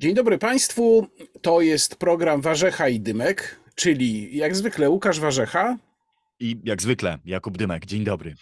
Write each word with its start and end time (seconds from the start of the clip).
Dzień 0.00 0.14
dobry 0.14 0.38
Państwu. 0.38 1.06
To 1.42 1.60
jest 1.60 1.96
program 1.96 2.40
Warzecha 2.40 2.88
i 2.88 3.00
Dymek, 3.00 3.60
czyli 3.74 4.36
jak 4.36 4.56
zwykle 4.56 4.90
Łukasz 4.90 5.20
Warzecha. 5.20 5.76
I 6.40 6.56
jak 6.64 6.82
zwykle 6.82 7.18
Jakub 7.24 7.58
Dymek. 7.58 7.86
Dzień 7.86 8.04
dobry. 8.04 8.34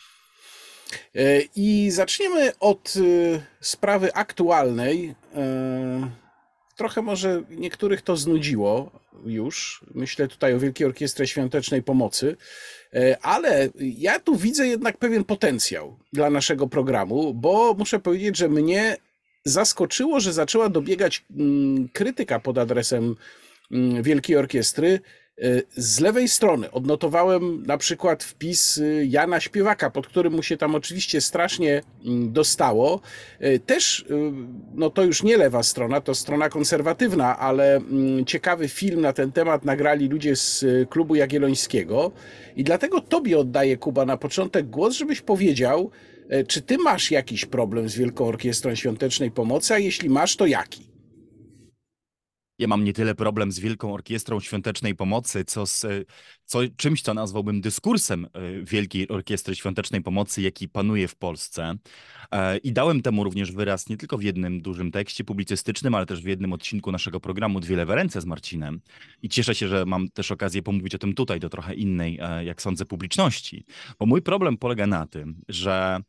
E, 1.14 1.40
I 1.56 1.90
zaczniemy 1.90 2.58
od 2.60 2.94
e, 2.97 3.01
sprawy 3.60 4.15
aktualnej. 4.15 5.15
E, 5.34 6.10
trochę 6.76 7.02
może 7.02 7.42
niektórych 7.51 8.02
to 8.02 8.16
znudziło 8.16 8.90
już. 9.26 9.84
Myślę 9.94 10.29
tutaj 10.29 10.54
o 10.54 10.58
Wielkiej 10.58 10.87
Orkiestrze 10.87 11.26
Świątecznej 11.26 11.83
Pomocy, 11.83 12.37
ale 13.22 13.69
ja 13.79 14.20
tu 14.20 14.37
widzę 14.37 14.66
jednak 14.66 14.98
pewien 14.98 15.25
potencjał 15.25 15.98
dla 16.12 16.30
naszego 16.30 16.66
programu, 16.66 17.34
bo 17.34 17.75
muszę 17.79 17.98
powiedzieć, 17.98 18.37
że 18.37 18.48
mnie 18.48 18.97
zaskoczyło, 19.48 20.20
że 20.20 20.33
zaczęła 20.33 20.69
dobiegać 20.69 21.25
mm, 21.37 21.88
krytyka 21.88 22.41
pod 22.41 22.59
adresem 22.59 23.16
mm, 23.73 24.02
Wielkiej 24.02 24.37
Orkiestry. 24.37 25.01
E, 25.43 25.62
z 25.77 26.01
lewej 26.01 26.29
strony 26.29 26.71
odnotowałem 26.71 27.62
na 27.66 27.79
przykład 27.79 28.24
wpis 28.24 28.79
y, 28.79 29.07
Jana 29.09 29.41
Śpiewaka, 29.41 29.91
pod 29.91 30.07
którym 30.07 30.33
mu 30.33 30.43
się 30.43 30.57
tam 30.57 30.74
oczywiście 30.74 31.21
strasznie 31.21 31.83
mm, 32.05 32.33
dostało. 32.33 33.01
E, 33.38 33.59
też, 33.59 34.01
y, 34.01 34.33
no 34.74 34.91
to 34.91 35.05
już 35.05 35.23
nie 35.23 35.37
lewa 35.37 35.62
strona, 35.62 36.01
to 36.01 36.15
strona 36.15 36.49
konserwatywna, 36.49 37.38
ale 37.38 37.80
ciekawy 38.27 38.69
film 38.69 39.01
na 39.01 39.12
ten 39.12 39.33
temat 39.33 39.65
nagrali 39.65 40.09
ludzie 40.09 40.37
z 40.37 40.62
y, 40.62 40.87
klubu 40.91 41.15
Jagiellońskiego. 41.15 42.12
I 42.57 42.65
dlatego 42.65 43.01
tobie 43.01 43.38
oddaję, 43.38 43.77
Kuba, 43.77 44.05
na 44.05 44.16
początek 44.16 44.71
głos, 44.71 44.95
żebyś 44.95 45.21
powiedział, 45.21 45.91
czy 46.48 46.62
ty 46.62 46.78
masz 46.78 47.10
jakiś 47.10 47.45
problem 47.45 47.88
z 47.88 47.96
Wielką 47.96 48.27
Orkiestrą 48.27 48.74
Świątecznej 48.74 49.30
Pomocy, 49.30 49.74
a 49.74 49.78
jeśli 49.78 50.10
masz, 50.10 50.37
to 50.37 50.46
jaki? 50.46 50.88
Ja 52.59 52.68
mam 52.68 52.85
nie 52.85 52.93
tyle 52.93 53.15
problem 53.15 53.52
z 53.52 53.59
Wielką 53.59 53.95
Orkiestrą 53.95 54.40
Świątecznej 54.40 54.95
Pomocy, 54.95 55.45
co 55.45 55.66
z 55.66 55.87
co, 56.45 56.60
czymś, 56.76 57.02
co 57.02 57.15
nazwałbym 57.15 57.60
dyskursem 57.60 58.24
e, 58.26 58.62
Wielkiej 58.62 59.09
Orkiestry 59.09 59.54
Świątecznej 59.54 60.02
Pomocy, 60.02 60.43
jaki 60.43 60.68
panuje 60.68 61.09
w 61.09 61.16
Polsce. 61.16 61.74
E, 62.32 62.59
I 62.59 62.73
dałem 62.73 63.02
temu 63.02 63.24
również 63.24 63.52
wyraz 63.52 63.88
nie 63.88 63.96
tylko 63.96 64.18
w 64.18 64.22
jednym 64.22 64.60
dużym 64.60 64.90
tekście 64.90 65.24
publicystycznym, 65.24 65.94
ale 65.94 66.06
też 66.06 66.22
w 66.22 66.26
jednym 66.26 66.52
odcinku 66.52 66.92
naszego 66.92 67.20
programu 67.20 67.60
Dwie 67.60 67.76
lewe 67.76 67.94
ręce 67.94 68.20
z 68.20 68.24
Marcinem. 68.24 68.80
I 69.22 69.28
cieszę 69.28 69.54
się, 69.54 69.68
że 69.68 69.84
mam 69.86 70.08
też 70.08 70.32
okazję 70.32 70.62
pomówić 70.62 70.94
o 70.94 70.98
tym 70.98 71.14
tutaj, 71.14 71.40
do 71.40 71.48
trochę 71.48 71.74
innej, 71.74 72.20
jak 72.44 72.62
sądzę, 72.62 72.84
publiczności. 72.84 73.64
Bo 73.98 74.06
mój 74.06 74.22
problem 74.22 74.56
polega 74.56 74.86
na 74.86 75.06
tym, 75.06 75.42
że 75.48 76.00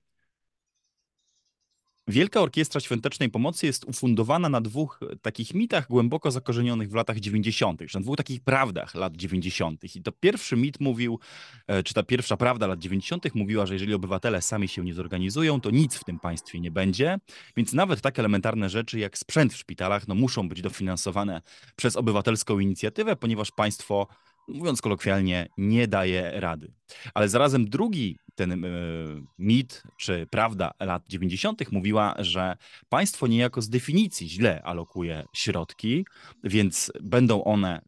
Wielka 2.10 2.42
Orkiestra 2.42 2.82
Świątecznej 2.82 3.30
Pomocy 3.30 3.66
jest 3.66 3.86
ufundowana 3.86 4.50
na 4.50 4.62
dwóch 4.62 5.00
takich 5.22 5.54
mitach 5.54 5.88
głęboko 5.88 6.32
zakorzenionych 6.32 6.90
w 6.90 6.94
latach 6.94 7.20
90., 7.20 7.82
na 7.94 8.00
dwóch 8.00 8.18
takich 8.18 8.42
prawdach 8.42 8.96
lat 8.96 9.18
90. 9.18 9.96
I 9.96 10.02
to 10.02 10.12
pierwszy 10.12 10.56
mit 10.56 10.80
mówił, 10.80 11.20
e, 11.68 11.84
czy 11.84 11.94
ta 11.94 12.04
pierwsza 12.04 12.38
prawda 12.38 12.68
lat 12.68 12.80
90. 12.80 13.36
mówiła, 13.36 13.66
że 13.66 13.74
jeżeli 13.74 13.94
obywatele 13.94 14.42
sami 14.42 14.68
się 14.68 14.84
nie 14.84 14.94
zorganizują, 14.94 15.62
to 15.62 15.72
nic 15.72 15.96
w 15.96 16.04
tym 16.04 16.20
państwie 16.20 16.60
nie 16.60 16.72
będzie. 16.72 17.18
Więc 17.58 17.74
nawet 17.74 18.02
tak 18.02 18.20
elementarne 18.20 18.70
rzeczy 18.70 19.00
jak 19.00 19.18
sprzęt 19.18 19.54
w 19.54 19.58
szpitalach 19.58 20.08
no, 20.08 20.16
muszą 20.16 20.50
być 20.50 20.62
dofinansowane 20.62 21.42
przez 21.76 21.96
obywatelską 21.96 22.60
inicjatywę, 22.60 23.16
ponieważ 23.16 23.52
państwo 23.52 24.08
mówiąc 24.48 24.82
kolokwialnie, 24.82 25.48
nie 25.58 25.88
daje 25.88 26.32
rady. 26.40 26.74
Ale 27.14 27.30
zarazem 27.30 27.70
drugi 27.70 28.18
ten 28.36 28.66
y, 28.66 29.24
mit 29.40 29.84
czy 29.98 30.28
prawda 30.30 30.72
lat 30.80 31.04
90. 31.08 31.72
mówiła, 31.72 32.16
że 32.20 32.58
państwo 32.90 33.28
niejako 33.28 33.62
z 33.62 33.70
definicji 33.70 34.30
źle 34.30 34.62
alokuje 34.64 35.26
środki, 35.34 36.06
więc 36.44 36.92
będą 37.02 37.44
one 37.44 37.82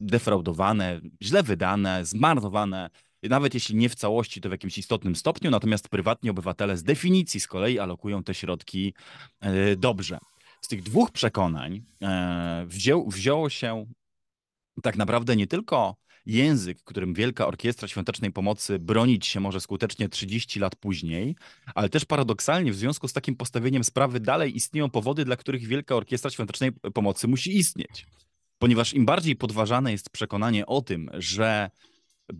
zdefraudowane, 0.00 1.00
źle 1.22 1.42
wydane, 1.42 2.04
zmarnowane. 2.04 2.90
Nawet 3.22 3.54
jeśli 3.54 3.76
nie 3.76 3.88
w 3.88 3.94
całości, 3.94 4.40
to 4.40 4.48
w 4.48 4.52
jakimś 4.52 4.78
istotnym 4.78 5.16
stopniu, 5.16 5.50
natomiast 5.50 5.88
prywatni 5.88 6.30
obywatele 6.30 6.76
z 6.76 6.82
definicji 6.82 7.40
z 7.40 7.46
kolei 7.46 7.78
alokują 7.78 8.24
te 8.24 8.34
środki 8.34 8.94
y, 9.44 9.76
dobrze. 9.76 10.18
Z 10.60 10.68
tych 10.68 10.82
dwóch 10.82 11.10
przekonań 11.10 11.74
y, 11.76 12.06
wziął, 12.66 13.08
wzięło 13.08 13.50
się 13.50 13.86
tak 14.82 14.96
naprawdę 14.96 15.36
nie 15.36 15.46
tylko 15.46 15.96
język, 16.26 16.78
którym 16.84 17.14
Wielka 17.14 17.46
Orkiestra 17.46 17.88
Świątecznej 17.88 18.32
Pomocy 18.32 18.78
bronić 18.78 19.26
się 19.26 19.40
może 19.40 19.60
skutecznie 19.60 20.08
30 20.08 20.60
lat 20.60 20.76
później, 20.76 21.36
ale 21.74 21.88
też 21.88 22.04
paradoksalnie 22.04 22.72
w 22.72 22.76
związku 22.76 23.08
z 23.08 23.12
takim 23.12 23.36
postawieniem 23.36 23.84
sprawy 23.84 24.20
dalej 24.20 24.56
istnieją 24.56 24.90
powody, 24.90 25.24
dla 25.24 25.36
których 25.36 25.66
Wielka 25.66 25.94
Orkiestra 25.94 26.30
Świątecznej 26.30 26.72
Pomocy 26.72 27.28
musi 27.28 27.56
istnieć. 27.56 28.06
Ponieważ 28.58 28.94
im 28.94 29.06
bardziej 29.06 29.36
podważane 29.36 29.92
jest 29.92 30.10
przekonanie 30.10 30.66
o 30.66 30.82
tym, 30.82 31.10
że 31.14 31.70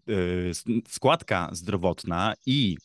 yy, 0.06 0.53
składka 0.88 1.48
zdrowotna 1.53 2.34
i 2.47 2.77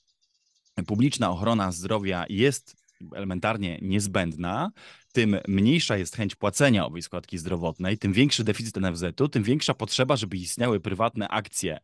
publiczna 0.88 1.30
ochrona 1.30 1.72
zdrowia 1.72 2.25
jest 2.30 2.82
elementarnie 3.16 3.80
niezbędna, 3.81 4.72
tym 5.14 5.38
mniejsza 5.47 5.97
jest 5.97 6.16
chęć 6.16 6.36
płacenia 6.36 6.86
owej 6.86 7.02
składki 7.02 7.38
zdrowotnej, 7.38 7.97
tym 7.97 8.14
większy 8.14 8.44
deficyt 8.44 8.78
NFZ-u, 8.78 9.28
tym 9.28 9.44
większa 9.44 9.74
potrzeba, 9.74 10.16
żeby 10.16 10.38
istniały 10.38 10.80
prywatne 10.80 11.28
akcje 11.28 11.80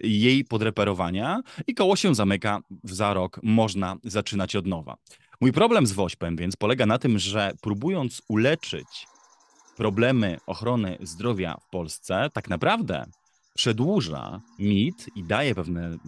jej 0.00 0.44
podreperowania 0.44 1.42
i 1.66 1.74
koło 1.74 1.96
się 1.96 2.14
zamyka, 2.14 2.60
za 2.84 3.14
rok 3.14 3.40
można 3.42 3.96
zaczynać 4.04 4.56
od 4.56 4.66
nowa. 4.66 4.96
Mój 5.40 5.52
problem 5.52 5.86
z 5.86 5.92
WOŚP-em 5.92 6.36
więc 6.36 6.56
polega 6.56 6.86
na 6.86 6.98
tym, 6.98 7.18
że 7.18 7.52
próbując 7.62 8.22
uleczyć 8.28 9.06
problemy 9.76 10.38
ochrony 10.46 10.98
zdrowia 11.00 11.56
w 11.66 11.70
Polsce, 11.70 12.30
tak 12.32 12.48
naprawdę 12.48 13.06
przedłuża 13.54 14.40
mit 14.58 15.10
i 15.16 15.24
daje 15.24 15.54
pewne, 15.54 15.98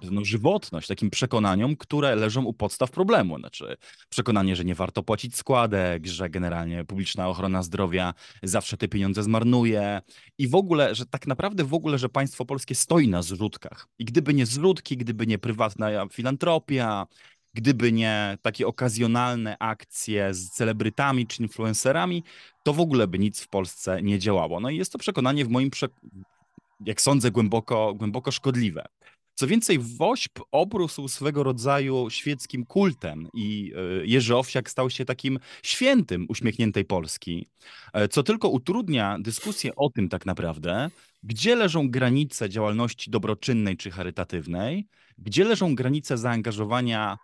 pewną 0.00 0.24
żywotność 0.24 0.88
takim 0.88 1.10
przekonaniom, 1.10 1.76
które 1.76 2.16
leżą 2.16 2.44
u 2.44 2.52
podstaw 2.52 2.90
problemu. 2.90 3.38
Znaczy 3.38 3.76
przekonanie, 4.08 4.56
że 4.56 4.64
nie 4.64 4.74
warto 4.74 5.02
płacić 5.02 5.36
składek, 5.36 6.06
że 6.06 6.30
generalnie 6.30 6.84
publiczna 6.84 7.28
ochrona 7.28 7.62
zdrowia 7.62 8.14
zawsze 8.42 8.76
te 8.76 8.88
pieniądze 8.88 9.22
zmarnuje 9.22 10.00
i 10.38 10.48
w 10.48 10.54
ogóle, 10.54 10.94
że 10.94 11.06
tak 11.06 11.26
naprawdę 11.26 11.64
w 11.64 11.74
ogóle, 11.74 11.98
że 11.98 12.08
państwo 12.08 12.44
polskie 12.44 12.74
stoi 12.74 13.08
na 13.08 13.22
zrzutkach. 13.22 13.88
I 13.98 14.04
gdyby 14.04 14.34
nie 14.34 14.46
zrzutki, 14.46 14.96
gdyby 14.96 15.26
nie 15.26 15.38
prywatna 15.38 16.08
filantropia, 16.12 17.06
gdyby 17.54 17.92
nie 17.92 18.38
takie 18.42 18.66
okazjonalne 18.66 19.56
akcje 19.58 20.34
z 20.34 20.50
celebrytami 20.50 21.26
czy 21.26 21.42
influencerami, 21.42 22.24
to 22.62 22.72
w 22.72 22.80
ogóle 22.80 23.08
by 23.08 23.18
nic 23.18 23.40
w 23.40 23.48
Polsce 23.48 24.02
nie 24.02 24.18
działało. 24.18 24.60
No 24.60 24.70
i 24.70 24.76
jest 24.76 24.92
to 24.92 24.98
przekonanie 24.98 25.44
w 25.44 25.48
moim 25.48 25.70
prze 25.70 25.88
jak 26.80 27.00
sądzę, 27.00 27.30
głęboko, 27.30 27.94
głęboko 27.94 28.32
szkodliwe. 28.32 28.84
Co 29.34 29.46
więcej, 29.46 29.78
WOŚP 29.78 30.40
obrósł 30.52 31.08
swego 31.08 31.42
rodzaju 31.42 32.10
świeckim 32.10 32.66
kultem 32.66 33.28
i 33.34 33.72
e, 33.76 34.06
Jerzy 34.06 34.36
Owsiak 34.36 34.70
stał 34.70 34.90
się 34.90 35.04
takim 35.04 35.38
świętym 35.62 36.26
uśmiechniętej 36.28 36.84
Polski, 36.84 37.48
e, 37.92 38.08
co 38.08 38.22
tylko 38.22 38.48
utrudnia 38.48 39.16
dyskusję 39.20 39.74
o 39.76 39.90
tym 39.90 40.08
tak 40.08 40.26
naprawdę, 40.26 40.90
gdzie 41.22 41.56
leżą 41.56 41.90
granice 41.90 42.50
działalności 42.50 43.10
dobroczynnej 43.10 43.76
czy 43.76 43.90
charytatywnej, 43.90 44.86
gdzie 45.18 45.44
leżą 45.44 45.74
granice 45.74 46.18
zaangażowania 46.18 47.18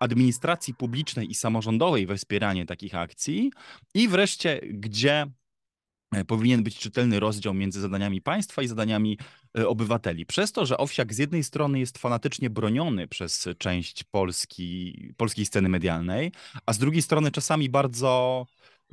administracji 0.00 0.74
publicznej 0.74 1.30
i 1.30 1.34
samorządowej 1.34 2.06
we 2.06 2.16
wspieranie 2.16 2.66
takich 2.66 2.94
akcji 2.94 3.52
i 3.94 4.08
wreszcie 4.08 4.60
gdzie 4.64 5.26
powinien 6.26 6.62
być 6.62 6.78
czytelny 6.78 7.20
rozdział 7.20 7.54
między 7.54 7.80
zadaniami 7.80 8.20
państwa 8.20 8.62
i 8.62 8.68
zadaniami 8.68 9.18
e, 9.58 9.68
obywateli. 9.68 10.26
Przez 10.26 10.52
to, 10.52 10.66
że 10.66 10.78
Owsiak 10.78 11.14
z 11.14 11.18
jednej 11.18 11.44
strony 11.44 11.78
jest 11.78 11.98
fanatycznie 11.98 12.50
broniony 12.50 13.08
przez 13.08 13.48
część 13.58 14.04
Polski, 14.04 14.94
polskiej 15.16 15.46
sceny 15.46 15.68
medialnej, 15.68 16.32
a 16.66 16.72
z 16.72 16.78
drugiej 16.78 17.02
strony 17.02 17.30
czasami 17.30 17.68
bardzo 17.68 18.46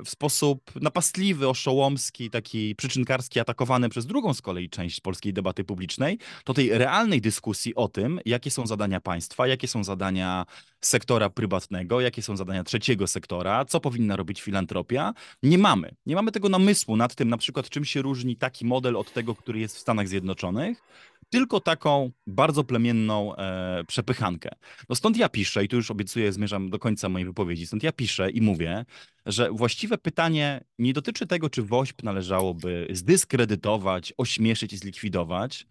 w 0.04 0.10
sposób 0.10 0.70
napastliwy, 0.80 1.48
oszołomski, 1.48 2.30
taki 2.30 2.74
przyczynkarski, 2.76 3.40
atakowany 3.40 3.88
przez 3.88 4.06
drugą 4.06 4.34
z 4.34 4.42
kolei 4.42 4.70
część 4.70 5.00
polskiej 5.00 5.32
debaty 5.32 5.64
publicznej, 5.64 6.18
to 6.44 6.54
tej 6.54 6.78
realnej 6.78 7.20
dyskusji 7.20 7.74
o 7.74 7.88
tym, 7.88 8.20
jakie 8.24 8.50
są 8.50 8.66
zadania 8.66 9.00
państwa, 9.00 9.46
jakie 9.46 9.68
są 9.68 9.84
zadania 9.84 10.46
sektora 10.80 11.30
prywatnego, 11.30 12.00
jakie 12.00 12.22
są 12.22 12.36
zadania 12.36 12.64
trzeciego 12.64 13.06
sektora, 13.06 13.64
co 13.64 13.80
powinna 13.80 14.16
robić 14.16 14.42
filantropia, 14.42 15.14
nie 15.42 15.58
mamy. 15.58 15.94
Nie 16.06 16.14
mamy 16.14 16.32
tego 16.32 16.48
namysłu 16.48 16.96
nad 16.96 17.14
tym, 17.14 17.28
na 17.28 17.36
przykład 17.36 17.68
czym 17.68 17.84
się 17.84 18.02
różni 18.02 18.36
taki 18.36 18.66
model 18.66 18.96
od 18.96 19.12
tego, 19.12 19.34
który 19.34 19.60
jest 19.60 19.76
w 19.76 19.80
Stanach 19.80 20.08
Zjednoczonych, 20.08 20.82
tylko 21.30 21.60
taką 21.60 22.10
bardzo 22.26 22.64
plemienną 22.64 23.36
e, 23.36 23.84
przepychankę. 23.84 24.50
No 24.88 24.96
stąd 24.96 25.16
ja 25.16 25.28
piszę, 25.28 25.64
i 25.64 25.68
tu 25.68 25.76
już 25.76 25.90
obiecuję, 25.90 26.32
zmierzam 26.32 26.70
do 26.70 26.78
końca 26.78 27.08
mojej 27.08 27.26
wypowiedzi, 27.26 27.66
stąd 27.66 27.82
ja 27.82 27.92
piszę 27.92 28.30
i 28.30 28.40
mówię, 28.40 28.84
że 29.26 29.50
właściwe 29.50 29.98
pytanie 29.98 30.64
nie 30.78 30.92
dotyczy 30.92 31.26
tego, 31.26 31.50
czy 31.50 31.62
WOŚP 31.62 32.02
należałoby 32.02 32.86
zdyskredytować, 32.90 34.12
ośmieszyć 34.18 34.72
i 34.72 34.76
zlikwidować, 34.76 35.66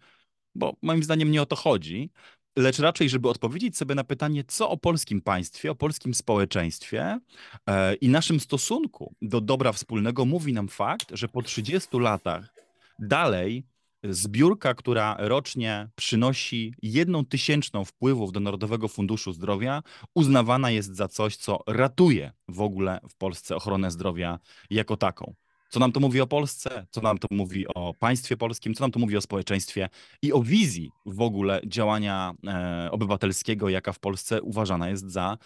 bo 0.54 0.76
moim 0.82 1.02
zdaniem 1.02 1.30
nie 1.30 1.42
o 1.42 1.46
to 1.46 1.56
chodzi, 1.56 2.10
lecz 2.56 2.78
raczej, 2.78 3.08
żeby 3.08 3.28
odpowiedzieć 3.28 3.76
sobie 3.76 3.94
na 3.94 4.04
pytanie, 4.04 4.44
co 4.44 4.70
o 4.70 4.76
polskim 4.76 5.20
państwie, 5.20 5.70
o 5.70 5.74
polskim 5.74 6.14
społeczeństwie 6.14 7.18
e, 7.66 7.94
i 7.94 8.08
naszym 8.08 8.40
stosunku 8.40 9.14
do 9.22 9.40
dobra 9.40 9.72
wspólnego 9.72 10.24
mówi 10.24 10.52
nam 10.52 10.68
fakt, 10.68 11.08
że 11.12 11.28
po 11.28 11.42
30 11.42 11.98
latach 11.98 12.54
dalej 12.98 13.64
zbiórka, 14.04 14.74
która 14.74 15.16
rocznie 15.18 15.88
przynosi 15.96 16.74
jedną 16.82 17.24
tysięczną 17.24 17.84
wpływów 17.84 18.32
do 18.32 18.40
Narodowego 18.40 18.88
Funduszu 18.88 19.32
Zdrowia, 19.32 19.82
uznawana 20.14 20.70
jest 20.70 20.96
za 20.96 21.08
coś, 21.08 21.36
co 21.36 21.60
ratuje 21.66 22.32
w 22.48 22.60
ogóle 22.60 23.00
w 23.10 23.16
Polsce 23.16 23.56
ochronę 23.56 23.90
zdrowia 23.90 24.38
jako 24.70 24.96
taką. 24.96 25.34
Co 25.70 25.80
nam 25.80 25.92
to 25.92 26.00
mówi 26.00 26.20
o 26.20 26.26
Polsce, 26.26 26.86
co 26.90 27.00
nam 27.00 27.18
to 27.18 27.28
mówi 27.30 27.66
o 27.74 27.94
państwie 27.94 28.36
polskim, 28.36 28.74
co 28.74 28.84
nam 28.84 28.90
to 28.90 28.98
mówi 28.98 29.16
o 29.16 29.20
społeczeństwie 29.20 29.88
i 30.22 30.32
o 30.32 30.42
wizji 30.42 30.90
w 31.06 31.20
ogóle 31.20 31.60
działania 31.66 32.34
e, 32.46 32.88
obywatelskiego, 32.90 33.68
jaka 33.68 33.92
w 33.92 33.98
Polsce 33.98 34.42
uważana 34.42 34.88
jest 34.88 35.10
za 35.10 35.38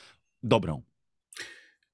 dobrą. 0.43 0.83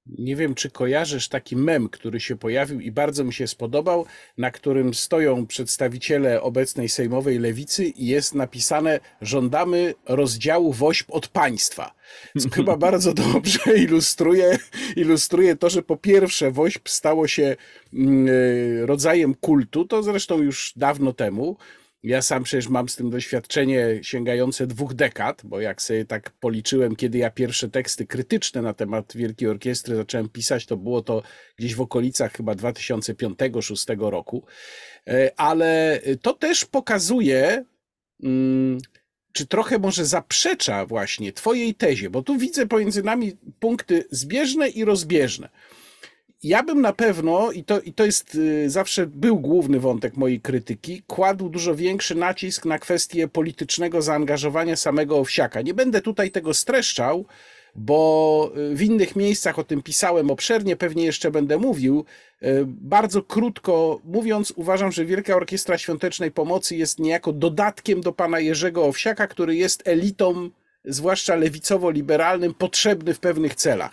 Nie 0.05 0.35
wiem, 0.35 0.55
czy 0.55 0.71
kojarzysz 0.71 1.27
taki 1.27 1.55
mem, 1.55 1.89
który 1.89 2.19
się 2.19 2.35
pojawił 2.35 2.79
i 2.79 2.91
bardzo 2.91 3.23
mi 3.23 3.33
się 3.33 3.47
spodobał, 3.47 4.05
na 4.37 4.51
którym 4.51 4.93
stoją 4.93 5.47
przedstawiciele 5.47 6.41
obecnej 6.41 6.89
sejmowej 6.89 7.39
lewicy 7.39 7.85
i 7.85 8.07
jest 8.07 8.35
napisane: 8.35 8.99
Żądamy 9.21 9.93
rozdziału 10.07 10.73
WOŚP 10.73 11.13
od 11.13 11.27
państwa. 11.27 11.93
Co 12.39 12.49
chyba 12.55 12.77
bardzo 12.77 13.13
dobrze 13.13 13.77
ilustruje, 13.77 14.57
ilustruje 14.95 15.55
to, 15.55 15.69
że 15.69 15.81
po 15.81 15.97
pierwsze 15.97 16.51
WOŚP 16.51 16.89
stało 16.89 17.27
się 17.27 17.55
mm, 17.93 18.27
e, 18.27 18.85
rodzajem 18.85 19.35
kultu, 19.35 19.85
to 19.85 20.03
zresztą 20.03 20.41
już 20.41 20.73
dawno 20.75 21.13
temu. 21.13 21.57
Ja 22.03 22.21
sam 22.21 22.43
przecież 22.43 22.67
mam 22.67 22.89
z 22.89 22.95
tym 22.95 23.09
doświadczenie 23.09 23.99
sięgające 24.01 24.67
dwóch 24.67 24.93
dekad, 24.93 25.41
bo 25.45 25.61
jak 25.61 25.81
sobie 25.81 26.05
tak 26.05 26.31
policzyłem, 26.31 26.95
kiedy 26.95 27.17
ja 27.17 27.29
pierwsze 27.31 27.69
teksty 27.69 28.07
krytyczne 28.07 28.61
na 28.61 28.73
temat 28.73 29.13
Wielkiej 29.15 29.47
Orkiestry 29.47 29.95
zacząłem 29.95 30.29
pisać, 30.29 30.65
to 30.65 30.77
było 30.77 31.01
to 31.01 31.23
gdzieś 31.57 31.75
w 31.75 31.81
okolicach 31.81 32.33
chyba 32.33 32.53
2005-2006 32.53 34.09
roku. 34.09 34.43
E, 35.07 35.31
ale 35.37 36.01
to 36.21 36.33
też 36.33 36.65
pokazuje, 36.65 37.65
mm, 38.23 38.77
czy 39.33 39.47
trochę 39.47 39.79
może 39.79 40.05
zaprzecza 40.05 40.85
właśnie 40.85 41.33
Twojej 41.33 41.75
tezie, 41.75 42.09
bo 42.09 42.21
tu 42.21 42.37
widzę 42.37 42.67
pomiędzy 42.67 43.03
nami 43.03 43.37
punkty 43.59 44.05
zbieżne 44.11 44.69
i 44.69 44.85
rozbieżne 44.85 45.49
ja 46.43 46.63
bym 46.63 46.81
na 46.81 46.93
pewno, 46.93 47.51
i 47.51 47.63
to, 47.63 47.81
i 47.81 47.93
to 47.93 48.05
jest 48.05 48.35
y, 48.35 48.69
zawsze 48.69 49.07
był 49.07 49.39
główny 49.39 49.79
wątek 49.79 50.17
mojej 50.17 50.41
krytyki, 50.41 51.03
kładł 51.07 51.49
dużo 51.49 51.75
większy 51.75 52.15
nacisk 52.15 52.65
na 52.65 52.79
kwestię 52.79 53.27
politycznego 53.27 54.01
zaangażowania 54.01 54.75
samego 54.75 55.17
Owsiaka. 55.17 55.61
Nie 55.61 55.73
będę 55.73 56.01
tutaj 56.01 56.31
tego 56.31 56.53
streszczał, 56.53 57.25
bo 57.75 58.51
y, 58.71 58.75
w 58.75 58.81
innych 58.81 59.15
miejscach 59.15 59.59
o 59.59 59.63
tym 59.63 59.83
pisałem 59.83 60.31
obszernie, 60.31 60.75
pewnie 60.75 61.05
jeszcze 61.05 61.31
będę 61.31 61.57
mówił. 61.57 62.05
Y, 62.43 62.65
bardzo 62.65 63.21
krótko 63.21 63.99
mówiąc, 64.03 64.53
uważam, 64.55 64.91
że 64.91 65.05
Wielka 65.05 65.35
Orkiestra 65.35 65.77
Świątecznej 65.77 66.31
Pomocy 66.31 66.75
jest 66.75 66.99
niejako 66.99 67.33
dodatkiem 67.33 68.01
do 68.01 68.13
pana 68.13 68.39
Jerzego 68.39 68.85
Owsiaka, 68.85 69.27
który 69.27 69.55
jest 69.55 69.87
elitą, 69.87 70.49
zwłaszcza 70.85 71.35
lewicowo-liberalnym, 71.35 72.53
potrzebny 72.53 73.13
w 73.13 73.19
pewnych 73.19 73.55
celach. 73.55 73.91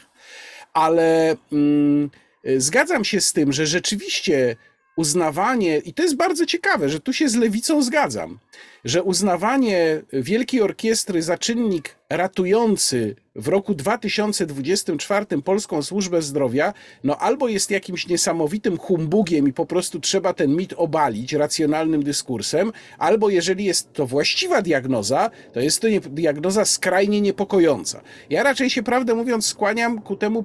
Ale. 0.72 1.36
Mm, 1.52 2.10
zgadzam 2.56 3.04
się 3.04 3.20
z 3.20 3.32
tym, 3.32 3.52
że 3.52 3.66
rzeczywiście 3.66 4.56
uznawanie, 4.98 5.78
i 5.78 5.94
to 5.94 6.02
jest 6.02 6.16
bardzo 6.16 6.46
ciekawe, 6.46 6.88
że 6.88 7.00
tu 7.00 7.12
się 7.12 7.28
z 7.28 7.34
lewicą 7.34 7.82
zgadzam, 7.82 8.38
że 8.84 9.02
uznawanie 9.02 10.02
Wielkiej 10.12 10.62
Orkiestry 10.62 11.22
za 11.22 11.38
czynnik 11.38 11.96
ratujący 12.10 13.16
w 13.36 13.48
roku 13.48 13.74
2024 13.74 15.26
polską 15.44 15.82
służbę 15.82 16.22
zdrowia, 16.22 16.74
no 17.04 17.16
albo 17.18 17.48
jest 17.48 17.70
jakimś 17.70 18.08
niesamowitym 18.08 18.78
humbugiem 18.78 19.48
i 19.48 19.52
po 19.52 19.66
prostu 19.66 20.00
trzeba 20.00 20.32
ten 20.32 20.56
mit 20.56 20.74
obalić 20.76 21.32
racjonalnym 21.32 22.02
dyskursem, 22.02 22.72
albo 22.98 23.30
jeżeli 23.30 23.64
jest 23.64 23.92
to 23.92 24.06
właściwa 24.06 24.62
diagnoza, 24.62 25.30
to 25.52 25.60
jest 25.60 25.80
to 25.80 25.88
diagnoza 26.10 26.64
skrajnie 26.64 27.20
niepokojąca. 27.20 28.00
Ja 28.30 28.42
raczej 28.42 28.70
się, 28.70 28.82
prawdę 28.82 29.14
mówiąc, 29.14 29.46
skłaniam 29.46 30.02
ku 30.02 30.16
temu 30.16 30.44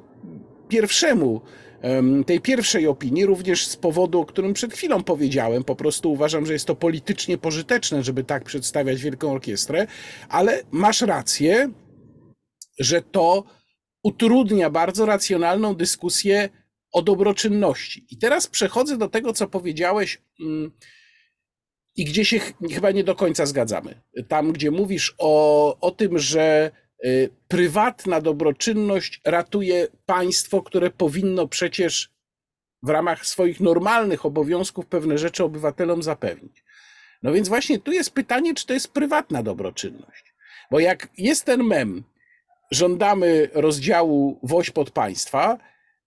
pierwszemu, 0.70 1.42
tej 2.26 2.42
pierwszej 2.42 2.88
opinii, 2.88 3.26
również 3.26 3.68
z 3.68 3.76
powodu, 3.76 4.20
o 4.20 4.26
którym 4.26 4.54
przed 4.54 4.74
chwilą 4.74 5.04
powiedziałem. 5.04 5.64
Po 5.64 5.76
prostu 5.76 6.12
uważam, 6.12 6.46
że 6.46 6.54
jest 6.54 6.66
to 6.66 6.76
politycznie 6.76 7.38
pożyteczne, 7.38 8.04
żeby 8.04 8.24
tak 8.24 8.44
przedstawiać 8.44 9.02
Wielką 9.02 9.32
Orkiestrę, 9.32 9.88
ale 10.30 10.64
masz 10.72 11.02
rację, 11.02 11.72
że 12.80 13.02
to 13.02 13.44
utrudnia 14.04 14.70
bardzo 14.70 15.06
racjonalną 15.06 15.76
dyskusję 15.76 16.50
o 16.92 17.02
dobroczynności. 17.02 18.06
I 18.12 18.18
teraz 18.18 18.48
przechodzę 18.48 18.98
do 18.98 19.08
tego, 19.08 19.34
co 19.34 19.48
powiedziałeś. 19.48 20.22
Mm, 20.40 20.72
I 21.96 22.06
gdzie 22.06 22.26
się 22.26 22.40
chyba 22.74 22.92
nie 22.92 23.04
do 23.04 23.16
końca 23.16 23.46
zgadzamy. 23.46 24.02
Tam, 24.28 24.52
gdzie 24.52 24.72
mówisz 24.72 25.16
o, 25.18 25.78
o 25.80 25.92
tym, 25.92 26.20
że 26.20 26.72
prywatna 27.48 28.22
dobroczynność 28.22 29.22
ratuje 29.26 29.88
państwo, 30.06 30.62
które 30.62 30.90
powinno 30.90 31.48
przecież 31.48 32.10
w 32.84 32.90
ramach 32.90 33.26
swoich 33.26 33.60
normalnych 33.60 34.26
obowiązków 34.26 34.86
pewne 34.86 35.18
rzeczy 35.18 35.44
obywatelom 35.44 36.04
zapewnić. 36.04 36.64
No 37.24 37.32
więc 37.32 37.50
właśnie 37.50 37.80
tu 37.80 37.92
jest 37.92 38.12
pytanie, 38.12 38.54
czy 38.54 38.66
to 38.66 38.74
jest 38.74 38.94
prywatna 38.94 39.44
dobroczynność. 39.44 40.34
Bo 40.72 40.80
jak 40.80 41.08
jest 41.18 41.46
ten 41.46 41.64
mem, 41.64 42.04
żądamy 42.72 43.50
rozdziału 43.54 44.40
woź 44.44 44.70
pod 44.70 44.92
państwa, 44.92 45.58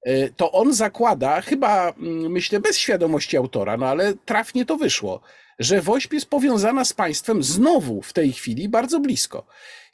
y, 0.09 0.33
to 0.37 0.53
on 0.53 0.75
zakłada, 0.75 1.41
chyba 1.41 1.89
mm, 1.89 2.33
myślę 2.33 2.61
bez 2.61 2.79
świadomości 2.79 3.37
autora, 3.37 3.77
no 3.77 3.87
ale 3.87 4.15
trafnie 4.15 4.65
to 4.65 4.77
wyszło, 4.77 5.21
że 5.59 5.83
WOŚP 5.83 6.15
jest 6.17 6.27
powiązana 6.27 6.85
z 6.85 6.93
państwem 6.93 7.43
znowu 7.43 8.03
w 8.03 8.13
tej 8.13 8.33
chwili 8.33 8.69
bardzo 8.69 9.01
blisko. 9.01 9.47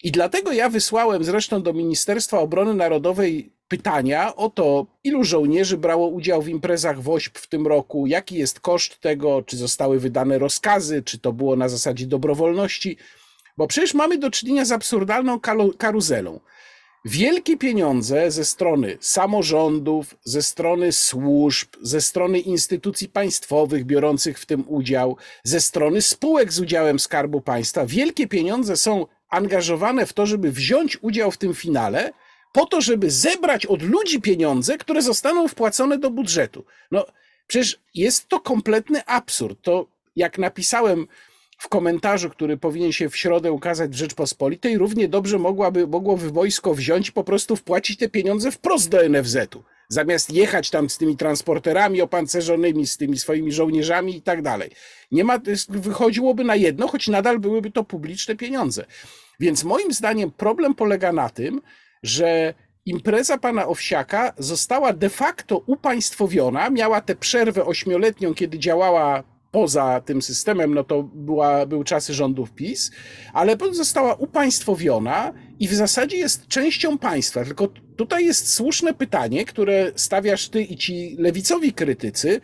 I 0.03 0.11
dlatego 0.11 0.53
ja 0.53 0.69
wysłałem 0.69 1.25
zresztą 1.25 1.63
do 1.63 1.73
Ministerstwa 1.73 2.39
Obrony 2.39 2.75
Narodowej 2.75 3.53
pytania 3.69 4.37
o 4.37 4.51
to, 4.51 4.87
ilu 5.05 5.25
żołnierzy 5.25 5.77
brało 5.77 6.09
udział 6.09 6.43
w 6.43 6.49
imprezach 6.49 7.03
WOŚP 7.03 7.39
w 7.39 7.47
tym 7.47 7.67
roku, 7.67 8.07
jaki 8.07 8.35
jest 8.35 8.61
koszt 8.61 9.01
tego, 9.01 9.43
czy 9.43 9.57
zostały 9.57 10.01
wydane 10.01 10.39
rozkazy, 10.39 11.03
czy 11.03 11.19
to 11.19 11.33
było 11.33 11.57
na 11.57 11.69
zasadzie 11.69 12.07
dobrowolności, 12.07 12.97
bo 13.57 13.67
przecież 13.67 13.95
mamy 13.95 14.19
do 14.19 14.31
czynienia 14.31 14.65
z 14.65 14.73
absurdalną 14.73 15.41
karuzelą. 15.79 16.41
Wielkie 17.05 17.57
pieniądze 17.57 18.31
ze 18.31 18.45
strony 18.45 18.99
samorządów, 19.01 20.15
ze 20.25 20.43
strony 20.43 20.93
służb, 20.93 21.69
ze 21.81 22.01
strony 22.01 22.39
instytucji 22.39 23.09
państwowych 23.09 23.85
biorących 23.85 24.39
w 24.39 24.47
tym 24.47 24.65
udział, 24.69 25.17
ze 25.45 25.61
strony 25.61 26.03
spółek 26.03 26.53
z 26.53 26.61
udziałem 26.61 26.99
Skarbu 26.99 27.41
Państwa, 27.41 27.87
wielkie 27.87 28.29
pieniądze 28.29 28.77
są 28.77 29.07
angażowane 29.29 30.07
w 30.07 30.13
to, 30.13 30.27
żeby 30.27 30.53
wziąć 30.53 30.99
udział 31.03 31.31
w 31.31 31.39
tym 31.39 31.55
finale, 31.55 32.13
po 32.53 32.67
to, 32.67 32.81
żeby 32.81 33.11
zebrać 33.11 33.67
od 33.67 33.83
ludzi 33.83 34.21
pieniądze, 34.21 34.79
które 34.79 35.03
zostaną 35.03 35.49
wpłacone 35.49 35.99
do 35.99 36.11
budżetu. 36.11 36.65
No 36.91 37.07
przecież 37.47 37.81
jest 37.95 38.29
to 38.29 38.41
kompletny 38.41 39.05
absurd. 39.07 39.59
To 39.63 39.87
jak 40.17 40.39
napisałem 40.39 41.07
w 41.63 41.69
komentarzu, 41.69 42.31
który 42.31 42.57
powinien 42.57 42.93
się 42.93 43.09
w 43.09 43.17
środę 43.17 43.53
ukazać 43.53 43.91
w 43.91 43.95
Rzeczpospolitej, 43.95 44.79
równie 44.79 45.09
dobrze 45.09 45.39
mogłaby, 45.39 45.87
mogłoby 45.87 46.31
wojsko 46.31 46.75
wziąć 46.75 47.11
po 47.11 47.25
prostu 47.25 47.57
wpłacić 47.57 47.99
te 47.99 48.09
pieniądze 48.09 48.51
wprost 48.51 48.89
do 48.89 49.09
NFZ-u. 49.09 49.63
Zamiast 49.89 50.33
jechać 50.33 50.71
tam 50.71 50.91
z 50.91 50.99
tymi 50.99 51.17
transporterami 51.17 52.03
opancerzonymi, 52.03 52.87
z 52.87 52.97
tymi 52.97 53.19
swoimi 53.19 53.53
żołnierzami 53.53 54.17
i 54.17 54.23
tak 54.23 54.43
dalej. 54.43 54.71
Nie 55.11 55.25
ma, 55.25 55.39
wychodziłoby 55.69 56.45
na 56.45 56.57
jedno, 56.57 56.89
choć 56.89 57.09
nadal 57.09 57.39
byłyby 57.39 57.71
to 57.71 57.85
publiczne 57.85 58.37
pieniądze. 58.37 58.85
Więc 59.41 59.65
moim 59.65 59.93
zdaniem 59.93 60.31
problem 60.31 60.75
polega 60.75 61.13
na 61.13 61.29
tym, 61.29 61.61
że 62.03 62.55
impreza 62.87 63.39
pana 63.39 63.67
Owsiaka 63.67 64.33
została 64.39 64.93
de 64.93 65.09
facto 65.09 65.63
upaństwowiona, 65.67 66.71
miała 66.71 67.01
tę 67.01 67.15
przerwę 67.15 67.65
ośmioletnią, 67.65 68.35
kiedy 68.35 68.59
działała 68.59 69.32
poza 69.53 70.01
tym 70.01 70.23
systemem, 70.23 70.75
no 70.75 70.85
to 70.85 71.03
była, 71.03 71.67
były 71.67 71.85
czasy 71.85 72.15
rządów 72.15 72.53
PiS, 72.53 72.91
ale 73.33 73.57
została 73.73 74.15
upaństwowiona 74.15 75.33
i 75.61 75.69
w 75.69 75.75
zasadzie 75.75 76.17
jest 76.17 76.49
częścią 76.49 76.99
państwa. 76.99 77.45
Tylko 77.45 77.69
tutaj 77.97 78.25
jest 78.25 78.55
słuszne 78.55 78.95
pytanie, 78.95 79.45
które 79.45 79.93
stawiasz 79.97 80.49
ty 80.49 80.63
i 80.63 80.77
ci 80.77 81.17
lewicowi 81.19 81.73
krytycy. 81.73 82.41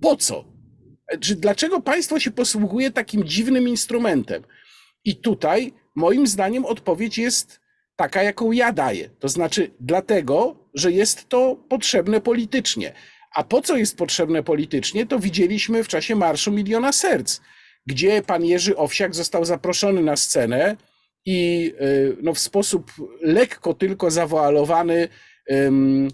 Po 0.00 0.16
co? 0.16 0.44
Czy 1.20 1.36
dlaczego 1.36 1.80
państwo 1.80 2.20
się 2.20 2.30
posługuje 2.30 2.90
takim 2.90 3.24
dziwnym 3.24 3.68
instrumentem? 3.68 4.42
I 5.04 5.16
tutaj 5.16 5.72
moim 5.94 6.26
zdaniem 6.26 6.64
odpowiedź 6.64 7.18
jest 7.18 7.60
taka, 7.96 8.22
jaką 8.22 8.52
ja 8.52 8.72
daję. 8.72 9.10
To 9.18 9.28
znaczy, 9.28 9.70
dlatego, 9.80 10.56
że 10.74 10.92
jest 10.92 11.28
to 11.28 11.56
potrzebne 11.68 12.20
politycznie. 12.20 12.92
A 13.34 13.44
po 13.44 13.62
co 13.62 13.76
jest 13.76 13.96
potrzebne 13.96 14.42
politycznie, 14.42 15.06
to 15.06 15.18
widzieliśmy 15.18 15.84
w 15.84 15.88
czasie 15.88 16.16
Marszu 16.16 16.52
Miliona 16.52 16.92
Serc, 16.92 17.40
gdzie 17.86 18.22
pan 18.22 18.44
Jerzy 18.44 18.76
Owsiak 18.76 19.14
został 19.14 19.44
zaproszony 19.44 20.02
na 20.02 20.16
scenę 20.16 20.76
i 21.24 21.72
no, 22.22 22.34
w 22.34 22.38
sposób 22.38 22.92
lekko 23.20 23.74
tylko 23.74 24.10
zawoalowany 24.10 25.08
um, 25.48 26.08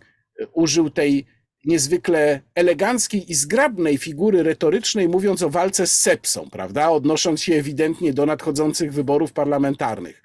użył 0.53 0.91
tej 0.91 1.27
niezwykle 1.65 2.41
eleganckiej 2.55 3.31
i 3.31 3.35
zgrabnej 3.35 3.99
figury 3.99 4.43
retorycznej, 4.43 5.09
mówiąc 5.09 5.43
o 5.43 5.51
walce 5.51 5.87
z 5.87 6.01
sepsą, 6.01 6.49
prawda? 6.51 6.91
Odnosząc 6.91 7.43
się 7.43 7.55
ewidentnie 7.55 8.13
do 8.13 8.27
nadchodzących 8.27 8.93
wyborów 8.93 9.33
parlamentarnych. 9.33 10.23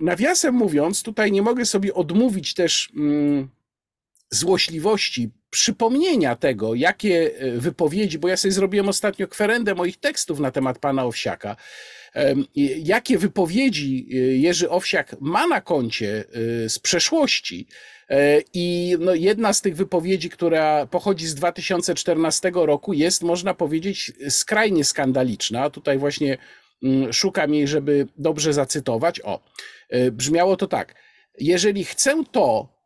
Nawiasem 0.00 0.54
mówiąc, 0.54 1.02
tutaj 1.02 1.32
nie 1.32 1.42
mogę 1.42 1.66
sobie 1.66 1.94
odmówić 1.94 2.54
też 2.54 2.92
złośliwości 4.30 5.30
przypomnienia 5.50 6.36
tego, 6.36 6.74
jakie 6.74 7.30
e, 7.38 7.50
wypowiedzi, 7.58 8.18
bo 8.18 8.28
ja 8.28 8.36
sobie 8.36 8.52
zrobiłem 8.52 8.88
ostatnio 8.88 9.28
kwerendę 9.28 9.74
moich 9.74 9.96
tekstów 9.96 10.40
na 10.40 10.50
temat 10.50 10.78
pana 10.78 11.04
Owsiaka, 11.04 11.56
jakie 12.78 13.18
wypowiedzi 13.18 14.08
e, 14.10 14.16
Jerzy 14.16 14.70
Owsiak 14.70 15.16
ma 15.20 15.46
na 15.46 15.60
koncie 15.60 16.24
e, 16.64 16.68
z 16.68 16.78
przeszłości. 16.78 17.66
I 18.54 18.96
no 19.00 19.14
jedna 19.14 19.52
z 19.52 19.60
tych 19.60 19.76
wypowiedzi, 19.76 20.30
która 20.30 20.86
pochodzi 20.86 21.26
z 21.26 21.34
2014 21.34 22.52
roku, 22.54 22.92
jest, 22.92 23.22
można 23.22 23.54
powiedzieć, 23.54 24.12
skrajnie 24.28 24.84
skandaliczna. 24.84 25.70
Tutaj 25.70 25.98
właśnie 25.98 26.38
mm, 26.82 27.12
szukam 27.12 27.54
jej, 27.54 27.68
żeby 27.68 28.06
dobrze 28.18 28.52
zacytować. 28.52 29.20
O, 29.20 29.40
brzmiało 30.12 30.56
to 30.56 30.66
tak. 30.66 30.94
Jeżeli 31.38 31.84
chcę 31.84 32.24
to, 32.32 32.79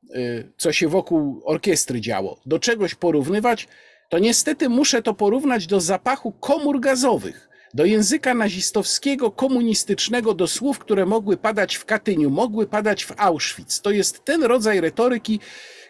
co 0.57 0.73
się 0.73 0.89
wokół 0.89 1.43
orkiestry 1.45 2.01
działo, 2.01 2.41
do 2.47 2.59
czegoś 2.59 2.95
porównywać, 2.95 3.69
to 4.09 4.19
niestety 4.19 4.69
muszę 4.69 5.03
to 5.03 5.15
porównać 5.15 5.67
do 5.67 5.81
zapachu 5.81 6.33
komór 6.33 6.81
gazowych, 6.81 7.49
do 7.75 7.85
języka 7.85 8.35
nazistowskiego, 8.35 9.31
komunistycznego, 9.31 10.35
do 10.35 10.47
słów, 10.47 10.79
które 10.79 11.07
mogły 11.07 11.37
padać 11.37 11.77
w 11.77 11.85
Katyniu, 11.85 12.31
mogły 12.31 12.67
padać 12.67 13.05
w 13.05 13.13
Auschwitz. 13.17 13.81
To 13.81 13.91
jest 13.91 14.25
ten 14.25 14.43
rodzaj 14.43 14.81
retoryki, 14.81 15.41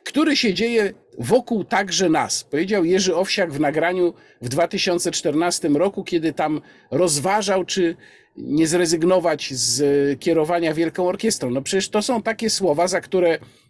który 0.04 0.37
się 0.37 0.54
dzieje 0.54 0.95
wokół 1.19 1.64
także 1.64 2.09
nas. 2.09 2.45
Powiedział 2.45 2.85
Jerzy 2.85 3.16
Owsiak 3.16 3.52
w 3.52 3.61
nagraniu 3.61 4.14
w 4.43 4.49
2014 4.49 5.69
roku, 5.69 6.04
kiedy 6.04 6.33
tam 6.33 6.61
rozważał, 6.90 7.64
czy 7.64 7.97
nie 8.37 8.66
zrezygnować 8.66 9.54
z 9.54 10.21
kierowania 10.21 10.75
Wielką 10.75 11.09
Orkiestrą. 11.09 11.50
No 11.50 11.62
przecież 11.62 11.88
to 11.88 12.02
są 12.02 12.23
takie 12.23 12.50
słowa, 12.50 12.88
za 12.88 13.00
które 13.00 13.38
Y, 13.38 13.63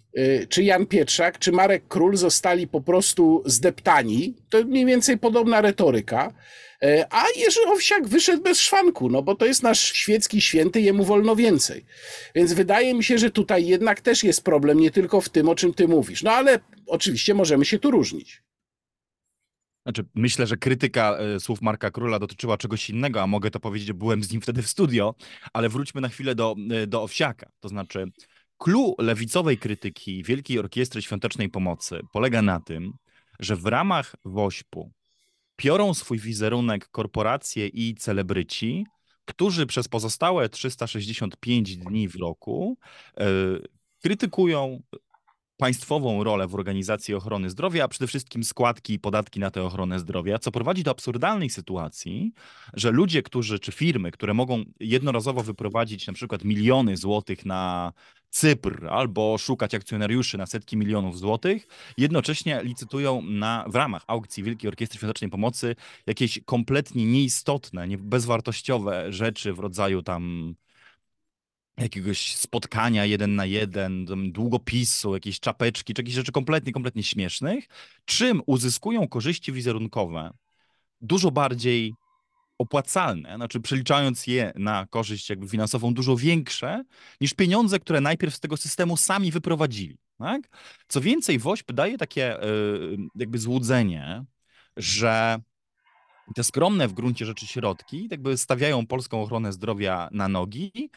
czy 0.48 0.62
Jan 0.62 0.86
Pietrzak, 0.86 1.38
czy 1.38 1.52
Marek 1.52 1.88
Król 1.88 2.16
zostali 2.16 2.68
po 2.68 2.80
prostu 2.80 3.42
zdeptani. 3.46 4.34
To 4.48 4.64
mniej 4.64 4.86
więcej 4.86 5.18
podobna 5.18 5.60
retoryka. 5.60 6.32
Y, 6.84 7.04
a 7.10 7.24
Jerzy 7.36 7.60
Owsiak 7.66 8.08
wyszedł 8.08 8.42
bez 8.42 8.60
szwanku, 8.60 9.10
no 9.10 9.22
bo 9.22 9.34
to 9.34 9.46
jest 9.46 9.62
nasz 9.62 9.92
świecki 9.92 10.40
święty, 10.40 10.80
jemu 10.80 11.04
wolno 11.04 11.36
więcej. 11.36 11.84
Więc 12.34 12.52
wydaje 12.52 12.94
mi 12.94 13.04
się, 13.04 13.18
że 13.18 13.30
tutaj 13.30 13.66
jednak 13.66 14.00
też 14.00 14.24
jest 14.24 14.44
problem, 14.44 14.80
nie 14.80 14.90
tylko 14.90 15.20
w 15.20 15.28
tym, 15.28 15.48
o 15.48 15.54
czym 15.54 15.74
ty 15.74 15.88
mówisz. 15.88 16.22
No 16.22 16.32
ale 16.32 16.58
oczywiście 16.86 17.34
możemy 17.34 17.64
się 17.64 17.78
tu 17.78 17.90
różnić. 17.90 18.42
Znaczy, 19.86 20.04
myślę, 20.14 20.46
że 20.46 20.56
krytyka 20.56 21.18
y, 21.36 21.40
słów 21.40 21.62
Marka 21.62 21.90
Króla 21.90 22.18
dotyczyła 22.18 22.58
czegoś 22.58 22.90
innego, 22.90 23.22
a 23.22 23.26
mogę 23.26 23.50
to 23.50 23.60
powiedzieć, 23.60 23.92
byłem 23.92 24.24
z 24.24 24.32
nim 24.32 24.40
wtedy 24.40 24.62
w 24.62 24.68
studio, 24.68 25.14
ale 25.52 25.68
wróćmy 25.68 26.00
na 26.00 26.08
chwilę 26.08 26.34
do, 26.34 26.56
do 26.86 27.02
Owsiaka. 27.02 27.50
To 27.60 27.68
znaczy, 27.68 28.06
Clou 28.58 28.94
lewicowej 28.98 29.58
krytyki 29.58 30.22
Wielkiej 30.22 30.58
Orkiestry 30.58 31.02
Świątecznej 31.02 31.48
Pomocy 31.48 32.00
polega 32.12 32.42
na 32.42 32.60
tym, 32.60 32.92
że 33.40 33.56
w 33.56 33.66
ramach 33.66 34.16
WOŚP-u 34.24 34.92
piorą 35.56 35.94
swój 35.94 36.18
wizerunek 36.18 36.88
korporacje 36.88 37.66
i 37.66 37.94
celebryci, 37.94 38.86
którzy 39.24 39.66
przez 39.66 39.88
pozostałe 39.88 40.48
365 40.48 41.76
dni 41.76 42.08
w 42.08 42.16
roku 42.16 42.78
yy, 43.16 43.62
krytykują 44.02 44.82
państwową 45.56 46.24
rolę 46.24 46.48
w 46.48 46.54
organizacji 46.54 47.14
ochrony 47.14 47.50
zdrowia, 47.50 47.84
a 47.84 47.88
przede 47.88 48.06
wszystkim 48.06 48.44
składki 48.44 48.92
i 48.92 48.98
podatki 48.98 49.40
na 49.40 49.50
tę 49.50 49.62
ochronę 49.62 49.98
zdrowia, 49.98 50.38
co 50.38 50.50
prowadzi 50.50 50.82
do 50.82 50.90
absurdalnej 50.90 51.50
sytuacji, 51.50 52.32
że 52.74 52.90
ludzie, 52.90 53.22
którzy, 53.22 53.58
czy 53.58 53.72
firmy, 53.72 54.10
które 54.10 54.34
mogą 54.34 54.64
jednorazowo 54.80 55.42
wyprowadzić 55.42 56.06
na 56.06 56.12
przykład 56.12 56.44
miliony 56.44 56.96
złotych 56.96 57.46
na 57.46 57.92
Cypr 58.30 58.88
albo 58.90 59.38
szukać 59.38 59.74
akcjonariuszy 59.74 60.38
na 60.38 60.46
setki 60.46 60.76
milionów 60.76 61.18
złotych, 61.18 61.66
jednocześnie 61.98 62.60
licytują 62.62 63.22
na, 63.22 63.64
w 63.68 63.74
ramach 63.74 64.02
aukcji 64.06 64.42
Wielkiej 64.42 64.68
Orkiestry 64.68 64.98
Świątecznej 64.98 65.30
Pomocy 65.30 65.76
jakieś 66.06 66.40
kompletnie 66.44 67.06
nieistotne, 67.06 67.88
nie, 67.88 67.98
bezwartościowe 67.98 69.12
rzeczy 69.12 69.52
w 69.52 69.58
rodzaju 69.58 70.02
tam 70.02 70.54
jakiegoś 71.78 72.36
spotkania 72.36 73.04
jeden 73.04 73.34
na 73.34 73.44
jeden, 73.46 74.06
długopisu, 74.32 75.14
jakieś 75.14 75.40
czapeczki, 75.40 75.94
czy 75.94 76.02
jakieś 76.02 76.14
rzeczy 76.14 76.32
kompletnie, 76.32 76.72
kompletnie 76.72 77.02
śmiesznych, 77.02 77.64
czym 78.04 78.42
uzyskują 78.46 79.08
korzyści 79.08 79.52
wizerunkowe 79.52 80.30
dużo 81.00 81.30
bardziej 81.30 81.94
opłacalne, 82.58 83.36
znaczy 83.36 83.60
przeliczając 83.60 84.26
je 84.26 84.52
na 84.56 84.86
korzyść 84.90 85.30
jakby 85.30 85.48
finansową 85.48 85.94
dużo 85.94 86.16
większe 86.16 86.84
niż 87.20 87.34
pieniądze, 87.34 87.78
które 87.78 88.00
najpierw 88.00 88.34
z 88.34 88.40
tego 88.40 88.56
systemu 88.56 88.96
sami 88.96 89.30
wyprowadzili. 89.30 89.98
Tak? 90.18 90.42
Co 90.88 91.00
więcej, 91.00 91.38
WOŚP 91.38 91.72
daje 91.72 91.98
takie 91.98 92.38
yy, 92.42 92.96
jakby 93.14 93.38
złudzenie, 93.38 94.24
że 94.76 95.38
te 96.34 96.44
skromne 96.44 96.88
w 96.88 96.92
gruncie 96.92 97.26
rzeczy 97.26 97.46
środki 97.46 98.08
jakby 98.10 98.36
stawiają 98.36 98.86
polską 98.86 99.22
ochronę 99.22 99.52
zdrowia 99.52 100.08
na 100.12 100.28
nogi 100.28 100.90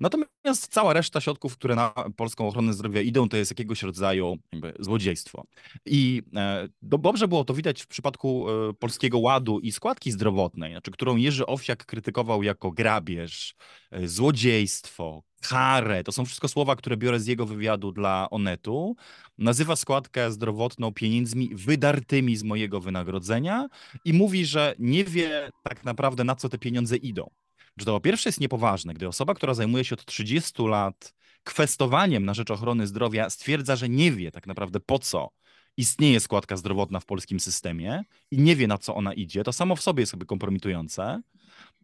Natomiast 0.00 0.68
cała 0.68 0.92
reszta 0.92 1.20
środków, 1.20 1.56
które 1.56 1.74
na 1.74 1.94
polską 2.16 2.48
ochronę 2.48 2.72
zdrowia 2.72 3.00
idą, 3.00 3.28
to 3.28 3.36
jest 3.36 3.50
jakiegoś 3.50 3.82
rodzaju 3.82 4.36
złodziejstwo. 4.78 5.44
I 5.86 6.22
e, 6.36 6.68
dobrze 6.82 7.28
było 7.28 7.44
to 7.44 7.54
widać 7.54 7.82
w 7.82 7.86
przypadku 7.86 8.46
e, 8.50 8.72
Polskiego 8.72 9.18
Ładu 9.18 9.60
i 9.60 9.72
składki 9.72 10.12
zdrowotnej, 10.12 10.72
znaczy, 10.72 10.90
którą 10.90 11.16
Jerzy 11.16 11.46
Owsiak 11.46 11.86
krytykował 11.86 12.42
jako 12.42 12.70
grabież, 12.70 13.54
e, 13.90 14.08
złodziejstwo, 14.08 15.22
karę. 15.42 16.04
To 16.04 16.12
są 16.12 16.24
wszystko 16.24 16.48
słowa, 16.48 16.76
które 16.76 16.96
biorę 16.96 17.20
z 17.20 17.26
jego 17.26 17.46
wywiadu 17.46 17.92
dla 17.92 18.28
Onetu. 18.30 18.96
Nazywa 19.38 19.76
składkę 19.76 20.32
zdrowotną 20.32 20.92
pieniędzmi 20.92 21.50
wydartymi 21.54 22.36
z 22.36 22.42
mojego 22.42 22.80
wynagrodzenia 22.80 23.66
i 24.04 24.12
mówi, 24.12 24.46
że 24.46 24.74
nie 24.78 25.04
wie 25.04 25.50
tak 25.62 25.84
naprawdę 25.84 26.24
na 26.24 26.34
co 26.36 26.48
te 26.48 26.58
pieniądze 26.58 26.96
idą 26.96 27.30
że 27.76 27.86
to 27.86 27.92
po 27.92 28.00
pierwsze 28.00 28.28
jest 28.28 28.40
niepoważne, 28.40 28.94
gdy 28.94 29.08
osoba, 29.08 29.34
która 29.34 29.54
zajmuje 29.54 29.84
się 29.84 29.94
od 29.94 30.04
30 30.04 30.62
lat 30.62 31.14
kwestowaniem 31.44 32.24
na 32.24 32.34
rzecz 32.34 32.50
ochrony 32.50 32.86
zdrowia, 32.86 33.30
stwierdza, 33.30 33.76
że 33.76 33.88
nie 33.88 34.12
wie 34.12 34.30
tak 34.30 34.46
naprawdę 34.46 34.80
po 34.80 34.98
co 34.98 35.30
istnieje 35.76 36.20
składka 36.20 36.56
zdrowotna 36.56 37.00
w 37.00 37.06
polskim 37.06 37.40
systemie 37.40 38.04
i 38.30 38.38
nie 38.38 38.56
wie 38.56 38.66
na 38.66 38.78
co 38.78 38.94
ona 38.94 39.12
idzie, 39.12 39.44
to 39.44 39.52
samo 39.52 39.76
w 39.76 39.82
sobie 39.82 40.02
jest 40.02 40.12
jakby 40.12 40.26
kompromitujące, 40.26 41.22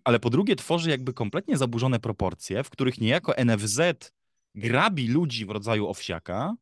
ale 0.04 0.20
po 0.20 0.30
drugie 0.30 0.56
tworzy 0.56 0.90
jakby 0.90 1.12
kompletnie 1.12 1.56
zaburzone 1.56 2.00
proporcje, 2.00 2.64
w 2.64 2.70
których 2.70 3.00
niejako 3.00 3.34
NFZ 3.44 3.80
grabi 4.54 5.08
ludzi 5.08 5.46
w 5.46 5.50
rodzaju 5.50 5.88
owsiaka, 5.88 6.54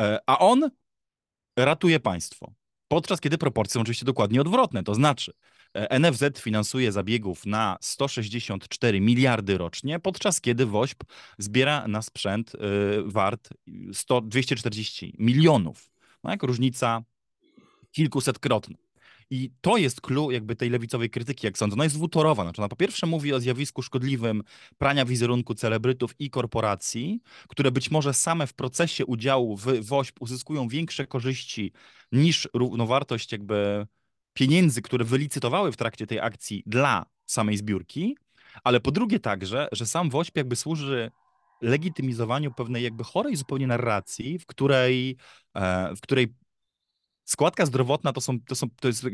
e, 0.00 0.18
a 0.26 0.38
on 0.38 0.70
ratuje 1.58 2.00
państwo. 2.00 2.52
Podczas 2.88 3.20
kiedy 3.20 3.38
proporcje 3.38 3.74
są 3.74 3.80
oczywiście 3.80 4.06
dokładnie 4.06 4.40
odwrotne, 4.40 4.82
to 4.82 4.94
znaczy 4.94 5.32
NFZ 6.00 6.40
finansuje 6.40 6.92
zabiegów 6.92 7.46
na 7.46 7.76
164 7.80 9.00
miliardy 9.00 9.58
rocznie, 9.58 10.00
podczas 10.00 10.40
kiedy 10.40 10.66
WOŚP 10.66 11.04
zbiera 11.38 11.88
na 11.88 12.02
sprzęt 12.02 12.54
y, 12.54 12.58
wart 13.04 13.48
100, 13.92 14.20
240 14.20 15.14
milionów. 15.18 15.90
No 16.24 16.30
jak 16.30 16.42
różnica 16.42 17.02
kilkusetkrotna. 17.92 18.76
I 19.30 19.50
to 19.60 19.76
jest 19.76 20.00
clue 20.00 20.30
jakby 20.30 20.56
tej 20.56 20.70
lewicowej 20.70 21.10
krytyki, 21.10 21.46
jak 21.46 21.58
sądzę. 21.58 21.74
Ona 21.74 21.84
jest 21.84 21.96
dwutorowa. 21.96 22.42
Znaczy 22.42 22.60
ona 22.60 22.68
po 22.68 22.76
pierwsze 22.76 23.06
mówi 23.06 23.32
o 23.32 23.40
zjawisku 23.40 23.82
szkodliwym 23.82 24.42
prania 24.78 25.04
wizerunku 25.04 25.54
celebrytów 25.54 26.14
i 26.18 26.30
korporacji, 26.30 27.20
które 27.48 27.70
być 27.70 27.90
może 27.90 28.14
same 28.14 28.46
w 28.46 28.54
procesie 28.54 29.06
udziału 29.06 29.56
w 29.56 29.86
WOŚP 29.86 30.16
uzyskują 30.20 30.68
większe 30.68 31.06
korzyści 31.06 31.72
niż 32.12 32.48
równowartość 32.54 33.32
jakby 33.32 33.86
pieniędzy, 34.36 34.82
które 34.82 35.04
wylicytowały 35.04 35.72
w 35.72 35.76
trakcie 35.76 36.06
tej 36.06 36.20
akcji 36.20 36.62
dla 36.66 37.06
samej 37.26 37.56
zbiórki, 37.56 38.16
ale 38.64 38.80
po 38.80 38.90
drugie 38.90 39.20
także, 39.20 39.68
że 39.72 39.86
sam 39.86 40.10
WOŚP 40.10 40.36
jakby 40.36 40.56
służy 40.56 41.10
legitymizowaniu 41.62 42.52
pewnej 42.52 42.82
jakby 42.82 43.04
chorej 43.04 43.36
zupełnie 43.36 43.66
narracji, 43.66 44.38
w 44.38 44.46
której, 44.46 45.16
e, 45.54 45.94
w 45.96 46.00
której 46.00 46.34
składka 47.24 47.66
zdrowotna 47.66 48.12
to, 48.12 48.20
są, 48.20 48.40
to, 48.40 48.54
są, 48.54 48.66
to 48.80 48.88
jest 48.88 49.06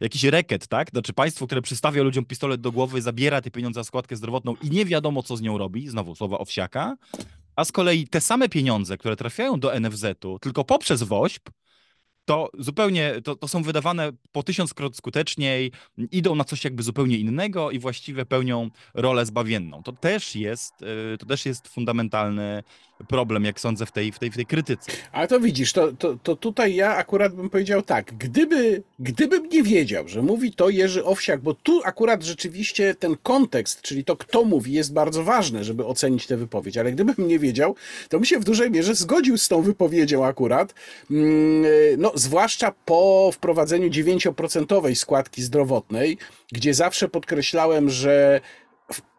jakiś 0.00 0.24
reket, 0.24 0.68
tak? 0.68 0.90
Znaczy 0.90 1.12
państwo, 1.12 1.46
które 1.46 1.62
przystawia 1.62 2.02
ludziom 2.02 2.24
pistolet 2.24 2.60
do 2.60 2.72
głowy, 2.72 3.02
zabiera 3.02 3.40
te 3.40 3.50
pieniądze 3.50 3.80
za 3.80 3.84
składkę 3.84 4.16
zdrowotną 4.16 4.54
i 4.62 4.70
nie 4.70 4.84
wiadomo, 4.84 5.22
co 5.22 5.36
z 5.36 5.40
nią 5.40 5.58
robi, 5.58 5.88
znowu 5.88 6.14
słowa 6.14 6.38
owsiaka, 6.38 6.96
a 7.56 7.64
z 7.64 7.72
kolei 7.72 8.08
te 8.08 8.20
same 8.20 8.48
pieniądze, 8.48 8.98
które 8.98 9.16
trafiają 9.16 9.60
do 9.60 9.80
NFZ-u, 9.80 10.38
tylko 10.38 10.64
poprzez 10.64 11.02
WOŚP, 11.02 11.50
to 12.24 12.50
zupełnie, 12.58 13.14
to, 13.24 13.36
to 13.36 13.48
są 13.48 13.62
wydawane 13.62 14.12
po 14.32 14.42
tysiąckrot 14.42 14.96
skuteczniej, 14.96 15.72
idą 16.10 16.34
na 16.34 16.44
coś 16.44 16.64
jakby 16.64 16.82
zupełnie 16.82 17.18
innego 17.18 17.70
i 17.70 17.78
właściwie 17.78 18.26
pełnią 18.26 18.70
rolę 18.94 19.26
zbawienną. 19.26 19.82
To 19.82 19.92
też 19.92 20.36
jest, 20.36 20.74
y, 21.14 21.18
to 21.18 21.26
też 21.26 21.46
jest 21.46 21.68
fundamentalny 21.68 22.62
problem, 23.08 23.44
jak 23.44 23.60
sądzę, 23.60 23.86
w 23.86 23.92
tej, 23.92 24.12
w 24.12 24.18
tej, 24.18 24.30
w 24.30 24.36
tej 24.36 24.46
krytyce. 24.46 24.92
Ale 25.12 25.28
to 25.28 25.40
widzisz, 25.40 25.72
to, 25.72 25.92
to, 25.92 26.16
to 26.22 26.36
tutaj 26.36 26.74
ja 26.74 26.96
akurat 26.96 27.34
bym 27.34 27.50
powiedział 27.50 27.82
tak, 27.82 28.14
gdyby, 28.14 28.82
gdybym 28.98 29.48
nie 29.48 29.62
wiedział, 29.62 30.08
że 30.08 30.22
mówi 30.22 30.52
to 30.52 30.68
Jerzy 30.68 31.04
Owsiak, 31.04 31.40
bo 31.40 31.54
tu 31.54 31.80
akurat 31.84 32.22
rzeczywiście 32.22 32.94
ten 32.94 33.16
kontekst, 33.22 33.82
czyli 33.82 34.04
to 34.04 34.16
kto 34.16 34.44
mówi 34.44 34.72
jest 34.72 34.92
bardzo 34.92 35.24
ważne, 35.24 35.64
żeby 35.64 35.86
ocenić 35.86 36.26
tę 36.26 36.36
wypowiedź, 36.36 36.78
ale 36.78 36.92
gdybym 36.92 37.28
nie 37.28 37.38
wiedział, 37.38 37.74
to 38.08 38.18
bym 38.18 38.24
się 38.24 38.38
w 38.38 38.44
dużej 38.44 38.70
mierze 38.70 38.94
zgodził 38.94 39.38
z 39.38 39.48
tą 39.48 39.62
wypowiedzią 39.62 40.24
akurat, 40.24 40.74
mm, 41.10 41.64
no 41.98 42.12
zwłaszcza 42.14 42.72
po 42.84 43.30
wprowadzeniu 43.32 43.90
9% 43.90 44.94
składki 44.94 45.42
zdrowotnej, 45.42 46.18
gdzie 46.52 46.74
zawsze 46.74 47.08
podkreślałem, 47.08 47.90
że 47.90 48.40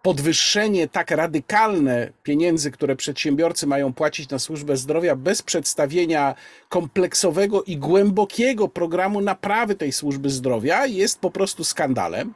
podwyższenie 0.05 0.87
tak 0.87 1.11
radykalne 1.11 2.11
pieniędzy, 2.23 2.71
które 2.71 2.95
przedsiębiorcy 2.95 3.67
mają 3.67 3.93
płacić 3.93 4.29
na 4.29 4.39
służbę 4.39 4.77
zdrowia 4.77 5.15
bez 5.15 5.41
przedstawienia 5.41 6.35
kompleksowego 6.69 7.63
i 7.63 7.77
głębokiego 7.77 8.67
programu 8.67 9.21
naprawy 9.21 9.75
tej 9.75 9.91
służby 9.91 10.29
zdrowia 10.29 10.85
jest 10.85 11.19
po 11.19 11.31
prostu 11.31 11.63
skandalem. 11.63 12.33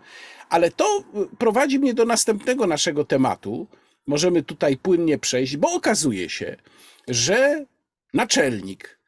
Ale 0.50 0.72
to 0.72 1.04
prowadzi 1.38 1.80
mnie 1.80 1.94
do 1.94 2.06
następnego 2.06 2.68
naszego 2.68 3.06
tematu. 3.06 3.68
Możemy 4.08 4.44
tutaj 4.44 4.78
płynnie 4.78 5.18
przejść, 5.18 5.58
bo 5.58 5.74
okazuje 5.74 6.30
się, 6.30 6.56
że 7.08 7.66
naczelnik 8.14 8.99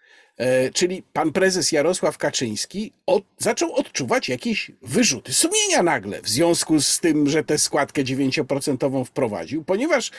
czyli 0.73 1.03
pan 1.13 1.31
prezes 1.31 1.71
Jarosław 1.71 2.17
Kaczyński 2.17 2.91
od, 3.05 3.23
zaczął 3.37 3.73
odczuwać 3.73 4.29
jakieś 4.29 4.71
wyrzuty 4.81 5.33
sumienia 5.33 5.83
nagle 5.83 6.21
w 6.21 6.29
związku 6.29 6.81
z 6.81 6.99
tym, 6.99 7.29
że 7.29 7.43
tę 7.43 7.57
składkę 7.57 8.03
9% 8.03 9.05
wprowadził, 9.05 9.63
ponieważ 9.63 10.11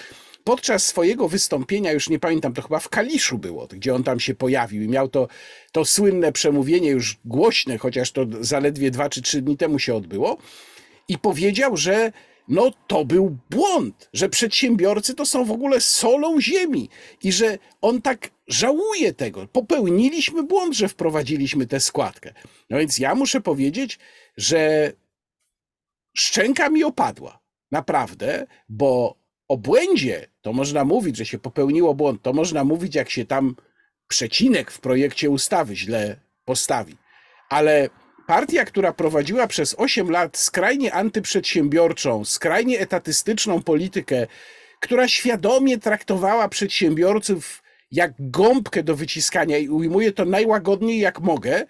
podczas 0.44 0.86
swojego 0.86 1.28
wystąpienia, 1.28 1.92
już 1.92 2.08
nie 2.08 2.18
pamiętam, 2.18 2.52
to 2.52 2.62
chyba 2.62 2.78
w 2.78 2.88
Kaliszu 2.88 3.38
było, 3.38 3.66
gdzie 3.66 3.94
on 3.94 4.04
tam 4.04 4.20
się 4.20 4.34
pojawił 4.34 4.82
i 4.82 4.88
miał 4.88 5.08
to, 5.08 5.28
to 5.72 5.84
słynne 5.84 6.32
przemówienie 6.32 6.90
już 6.90 7.16
głośne, 7.24 7.78
chociaż 7.78 8.12
to 8.12 8.26
zaledwie 8.40 8.90
dwa 8.90 9.08
czy 9.08 9.22
trzy 9.22 9.42
dni 9.42 9.56
temu 9.56 9.78
się 9.78 9.94
odbyło, 9.94 10.38
i 11.08 11.18
powiedział, 11.18 11.76
że 11.76 12.12
no 12.48 12.70
to 12.86 13.04
był 13.04 13.36
błąd, 13.50 14.08
że 14.12 14.28
przedsiębiorcy 14.28 15.14
to 15.14 15.26
są 15.26 15.44
w 15.44 15.50
ogóle 15.50 15.80
solą 15.80 16.40
ziemi 16.40 16.88
i 17.22 17.32
że 17.32 17.58
on 17.80 18.02
tak 18.02 18.30
żałuje 18.48 19.14
tego. 19.14 19.46
Popełniliśmy 19.46 20.42
błąd, 20.42 20.74
że 20.74 20.88
wprowadziliśmy 20.88 21.66
tę 21.66 21.80
składkę. 21.80 22.34
No 22.70 22.78
więc 22.78 22.98
ja 22.98 23.14
muszę 23.14 23.40
powiedzieć, 23.40 23.98
że 24.36 24.92
szczęka 26.16 26.70
mi 26.70 26.84
opadła. 26.84 27.42
Naprawdę, 27.70 28.46
bo 28.68 29.16
o 29.48 29.56
błędzie 29.56 30.26
to 30.40 30.52
można 30.52 30.84
mówić, 30.84 31.16
że 31.16 31.26
się 31.26 31.38
popełniło 31.38 31.94
błąd, 31.94 32.22
to 32.22 32.32
można 32.32 32.64
mówić, 32.64 32.94
jak 32.94 33.10
się 33.10 33.24
tam 33.24 33.56
przecinek 34.08 34.70
w 34.70 34.80
projekcie 34.80 35.30
ustawy 35.30 35.76
źle 35.76 36.16
postawi. 36.44 36.96
Ale 37.50 37.88
Partia, 38.26 38.64
która 38.64 38.92
prowadziła 38.92 39.46
przez 39.46 39.74
8 39.78 40.10
lat 40.10 40.36
skrajnie 40.36 40.94
antyprzedsiębiorczą, 40.94 42.24
skrajnie 42.24 42.80
etatystyczną 42.80 43.62
politykę, 43.62 44.26
która 44.80 45.08
świadomie 45.08 45.78
traktowała 45.78 46.48
przedsiębiorców 46.48 47.62
jak 47.90 48.12
gąbkę 48.18 48.82
do 48.82 48.96
wyciskania 48.96 49.58
i 49.58 49.68
ujmuję 49.68 50.12
to 50.12 50.24
najłagodniej 50.24 51.00
jak 51.00 51.20
mogę, 51.20 51.66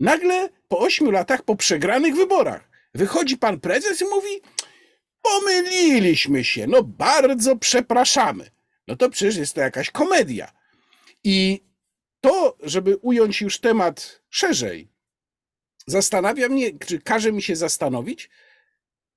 nagle 0.00 0.48
po 0.68 0.78
8 0.78 1.10
latach, 1.10 1.42
po 1.42 1.56
przegranych 1.56 2.14
wyborach, 2.16 2.68
wychodzi 2.94 3.36
pan 3.36 3.60
prezes 3.60 4.02
i 4.02 4.04
mówi: 4.04 4.40
Pomyliliśmy 5.22 6.44
się, 6.44 6.66
no 6.66 6.82
bardzo 6.82 7.56
przepraszamy. 7.56 8.50
No 8.88 8.96
to 8.96 9.10
przecież 9.10 9.36
jest 9.36 9.54
to 9.54 9.60
jakaś 9.60 9.90
komedia. 9.90 10.52
I 11.24 11.64
to, 12.20 12.56
żeby 12.62 12.96
ująć 12.96 13.40
już 13.40 13.60
temat 13.60 14.22
szerzej, 14.30 14.93
zastanawia 15.86 16.48
mnie, 16.48 16.70
czy 16.86 16.98
każe 17.00 17.32
mi 17.32 17.42
się 17.42 17.56
zastanowić, 17.56 18.30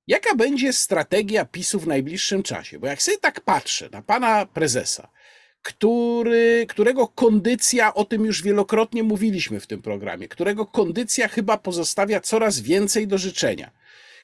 jaka 0.07 0.35
będzie 0.35 0.73
strategia 0.73 1.45
PiSu 1.45 1.79
w 1.79 1.87
najbliższym 1.87 2.43
czasie. 2.43 2.79
Bo 2.79 2.87
jak 2.87 3.01
sobie 3.01 3.17
tak 3.17 3.41
patrzę 3.41 3.89
na 3.91 4.01
pana 4.01 4.45
prezesa, 4.45 5.09
który, 5.61 6.65
którego 6.69 7.07
kondycja, 7.07 7.93
o 7.93 8.05
tym 8.05 8.25
już 8.25 8.43
wielokrotnie 8.43 9.03
mówiliśmy 9.03 9.59
w 9.59 9.67
tym 9.67 9.81
programie, 9.81 10.27
którego 10.27 10.65
kondycja 10.65 11.27
chyba 11.27 11.57
pozostawia 11.57 12.19
coraz 12.21 12.59
więcej 12.59 13.07
do 13.07 13.17
życzenia, 13.17 13.71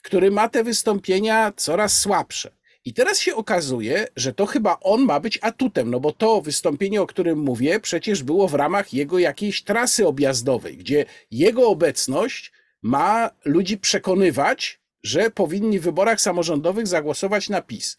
który 0.02 0.32
ma 0.32 0.50
te 0.50 0.64
wystąpienia 0.64 1.54
coraz 1.56 2.00
słabsze. 2.00 2.52
I 2.86 2.94
teraz 2.94 3.20
się 3.20 3.36
okazuje, 3.36 4.08
że 4.16 4.34
to 4.34 4.46
chyba 4.46 4.78
on 4.82 5.02
ma 5.02 5.20
być 5.20 5.40
atutem, 5.42 5.92
no 5.92 6.00
bo 6.00 6.12
to 6.12 6.42
wystąpienie, 6.42 7.02
o 7.02 7.08
którym 7.08 7.40
mówię, 7.40 7.80
przecież 7.80 8.24
było 8.24 8.48
w 8.48 8.54
ramach 8.54 8.94
jego 8.94 9.20
jakiejś 9.20 9.64
trasy 9.64 10.08
objazdowej, 10.08 10.78
gdzie 10.78 11.06
jego 11.32 11.68
obecność 11.68 12.52
ma 12.82 13.30
ludzi 13.46 13.78
przekonywać, 13.78 14.80
że 15.04 15.32
powinni 15.32 15.80
w 15.80 15.84
wyborach 15.84 16.22
samorządowych 16.22 16.88
zagłosować 16.88 17.50
na 17.50 17.62
PiS. 17.62 17.98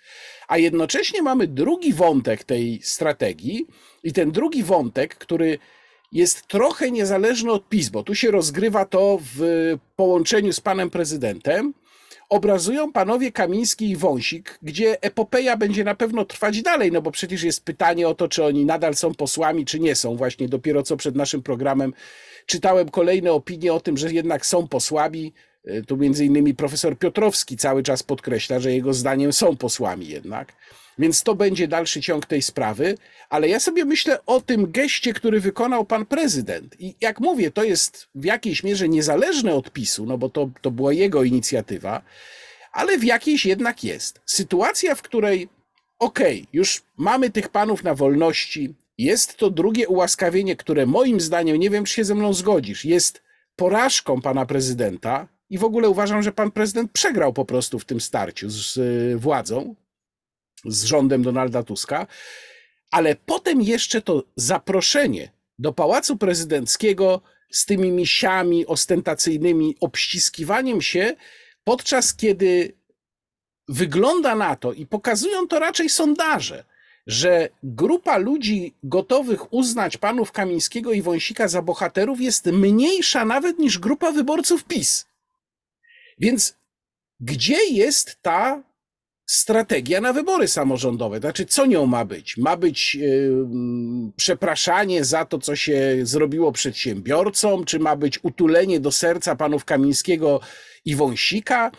A 0.49 0.59
jednocześnie 0.59 1.23
mamy 1.23 1.47
drugi 1.47 1.93
wątek 1.93 2.45
tej 2.45 2.83
strategii, 2.83 3.67
i 4.05 4.13
ten 4.13 4.31
drugi 4.31 4.63
wątek, 4.63 5.15
który 5.15 5.59
jest 6.13 6.47
trochę 6.47 6.91
niezależny 6.91 7.53
od 7.53 7.69
PiS, 7.69 7.89
bo 7.89 8.03
tu 8.03 8.15
się 8.15 8.31
rozgrywa 8.31 8.85
to 8.85 9.19
w 9.35 9.39
połączeniu 9.97 10.53
z 10.53 10.61
panem 10.61 10.91
prezydentem 10.91 11.75
obrazują 12.29 12.93
panowie 12.93 13.33
Kamiński 13.33 13.91
i 13.91 13.97
Wąsik, 13.97 14.59
gdzie 14.63 15.03
epopeja 15.03 15.57
będzie 15.57 15.85
na 15.85 15.95
pewno 15.95 16.25
trwać 16.25 16.63
dalej, 16.63 16.93
no 16.93 17.03
bo 17.03 17.11
przecież 17.11 17.43
jest 17.43 17.65
pytanie 17.65 18.09
o 18.09 18.15
to, 18.15 18.29
czy 18.29 18.45
oni 18.45 18.65
nadal 18.65 18.95
są 18.95 19.15
posłami, 19.15 19.65
czy 19.65 19.81
nie 19.81 19.95
są. 19.95 20.17
Właśnie 20.17 20.49
dopiero 20.49 20.83
co 20.83 20.97
przed 20.97 21.17
naszym 21.17 21.43
programem 21.43 21.93
czytałem 22.47 22.89
kolejne 22.89 23.33
opinie 23.33 23.73
o 23.73 23.81
tym, 23.81 23.97
że 23.97 24.13
jednak 24.13 24.47
są 24.47 24.69
posłami. 24.69 25.33
E, 25.65 25.83
tu 25.83 25.97
między 25.97 26.25
innymi 26.25 26.55
profesor 26.55 26.99
Piotrowski 26.99 27.57
cały 27.57 27.83
czas 27.83 28.03
podkreśla, 28.03 28.61
że 28.61 28.73
jego 28.73 28.95
zdaniem 28.95 29.33
są 29.33 29.57
posłami 29.57 30.09
jednak. 30.09 30.53
Więc 30.99 31.23
to 31.23 31.35
będzie 31.35 31.69
dalszy 31.69 32.01
ciąg 32.01 32.27
tej 32.27 32.43
sprawy, 32.43 32.99
ale 33.29 33.49
ja 33.49 33.61
sobie 33.61 33.85
myślę 33.85 34.27
o 34.27 34.41
tym 34.41 34.73
geście, 34.73 35.13
który 35.13 35.41
wykonał 35.41 35.85
pan 35.85 36.07
prezydent. 36.07 36.81
I 36.81 36.95
jak 37.01 37.21
mówię, 37.21 37.51
to 37.51 37.65
jest 37.65 38.09
w 38.15 38.25
jakiejś 38.25 38.63
mierze 38.63 38.89
niezależne 38.89 39.55
od 39.55 39.73
PiSu, 39.73 40.07
no 40.07 40.19
bo 40.19 40.29
to, 40.29 40.51
to 40.63 40.71
była 40.71 40.93
jego 40.93 41.23
inicjatywa, 41.23 42.03
ale 42.73 42.99
w 42.99 43.05
jakiejś 43.05 43.47
jednak 43.47 43.85
jest. 43.85 44.21
Sytuacja, 44.27 44.95
w 44.95 45.03
której 45.03 45.49
okej, 45.99 46.41
okay, 46.41 46.49
już 46.53 46.83
mamy 46.97 47.31
tych 47.31 47.49
panów 47.49 47.85
na 47.85 47.95
wolności, 47.95 48.75
jest 48.99 49.37
to 49.37 49.51
drugie 49.51 49.89
ułaskawienie, 49.89 50.57
które 50.57 50.87
moim 50.87 51.21
zdaniem, 51.21 51.57
nie 51.57 51.71
wiem 51.71 51.85
czy 51.85 51.95
się 51.95 52.05
ze 52.05 52.15
mną 52.15 52.33
zgodzisz, 52.33 52.85
jest 52.85 53.23
porażką 53.57 54.21
pana 54.21 54.47
prezydenta 54.47 55.29
i 55.51 55.59
w 55.59 55.65
ogóle 55.65 55.89
uważam, 55.89 56.23
że 56.23 56.33
pan 56.33 56.51
prezydent 56.51 56.93
przegrał 56.93 57.33
po 57.33 57.45
prostu 57.45 57.79
w 57.79 57.85
tym 57.85 58.01
starciu 58.01 58.51
z 58.51 58.79
władzą, 59.21 59.75
z 60.67 60.85
rządem 60.85 61.23
Donalda 61.23 61.63
Tuska, 61.63 62.07
ale 62.91 63.17
potem 63.27 63.63
jeszcze 63.63 64.03
to 64.03 64.25
zaproszenie 64.37 65.33
do 65.59 65.73
Pałacu 65.73 66.17
Prezydenckiego 66.17 67.21
z 67.51 67.67
tymi 67.67 67.93
misiami 67.93 68.67
ostentacyjnymi, 68.67 69.77
obściskiwaniem 69.81 70.83
się, 70.83 71.17
podczas 71.65 72.15
kiedy 72.15 72.73
wygląda 73.69 74.35
na 74.35 74.57
to 74.57 74.73
i 74.73 74.87
pokazują 74.87 75.49
to 75.49 75.59
raczej 75.59 75.89
sondaże, 75.89 76.65
że 77.07 77.49
grupa 77.63 78.17
ludzi 78.17 78.75
gotowych 78.83 79.53
uznać 79.53 79.97
panów 79.97 80.33
Kamińskiego 80.33 80.93
i 80.93 81.03
Wąsika 81.03 81.49
za 81.49 81.63
bohaterów 81.63 82.21
jest 82.21 82.47
mniejsza 82.47 83.25
nawet 83.25 83.59
niż 83.59 83.79
grupa 83.79 84.13
wyborców 84.13 84.65
PiS. 84.65 85.07
Więc 86.19 86.57
gdzie 87.21 87.65
jest 87.65 88.19
ta 88.23 88.63
strategia 89.27 90.01
na 90.01 90.13
wybory 90.13 90.49
samorządowe. 90.49 91.21
Znaczy, 91.21 91.47
co 91.47 91.67
nią 91.67 91.87
ma 91.87 92.05
być? 92.05 92.37
Ma 92.37 92.57
być 92.57 92.95
yy, 92.95 93.47
przepraszanie 94.17 95.05
za 95.05 95.25
to, 95.25 95.39
co 95.39 95.57
się 95.57 95.99
zrobiło 96.03 96.53
przedsiębiorcom, 96.53 97.65
czy 97.65 97.79
ma 97.79 97.97
być 97.97 98.25
utulenie 98.25 98.81
do 98.81 98.93
serca 98.93 99.37
panów 99.37 99.65
Kamińskiego 99.65 100.41
i 100.85 100.97
Wąsika? 100.97 101.71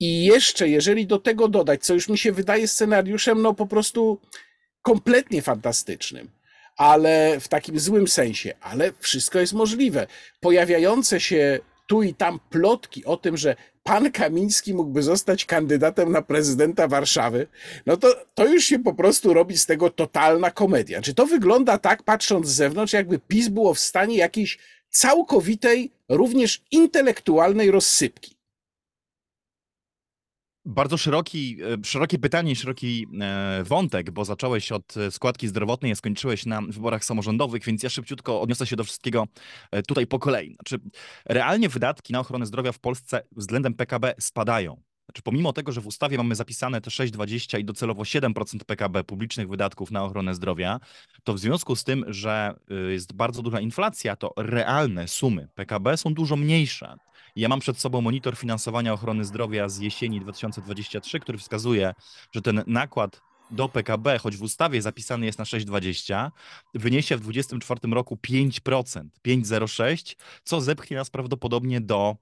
I 0.00 0.24
jeszcze, 0.24 0.68
jeżeli 0.68 1.06
do 1.06 1.18
tego 1.18 1.48
dodać, 1.48 1.84
co 1.84 1.94
już 1.94 2.08
mi 2.08 2.18
się 2.18 2.32
wydaje 2.32 2.68
scenariuszem, 2.68 3.42
no 3.42 3.54
po 3.54 3.66
prostu 3.66 4.20
kompletnie 4.82 5.42
fantastycznym, 5.42 6.30
ale 6.76 7.40
w 7.40 7.48
takim 7.48 7.80
złym 7.80 8.08
sensie, 8.08 8.54
ale 8.60 8.92
wszystko 8.98 9.38
jest 9.38 9.52
możliwe. 9.52 10.06
Pojawiające 10.40 11.20
się 11.20 11.58
tu 11.86 12.02
i 12.02 12.14
tam 12.14 12.40
plotki 12.50 13.04
o 13.04 13.16
tym, 13.16 13.36
że 13.36 13.56
pan 13.88 14.12
Kamiński 14.12 14.74
mógłby 14.74 15.02
zostać 15.02 15.44
kandydatem 15.44 16.12
na 16.12 16.22
prezydenta 16.22 16.88
Warszawy, 16.88 17.46
no 17.86 17.96
to, 17.96 18.16
to 18.34 18.46
już 18.46 18.64
się 18.64 18.78
po 18.78 18.94
prostu 18.94 19.34
robi 19.34 19.58
z 19.58 19.66
tego 19.66 19.90
totalna 19.90 20.50
komedia. 20.50 21.02
Czy 21.02 21.14
to 21.14 21.26
wygląda 21.26 21.78
tak, 21.78 22.02
patrząc 22.02 22.46
z 22.46 22.54
zewnątrz, 22.54 22.92
jakby 22.92 23.18
PiS 23.18 23.48
było 23.48 23.74
w 23.74 23.78
stanie 23.78 24.16
jakiejś 24.16 24.58
całkowitej, 24.90 25.92
również 26.08 26.62
intelektualnej 26.70 27.70
rozsypki. 27.70 28.37
Bardzo 30.70 30.96
szeroki, 30.96 31.58
e, 31.62 31.84
szerokie 31.84 32.18
pytanie, 32.18 32.56
szeroki 32.56 33.06
e, 33.20 33.64
wątek, 33.64 34.10
bo 34.10 34.24
zacząłeś 34.24 34.72
od 34.72 34.96
e, 34.96 35.10
składki 35.10 35.48
zdrowotnej, 35.48 35.92
a 35.92 35.94
skończyłeś 35.94 36.46
na 36.46 36.62
wyborach 36.62 37.04
samorządowych, 37.04 37.64
więc 37.64 37.82
ja 37.82 37.90
szybciutko 37.90 38.40
odniosę 38.40 38.66
się 38.66 38.76
do 38.76 38.84
wszystkiego 38.84 39.24
tutaj 39.86 40.06
po 40.06 40.18
kolei. 40.18 40.54
Znaczy, 40.54 40.78
realnie 41.24 41.68
wydatki 41.68 42.12
na 42.12 42.20
ochronę 42.20 42.46
zdrowia 42.46 42.72
w 42.72 42.78
Polsce 42.78 43.22
względem 43.36 43.74
PKB 43.74 44.14
spadają. 44.20 44.80
Znaczy, 45.04 45.22
pomimo 45.22 45.52
tego, 45.52 45.72
że 45.72 45.80
w 45.80 45.86
ustawie 45.86 46.16
mamy 46.16 46.34
zapisane 46.34 46.80
te 46.80 46.90
6,20 46.90 47.60
i 47.60 47.64
docelowo 47.64 48.02
7% 48.02 48.64
PKB 48.66 49.04
publicznych 49.04 49.48
wydatków 49.48 49.90
na 49.90 50.04
ochronę 50.04 50.34
zdrowia, 50.34 50.80
to 51.24 51.34
w 51.34 51.38
związku 51.38 51.76
z 51.76 51.84
tym, 51.84 52.04
że 52.08 52.54
jest 52.88 53.12
bardzo 53.12 53.42
duża 53.42 53.60
inflacja, 53.60 54.16
to 54.16 54.32
realne 54.36 55.08
sumy 55.08 55.48
PKB 55.54 55.96
są 55.96 56.14
dużo 56.14 56.36
mniejsze. 56.36 56.96
Ja 57.38 57.48
mam 57.48 57.60
przed 57.60 57.78
sobą 57.78 58.00
monitor 58.00 58.36
finansowania 58.36 58.92
ochrony 58.92 59.24
zdrowia 59.24 59.68
z 59.68 59.78
jesieni 59.78 60.20
2023, 60.20 61.20
który 61.20 61.38
wskazuje, 61.38 61.94
że 62.32 62.42
ten 62.42 62.62
nakład 62.66 63.20
do 63.50 63.68
PKB, 63.68 64.18
choć 64.18 64.36
w 64.36 64.42
ustawie 64.42 64.82
zapisany 64.82 65.26
jest 65.26 65.38
na 65.38 65.44
6,20, 65.44 66.30
wyniesie 66.74 67.16
w 67.16 67.20
2024 67.20 67.94
roku 67.94 68.18
5%, 68.28 69.04
5,06, 69.26 70.16
co 70.44 70.60
zepchnie 70.60 70.96
nas 70.96 71.10
prawdopodobnie 71.10 71.80
do 71.80 72.16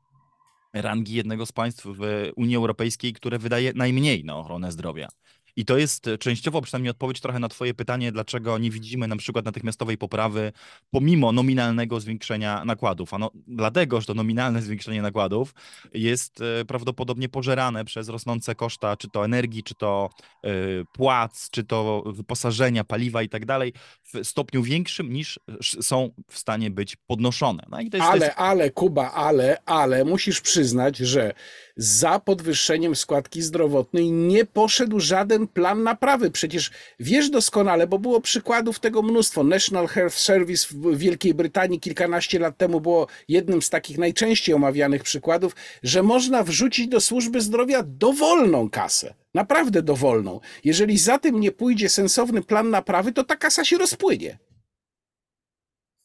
rangi 0.72 1.14
jednego 1.14 1.46
z 1.46 1.52
państw 1.52 1.86
w 1.86 2.30
Unii 2.36 2.56
Europejskiej, 2.56 3.12
które 3.12 3.38
wydaje 3.38 3.72
najmniej 3.74 4.24
na 4.24 4.36
ochronę 4.36 4.72
zdrowia. 4.72 5.08
I 5.56 5.64
to 5.64 5.78
jest 5.78 6.08
e, 6.08 6.18
częściowo 6.18 6.60
przynajmniej 6.60 6.90
odpowiedź 6.90 7.20
trochę 7.20 7.38
na 7.38 7.48
Twoje 7.48 7.74
pytanie, 7.74 8.12
dlaczego 8.12 8.58
nie 8.58 8.70
widzimy 8.70 9.08
na 9.08 9.16
przykład 9.16 9.44
natychmiastowej 9.44 9.98
poprawy 9.98 10.52
pomimo 10.90 11.32
nominalnego 11.32 12.00
zwiększenia 12.00 12.64
nakładów. 12.64 13.14
Ano, 13.14 13.30
dlatego, 13.46 14.00
że 14.00 14.06
to 14.06 14.14
nominalne 14.14 14.62
zwiększenie 14.66 15.02
nakładów 15.02 15.54
jest 15.94 16.40
e, 16.40 16.64
prawdopodobnie 16.64 17.28
pożerane 17.28 17.84
przez 17.84 18.08
rosnące 18.08 18.54
koszta, 18.54 18.96
czy 18.96 19.08
to 19.08 19.24
energii, 19.24 19.62
czy 19.62 19.74
to 19.74 20.10
e, 20.44 20.50
płac, 20.92 21.50
czy 21.50 21.64
to 21.64 22.02
wyposażenia, 22.06 22.84
paliwa 22.84 23.22
i 23.22 23.28
tak 23.28 23.46
dalej, 23.46 23.72
w 24.02 24.26
stopniu 24.26 24.62
większym 24.62 25.12
niż 25.12 25.40
są 25.80 26.10
w 26.30 26.38
stanie 26.38 26.70
być 26.70 26.96
podnoszone. 26.96 27.66
No 27.70 27.80
jest, 27.80 27.94
ale, 28.00 28.26
jest... 28.26 28.38
ale, 28.38 28.70
Kuba, 28.70 29.12
ale, 29.12 29.62
ale 29.66 30.04
musisz 30.04 30.40
przyznać, 30.40 30.96
że 30.96 31.34
za 31.76 32.18
podwyższeniem 32.18 32.96
składki 32.96 33.42
zdrowotnej 33.42 34.10
nie 34.10 34.44
poszedł 34.44 35.00
żaden 35.00 35.45
plan 35.46 35.82
naprawy. 35.82 36.30
Przecież 36.30 36.70
wiesz 37.00 37.30
doskonale, 37.30 37.86
bo 37.86 37.98
było 37.98 38.20
przykładów 38.20 38.80
tego 38.80 39.02
mnóstwo. 39.02 39.44
National 39.44 39.86
Health 39.86 40.16
Service 40.16 40.66
w 40.70 40.98
Wielkiej 40.98 41.34
Brytanii 41.34 41.80
kilkanaście 41.80 42.38
lat 42.38 42.56
temu 42.56 42.80
było 42.80 43.06
jednym 43.28 43.62
z 43.62 43.70
takich 43.70 43.98
najczęściej 43.98 44.54
omawianych 44.54 45.02
przykładów, 45.02 45.56
że 45.82 46.02
można 46.02 46.42
wrzucić 46.42 46.88
do 46.88 47.00
służby 47.00 47.40
zdrowia 47.40 47.82
dowolną 47.82 48.70
kasę. 48.70 49.14
Naprawdę 49.34 49.82
dowolną. 49.82 50.40
Jeżeli 50.64 50.98
za 50.98 51.18
tym 51.18 51.40
nie 51.40 51.52
pójdzie 51.52 51.88
sensowny 51.88 52.42
plan 52.42 52.70
naprawy, 52.70 53.12
to 53.12 53.24
ta 53.24 53.36
kasa 53.36 53.64
się 53.64 53.78
rozpłynie. 53.78 54.38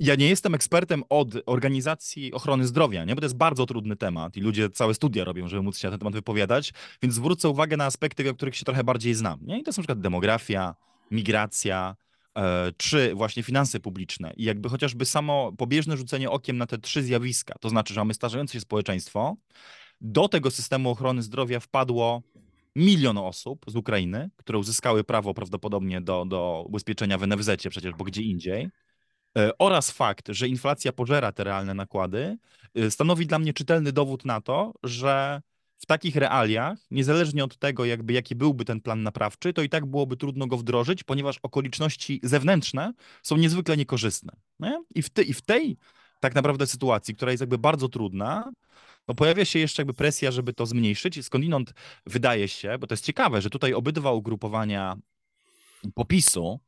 Ja 0.03 0.15
nie 0.15 0.29
jestem 0.29 0.55
ekspertem 0.55 1.03
od 1.09 1.27
organizacji 1.45 2.33
ochrony 2.33 2.67
zdrowia, 2.67 3.05
nie? 3.05 3.15
bo 3.15 3.21
to 3.21 3.25
jest 3.25 3.37
bardzo 3.37 3.65
trudny 3.65 3.95
temat 3.95 4.37
i 4.37 4.41
ludzie 4.41 4.69
całe 4.69 4.93
studia 4.93 5.23
robią, 5.23 5.47
żeby 5.47 5.61
móc 5.61 5.77
się 5.77 5.87
na 5.87 5.91
ten 5.91 5.99
temat 5.99 6.13
wypowiadać, 6.13 6.73
więc 7.01 7.15
zwrócę 7.15 7.49
uwagę 7.49 7.77
na 7.77 7.85
aspekty, 7.85 8.29
o 8.29 8.33
których 8.33 8.55
się 8.55 8.65
trochę 8.65 8.83
bardziej 8.83 9.13
znam. 9.13 9.39
Nie? 9.41 9.59
I 9.59 9.63
to 9.63 9.73
są 9.73 9.79
na 9.79 9.83
przykład 9.83 9.99
demografia, 9.99 10.75
migracja, 11.11 11.95
e, 12.37 12.71
czy 12.77 13.15
właśnie 13.15 13.43
finanse 13.43 13.79
publiczne. 13.79 14.33
I 14.37 14.43
jakby 14.43 14.69
chociażby 14.69 15.05
samo 15.05 15.51
pobieżne 15.57 15.97
rzucenie 15.97 16.29
okiem 16.29 16.57
na 16.57 16.65
te 16.65 16.77
trzy 16.77 17.03
zjawiska, 17.03 17.55
to 17.59 17.69
znaczy, 17.69 17.93
że 17.93 18.01
mamy 18.01 18.13
starzejące 18.13 18.53
się 18.53 18.59
społeczeństwo, 18.59 19.35
do 20.01 20.27
tego 20.27 20.51
systemu 20.51 20.89
ochrony 20.89 21.21
zdrowia 21.21 21.59
wpadło 21.59 22.21
milion 22.75 23.17
osób 23.17 23.65
z 23.67 23.75
Ukrainy, 23.75 24.29
które 24.37 24.59
uzyskały 24.59 25.03
prawo 25.03 25.33
prawdopodobnie 25.33 26.01
do, 26.01 26.25
do 26.25 26.63
ubezpieczenia 26.67 27.17
w 27.17 27.27
NFZ 27.27 27.49
przecież, 27.69 27.93
bo 27.93 28.03
gdzie 28.03 28.21
indziej. 28.21 28.69
E, 29.37 29.57
oraz 29.57 29.91
fakt, 29.91 30.27
że 30.29 30.47
inflacja 30.47 30.93
pożera 30.93 31.31
te 31.31 31.43
realne 31.43 31.73
nakłady, 31.73 32.37
e, 32.75 32.91
stanowi 32.91 33.27
dla 33.27 33.39
mnie 33.39 33.53
czytelny 33.53 33.91
dowód 33.91 34.25
na 34.25 34.41
to, 34.41 34.73
że 34.83 35.41
w 35.77 35.85
takich 35.85 36.15
realiach, 36.15 36.77
niezależnie 36.91 37.43
od 37.43 37.57
tego, 37.57 37.85
jakby 37.85 38.13
jaki 38.13 38.35
byłby 38.35 38.65
ten 38.65 38.81
plan 38.81 39.03
naprawczy, 39.03 39.53
to 39.53 39.61
i 39.61 39.69
tak 39.69 39.85
byłoby 39.85 40.17
trudno 40.17 40.47
go 40.47 40.57
wdrożyć, 40.57 41.03
ponieważ 41.03 41.37
okoliczności 41.43 42.19
zewnętrzne 42.23 42.93
są 43.23 43.37
niezwykle 43.37 43.77
niekorzystne. 43.77 44.33
Nie? 44.59 44.83
I, 44.95 45.01
w 45.01 45.09
I 45.25 45.33
w 45.33 45.41
tej 45.41 45.77
tak 46.19 46.35
naprawdę 46.35 46.67
sytuacji, 46.67 47.15
która 47.15 47.31
jest 47.31 47.41
jakby 47.41 47.57
bardzo 47.57 47.89
trudna, 47.89 48.51
no 49.07 49.15
pojawia 49.15 49.45
się 49.45 49.59
jeszcze 49.59 49.81
jakby 49.81 49.93
presja, 49.93 50.31
żeby 50.31 50.53
to 50.53 50.65
zmniejszyć. 50.65 51.25
Skądinąd 51.25 51.73
wydaje 52.05 52.47
się, 52.47 52.77
bo 52.79 52.87
to 52.87 52.93
jest 52.93 53.05
ciekawe, 53.05 53.41
że 53.41 53.49
tutaj 53.49 53.73
obydwa 53.73 54.11
ugrupowania 54.11 54.97
popisu 55.95 56.59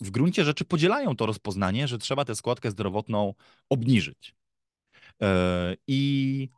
w 0.00 0.10
gruncie 0.10 0.44
rzeczy 0.44 0.64
podzielają 0.64 1.16
to 1.16 1.26
rozpoznanie, 1.26 1.88
że 1.88 1.98
trzeba 1.98 2.24
tę 2.24 2.34
składkę 2.34 2.70
zdrowotną 2.70 3.34
obniżyć. 3.68 4.34
E, 5.22 5.76
I 5.86 6.48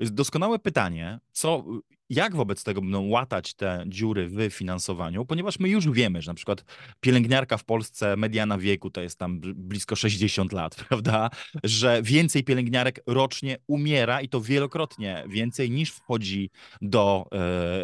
doskonałe 0.00 0.58
pytanie, 0.58 1.20
co, 1.32 1.64
jak 2.10 2.36
wobec 2.36 2.64
tego 2.64 2.80
będą 2.80 3.08
łatać 3.08 3.54
te 3.54 3.84
dziury 3.86 4.28
w 4.28 4.50
finansowaniu, 4.50 5.24
ponieważ 5.24 5.58
my 5.58 5.68
już 5.68 5.90
wiemy, 5.90 6.22
że 6.22 6.30
na 6.30 6.34
przykład 6.34 6.64
pielęgniarka 7.00 7.56
w 7.56 7.64
Polsce, 7.64 8.16
mediana 8.16 8.58
wieku 8.58 8.90
to 8.90 9.00
jest 9.00 9.18
tam 9.18 9.40
blisko 9.40 9.96
60 9.96 10.52
lat, 10.52 10.74
prawda? 10.88 11.30
Że 11.64 12.02
więcej 12.02 12.44
pielęgniarek 12.44 13.00
rocznie 13.06 13.56
umiera 13.66 14.20
i 14.20 14.28
to 14.28 14.40
wielokrotnie 14.40 15.24
więcej 15.28 15.70
niż 15.70 15.90
wchodzi 15.90 16.50
do 16.82 17.26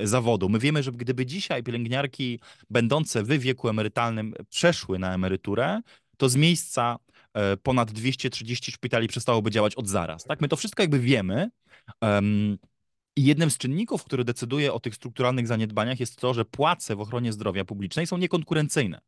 e, 0.03 0.07
zawodu. 0.07 0.49
My 0.49 0.59
wiemy, 0.59 0.83
że 0.83 0.93
gdyby 0.93 1.27
dzisiaj 1.27 1.63
pielęgniarki 1.63 2.41
będące 2.71 3.23
w 3.23 3.29
wieku 3.29 3.69
emerytalnym 3.69 4.35
przeszły 4.49 4.99
na 4.99 5.15
emeryturę, 5.15 5.81
to 6.17 6.29
z 6.29 6.37
miejsca 6.37 6.97
e, 7.35 7.57
ponad 7.57 7.93
230 7.93 8.73
szpitali 8.73 9.09
przestałoby 9.09 9.51
działać 9.51 9.75
od 9.75 9.89
zaraz. 9.89 10.25
Tak? 10.25 10.41
My 10.41 10.49
to 10.49 10.57
wszystko 10.57 10.83
jakby 10.83 10.99
wiemy, 10.99 11.51
i 13.17 13.25
jednym 13.25 13.51
z 13.51 13.59
czynników, 13.59 14.05
który 14.05 14.25
decyduje 14.25 14.73
o 14.73 14.81
tych 14.81 14.95
strukturalnych 14.95 15.47
zaniedbaniach 15.47 16.01
jest 16.01 16.17
to, 16.17 16.35
że 16.35 16.45
płace 16.45 16.97
w 16.97 17.01
ochronie 17.01 17.33
zdrowia 17.33 17.65
publicznej 17.65 18.07
są 18.07 18.17
niekonkurencyjne. 18.19 19.01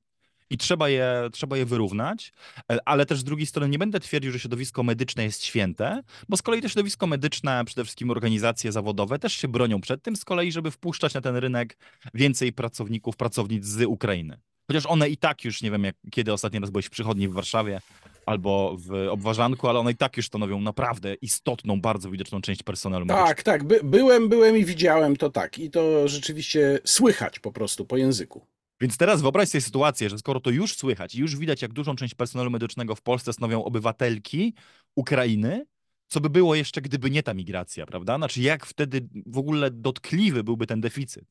I 0.51 0.59
trzeba 0.59 0.89
je, 0.89 1.29
trzeba 1.33 1.57
je 1.57 1.67
wyrównać, 1.67 2.33
e, 2.73 2.79
ale 2.85 3.07
też 3.07 3.19
z 3.19 3.25
drugiej 3.25 3.47
strony 3.47 3.69
nie 3.69 3.79
będę 3.79 4.01
twierdził, 4.01 4.33
że 4.33 4.39
środowisko 4.39 4.83
medyczne 4.83 5.25
jest 5.25 5.45
święte, 5.45 6.03
bo 6.29 6.37
z 6.37 6.43
kolei 6.43 6.63
to 6.63 6.69
środowisko 6.69 7.07
medyczne, 7.07 7.65
przede 7.65 7.85
wszystkim 7.85 8.11
organizacje 8.11 8.73
zawodowe 8.73 9.19
też 9.19 9.33
się 9.33 9.49
bronią 9.49 9.81
przed 9.81 10.03
tym 10.03 10.17
z 10.17 10.25
kolei, 10.25 10.53
żeby 10.53 10.71
wpuszczać 10.71 11.15
na 11.15 11.21
ten 11.21 11.37
rynek 11.37 11.77
więcej 12.15 12.53
pracowników, 12.53 13.17
pracownic 13.17 13.65
z 13.65 13.85
Ukrainy. 13.85 14.41
Chociaż 14.67 14.87
one 14.87 15.09
i 15.09 15.17
tak 15.17 15.45
już, 15.45 15.63
nie 15.63 15.71
wiem 15.71 15.85
jak, 15.85 15.97
kiedy 16.11 16.33
ostatni 16.33 16.59
raz 16.61 16.71
byłeś 16.71 16.87
w 16.87 16.91
przychodni 16.91 17.29
w 17.29 17.33
Warszawie, 17.33 17.81
albo 18.27 18.77
w 18.79 19.09
obważanku, 19.11 19.69
ale 19.69 19.79
one 19.79 19.93
i 19.93 19.97
tak 19.97 20.17
już 20.17 20.27
stanowią 20.27 20.61
naprawdę 20.61 21.15
istotną, 21.15 21.81
bardzo 21.81 22.11
widoczną 22.11 22.41
część 22.41 22.63
personelu 22.63 23.07
medycznego. 23.07 23.29
Tak, 23.29 23.43
tak. 23.43 23.65
By, 23.65 23.81
byłem, 23.85 24.29
byłem 24.29 24.57
i 24.57 24.65
widziałem 24.65 25.17
to 25.17 25.31
tak. 25.31 25.59
I 25.59 25.71
to 25.71 26.09
rzeczywiście 26.09 26.79
słychać 26.85 27.39
po 27.39 27.53
prostu 27.53 27.87
po 27.87 27.97
języku. 27.97 28.47
Więc 28.81 28.97
teraz 28.97 29.23
wyobraź 29.23 29.49
sobie 29.49 29.63
sytuację, 29.63 30.11
że 30.11 30.19
skoro 30.19 30.41
to 30.41 30.51
już 30.51 30.77
słychać 30.77 31.15
i 31.15 31.21
już 31.21 31.37
widać, 31.37 31.63
jak 31.63 31.73
dużą 31.73 31.97
część 31.97 32.15
personelu 32.15 32.51
medycznego 32.51 32.95
w 32.95 33.03
Polsce 33.03 33.33
stanowią 33.33 33.65
obywatelki 33.65 34.55
Ukrainy, 34.95 35.67
co 36.09 36.21
by 36.21 36.31
było 36.31 36.55
jeszcze, 36.55 36.81
gdyby 36.81 37.11
nie 37.11 37.23
ta 37.23 37.35
migracja, 37.35 37.87
prawda? 37.87 38.17
Znaczy, 38.17 38.41
jak 38.41 38.67
wtedy 38.67 39.09
w 39.27 39.39
ogóle 39.39 39.71
dotkliwy 39.71 40.45
byłby 40.45 40.67
ten 40.67 40.81
deficyt. 40.81 41.25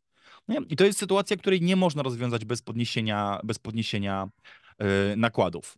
Nie? 0.47 0.57
I 0.69 0.75
to 0.75 0.85
jest 0.85 0.99
sytuacja, 0.99 1.37
której 1.37 1.61
nie 1.61 1.75
można 1.75 2.03
rozwiązać 2.03 2.45
bez 2.45 2.61
podniesienia, 2.61 3.39
bez 3.43 3.59
podniesienia 3.59 4.29
yy, 4.79 4.87
nakładów. 5.17 5.77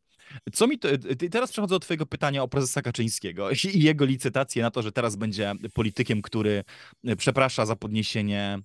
Co 0.54 0.68
mi 0.68 0.80
to, 0.80 0.88
teraz 1.32 1.52
przechodzę 1.52 1.76
do 1.76 1.80
twojego 1.80 2.06
pytania 2.06 2.44
o 2.44 2.48
prezesa 2.48 2.82
Kaczyńskiego 2.82 3.50
i 3.74 3.84
jego 3.84 4.06
licytację 4.06 4.64
na 4.64 4.72
to, 4.72 4.82
że 4.82 4.92
teraz 4.92 5.16
będzie 5.16 5.54
politykiem, 5.74 6.22
który 6.22 6.64
e, 7.04 7.16
przeprasza 7.16 7.66
za 7.66 7.76
podniesienie 7.76 8.60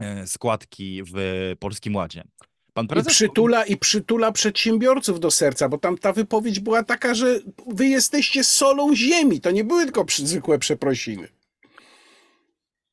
e, 0.00 0.26
składki 0.26 1.02
w 1.06 1.14
Polskim 1.58 1.96
Ładzie. 1.96 2.24
Pan 2.72 2.86
prezes... 2.86 3.12
I 3.12 3.14
przytula, 3.14 3.64
I 3.64 3.76
przytula 3.76 4.32
przedsiębiorców 4.32 5.20
do 5.20 5.30
serca, 5.30 5.68
bo 5.68 5.78
tam 5.78 5.98
ta 5.98 6.12
wypowiedź 6.12 6.60
była 6.60 6.82
taka, 6.82 7.14
że 7.14 7.40
wy 7.66 7.86
jesteście 7.86 8.44
solą 8.44 8.96
ziemi. 8.96 9.40
To 9.40 9.50
nie 9.50 9.64
były 9.64 9.84
tylko 9.84 10.06
zwykłe 10.08 10.58
przeprosiny. 10.58 11.28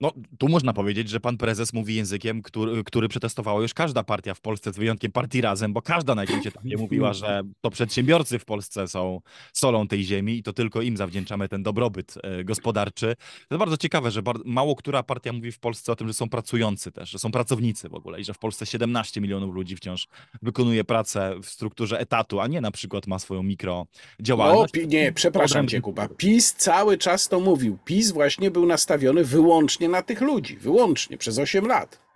No, 0.02 0.12
tu 0.38 0.48
można 0.48 0.74
powiedzieć, 0.74 1.10
że 1.10 1.20
pan 1.20 1.38
prezes 1.38 1.74
mówi 1.74 1.96
językiem, 1.96 2.42
który, 2.42 2.84
który 2.84 3.08
przetestowała 3.08 3.62
już 3.62 3.74
każda 3.74 4.04
partia 4.04 4.34
w 4.34 4.42
Polsce, 4.42 4.74
z 4.74 4.78
wyjątkiem 4.78 5.12
partii 5.12 5.42
Razem, 5.42 5.74
bo 5.74 5.82
każda 5.82 6.16
na 6.16 6.22
jakimś 6.22 6.48
etapie 6.48 6.78
mówiła, 6.78 7.14
że 7.14 7.42
to 7.62 7.70
przedsiębiorcy 7.70 8.40
w 8.40 8.46
Polsce 8.46 8.88
są 8.88 9.22
solą 9.54 9.88
tej 9.88 10.04
ziemi 10.04 10.38
i 10.38 10.44
to 10.44 10.54
tylko 10.54 10.82
im 10.82 10.98
zawdzięczamy 10.98 11.50
ten 11.50 11.64
dobrobyt 11.64 12.14
e, 12.24 12.44
gospodarczy. 12.44 13.16
To 13.50 13.58
bardzo 13.58 13.78
ciekawe, 13.78 14.12
że 14.12 14.22
mało 14.46 14.76
która 14.76 15.04
partia 15.04 15.34
mówi 15.34 15.52
w 15.52 15.60
Polsce 15.60 15.92
o 15.92 15.96
tym, 15.96 16.08
że 16.08 16.14
są 16.14 16.30
pracujący 16.30 16.92
też, 16.92 17.10
że 17.10 17.20
są 17.20 17.32
pracownicy 17.32 17.90
w 17.90 17.94
ogóle 17.94 18.22
i 18.22 18.24
że 18.24 18.34
w 18.34 18.40
Polsce 18.40 18.66
17 18.66 19.22
milionów 19.22 19.56
ludzi 19.56 19.76
wciąż 19.76 20.08
wykonuje 20.42 20.84
pracę 20.84 21.36
w 21.44 21.50
strukturze 21.50 22.00
etatu, 22.00 22.40
a 22.40 22.48
nie 22.48 22.62
na 22.62 22.72
przykład 22.72 23.08
ma 23.08 23.20
swoją 23.20 23.44
mikrodziałalność. 23.44 24.74
No, 24.76 24.82
nie, 24.88 25.12
przepraszam 25.12 25.68
cię, 25.68 25.82
Kuba. 25.82 26.08
PiS 26.08 26.54
cały 26.54 26.98
czas 26.98 27.28
to 27.28 27.40
mówił. 27.40 27.78
PiS 27.86 28.12
właśnie 28.12 28.52
był 28.52 28.66
nastawiony 28.66 29.24
wyłącznie 29.24 29.87
na 29.88 30.02
tych 30.02 30.22
ludzi, 30.22 30.58
wyłącznie 30.58 31.18
przez 31.18 31.40
8 31.40 31.68
lat. 31.68 32.08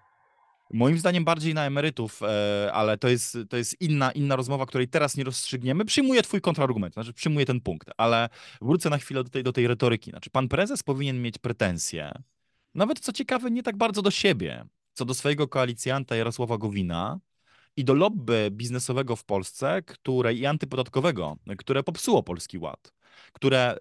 Moim 0.73 0.97
zdaniem 0.97 1.25
bardziej 1.25 1.53
na 1.53 1.65
emerytów, 1.65 2.21
e, 2.23 2.71
ale 2.73 2.97
to 2.97 3.09
jest, 3.09 3.37
to 3.49 3.57
jest 3.57 3.81
inna, 3.81 4.11
inna 4.11 4.35
rozmowa, 4.35 4.65
której 4.65 4.87
teraz 4.87 5.17
nie 5.17 5.23
rozstrzygniemy. 5.23 5.85
Przyjmuję 5.85 6.21
twój 6.21 6.41
kontrargument, 6.41 6.93
znaczy 6.93 7.13
przyjmuję 7.13 7.45
ten 7.45 7.61
punkt, 7.61 7.89
ale 7.97 8.29
wrócę 8.61 8.89
na 8.89 8.97
chwilę 8.97 9.23
do 9.23 9.29
tej, 9.29 9.43
do 9.43 9.53
tej 9.53 9.67
retoryki. 9.67 10.11
Znaczy 10.11 10.29
pan 10.29 10.47
prezes 10.47 10.83
powinien 10.83 11.21
mieć 11.21 11.37
pretensje, 11.37 12.11
nawet 12.75 12.99
co 12.99 13.11
ciekawe, 13.11 13.51
nie 13.51 13.63
tak 13.63 13.77
bardzo 13.77 14.01
do 14.01 14.11
siebie, 14.11 14.65
co 14.93 15.05
do 15.05 15.13
swojego 15.13 15.47
koalicjanta 15.47 16.15
Jarosława 16.15 16.57
Gowina 16.57 17.19
i 17.77 17.83
do 17.83 17.93
lobby 17.93 18.49
biznesowego 18.51 19.15
w 19.15 19.23
Polsce, 19.23 19.81
które 19.81 20.33
i 20.33 20.45
antypodatkowego, 20.45 21.37
które 21.57 21.83
popsuło 21.83 22.23
Polski 22.23 22.57
Ład, 22.57 22.93
które 23.33 23.75
y, 23.75 23.77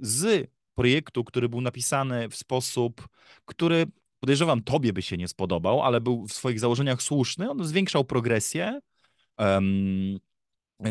z 0.00 0.50
projektu, 0.74 1.24
który 1.24 1.48
był 1.48 1.60
napisany 1.60 2.28
w 2.28 2.36
sposób, 2.36 3.08
który 3.44 3.86
podejrzewam 4.20 4.62
tobie 4.62 4.92
by 4.92 5.02
się 5.02 5.16
nie 5.16 5.28
spodobał, 5.28 5.82
ale 5.82 6.00
był 6.00 6.26
w 6.26 6.32
swoich 6.32 6.60
założeniach 6.60 7.02
słuszny. 7.02 7.50
On 7.50 7.64
zwiększał 7.64 8.04
progresję, 8.04 8.80
um, 9.38 10.18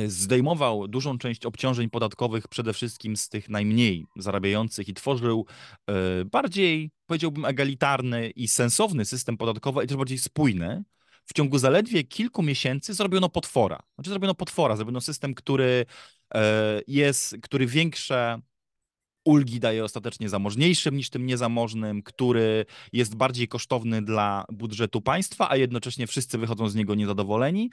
zdejmował 0.08 0.88
dużą 0.88 1.18
część 1.18 1.46
obciążeń 1.46 1.90
podatkowych 1.90 2.48
przede 2.48 2.74
wszystkim 2.74 3.18
z 3.18 3.30
tych 3.30 3.50
najmniej 3.50 4.06
zarabiających 4.16 4.88
i 4.88 4.94
tworzył 4.94 5.46
y, 6.22 6.26
bardziej, 6.26 6.92
powiedziałbym, 7.06 7.46
egalitarny 7.46 8.30
i 8.30 8.48
sensowny 8.48 9.06
system 9.06 9.38
podatkowy 9.38 9.84
i 9.84 9.88
też 9.88 9.98
bardziej 9.98 10.18
spójny. 10.18 10.84
W 11.26 11.34
ciągu 11.34 11.58
zaledwie 11.58 12.04
kilku 12.04 12.44
miesięcy 12.44 12.94
zrobiono 12.94 13.30
potwora. 13.30 13.80
Znaczy 13.96 14.10
zrobiono 14.10 14.36
potwora, 14.36 14.76
zrobiono 14.76 15.02
system, 15.02 15.34
który 15.34 15.86
y, 16.36 16.40
jest, 16.88 17.36
który 17.42 17.68
większe 17.68 18.42
ulgi 19.26 19.60
daje 19.60 19.84
ostatecznie 19.84 20.30
zamożniejszym 20.30 20.98
niż 20.98 21.10
tym 21.10 21.26
niezamożnym, 21.26 22.04
który 22.04 22.66
jest 22.94 23.16
bardziej 23.16 23.48
kosztowny 23.48 24.02
dla 24.02 24.46
budżetu 24.50 25.02
państwa, 25.02 25.50
a 25.50 25.58
jednocześnie 25.58 26.08
wszyscy 26.08 26.38
wychodzą 26.38 26.70
z 26.70 26.76
niego 26.76 26.96
niezadowoleni 26.96 27.72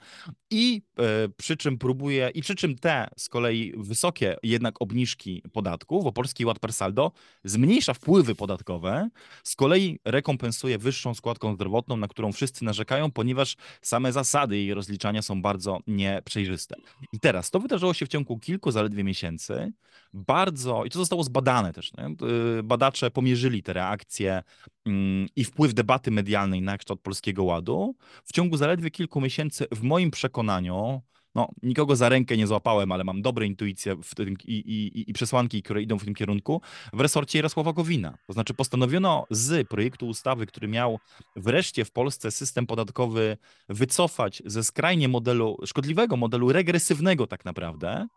i 0.51 0.81
e, 0.99 1.29
przy 1.37 1.57
czym 1.57 1.77
próbuje, 1.77 2.31
i 2.33 2.41
przy 2.41 2.55
czym 2.55 2.75
te 2.75 3.07
z 3.17 3.29
kolei 3.29 3.73
wysokie 3.77 4.35
jednak 4.43 4.81
obniżki 4.81 5.43
podatków, 5.53 6.03
bo 6.03 6.11
Polski 6.11 6.45
Ład 6.45 6.59
per 6.59 6.73
saldo 6.73 7.11
zmniejsza 7.43 7.93
wpływy 7.93 8.35
podatkowe, 8.35 9.09
z 9.43 9.55
kolei 9.55 9.99
rekompensuje 10.05 10.77
wyższą 10.77 11.13
składką 11.13 11.53
zdrowotną, 11.55 11.97
na 11.97 12.07
którą 12.07 12.31
wszyscy 12.31 12.65
narzekają, 12.65 13.11
ponieważ 13.11 13.55
same 13.81 14.11
zasady 14.11 14.57
jej 14.57 14.73
rozliczania 14.73 15.21
są 15.21 15.41
bardzo 15.41 15.79
nieprzejrzyste. 15.87 16.75
I 17.13 17.19
teraz, 17.19 17.49
to 17.49 17.59
wydarzyło 17.59 17.93
się 17.93 18.05
w 18.05 18.09
ciągu 18.09 18.39
kilku 18.39 18.71
zaledwie 18.71 19.03
miesięcy, 19.03 19.73
bardzo, 20.13 20.85
i 20.85 20.89
to 20.89 20.99
zostało 20.99 21.23
zbadane 21.23 21.40
badane 21.41 21.73
też. 21.73 21.91
Nie? 21.93 22.15
Badacze 22.63 23.11
pomierzyli 23.11 23.63
te 23.63 23.73
reakcje 23.73 24.43
mm, 24.85 25.27
i 25.35 25.43
wpływ 25.43 25.73
debaty 25.73 26.11
medialnej 26.11 26.61
na 26.61 26.77
kształt 26.77 27.01
Polskiego 27.01 27.43
Ładu. 27.43 27.95
W 28.23 28.33
ciągu 28.33 28.57
zaledwie 28.57 28.91
kilku 28.91 29.21
miesięcy, 29.21 29.67
w 29.71 29.83
moim 29.83 30.11
przekonaniu, 30.11 31.01
no, 31.35 31.49
nikogo 31.63 31.95
za 31.95 32.09
rękę 32.09 32.37
nie 32.37 32.47
złapałem, 32.47 32.91
ale 32.91 33.03
mam 33.03 33.21
dobre 33.21 33.45
intuicje 33.45 33.95
tym, 34.15 34.35
i, 34.45 34.53
i, 34.53 35.09
i, 35.09 35.13
przesłanki, 35.13 35.63
które 35.63 35.81
idą 35.81 35.99
w 35.99 36.05
tym 36.05 36.13
kierunku, 36.13 36.61
w 36.93 36.99
resorcie 36.99 37.39
Jarosława 37.39 37.73
Gowina. 37.73 38.17
To 38.27 38.33
znaczy 38.33 38.53
postanowiono 38.53 39.25
z 39.29 39.67
projektu 39.67 40.07
ustawy, 40.07 40.45
który 40.45 40.67
miał 40.67 40.99
wreszcie 41.35 41.85
w 41.85 41.91
Polsce 41.91 42.31
system 42.31 42.67
podatkowy 42.67 43.37
wycofać 43.69 44.43
ze 44.45 44.63
skrajnie 44.63 45.07
modelu, 45.07 45.57
szkodliwego 45.65 46.17
modelu 46.17 46.51
regresywnego 46.51 47.27
tak 47.27 47.45
naprawdę, 47.45 48.07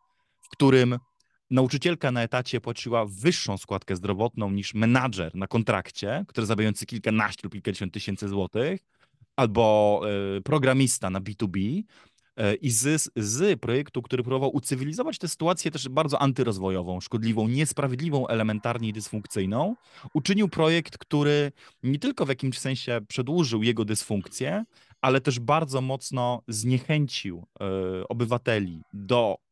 w 0.41 0.49
którym 0.49 0.99
nauczycielka 1.51 2.11
na 2.11 2.23
etacie 2.23 2.61
płaciła 2.61 3.07
wyższą 3.07 3.59
składkę 3.59 3.97
zdrowotną 3.97 4.51
niż 4.51 4.75
menadżer 4.75 5.35
na 5.35 5.47
kontrakcie, 5.47 6.25
który 6.29 6.47
zarabiający 6.47 6.87
kilkanaście 6.87 7.41
lub 7.45 7.53
kilkadziesiąt 7.53 7.93
tysięcy 7.93 8.29
złotych, 8.29 8.81
albo 9.37 10.01
y, 10.37 10.43
programista 10.43 11.11
na 11.11 11.21
B2B. 11.21 11.83
E, 12.37 12.55
I 12.55 12.71
z, 12.71 13.11
z 13.17 13.61
projektu, 13.61 14.03
który 14.03 14.23
próbował 14.23 14.57
ucywilizować 14.57 15.19
tę 15.19 15.29
sytuację 15.29 15.71
też 15.71 15.89
bardzo 15.89 16.23
antyrozwojową, 16.23 17.01
szkodliwą, 17.01 17.49
niesprawiedliwą, 17.49 18.27
elementarnie 18.27 18.93
dysfunkcyjną, 18.93 19.77
uczynił 20.15 20.49
projekt, 20.49 20.99
który 20.99 21.53
nie 21.83 21.99
tylko 21.99 22.27
w 22.27 22.29
jakimś 22.29 22.59
sensie 22.59 23.01
przedłużył 23.09 23.63
jego 23.63 23.85
dysfunkcję, 23.85 24.65
ale 25.01 25.21
też 25.21 25.41
bardzo 25.41 25.81
mocno 25.81 26.43
zniechęcił 26.49 27.47
y, 28.03 28.09
obywateli 28.09 28.81
do 28.93 29.44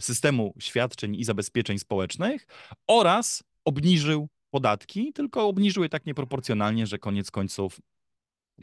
systemu 0.00 0.54
świadczeń 0.58 1.14
i 1.14 1.24
zabezpieczeń 1.24 1.78
społecznych 1.78 2.46
oraz 2.86 3.44
obniżył 3.64 4.28
podatki, 4.50 5.12
tylko 5.12 5.48
obniżył 5.48 5.82
je 5.82 5.88
tak 5.88 6.06
nieproporcjonalnie, 6.06 6.86
że 6.86 6.98
koniec 6.98 7.30
końców 7.30 7.80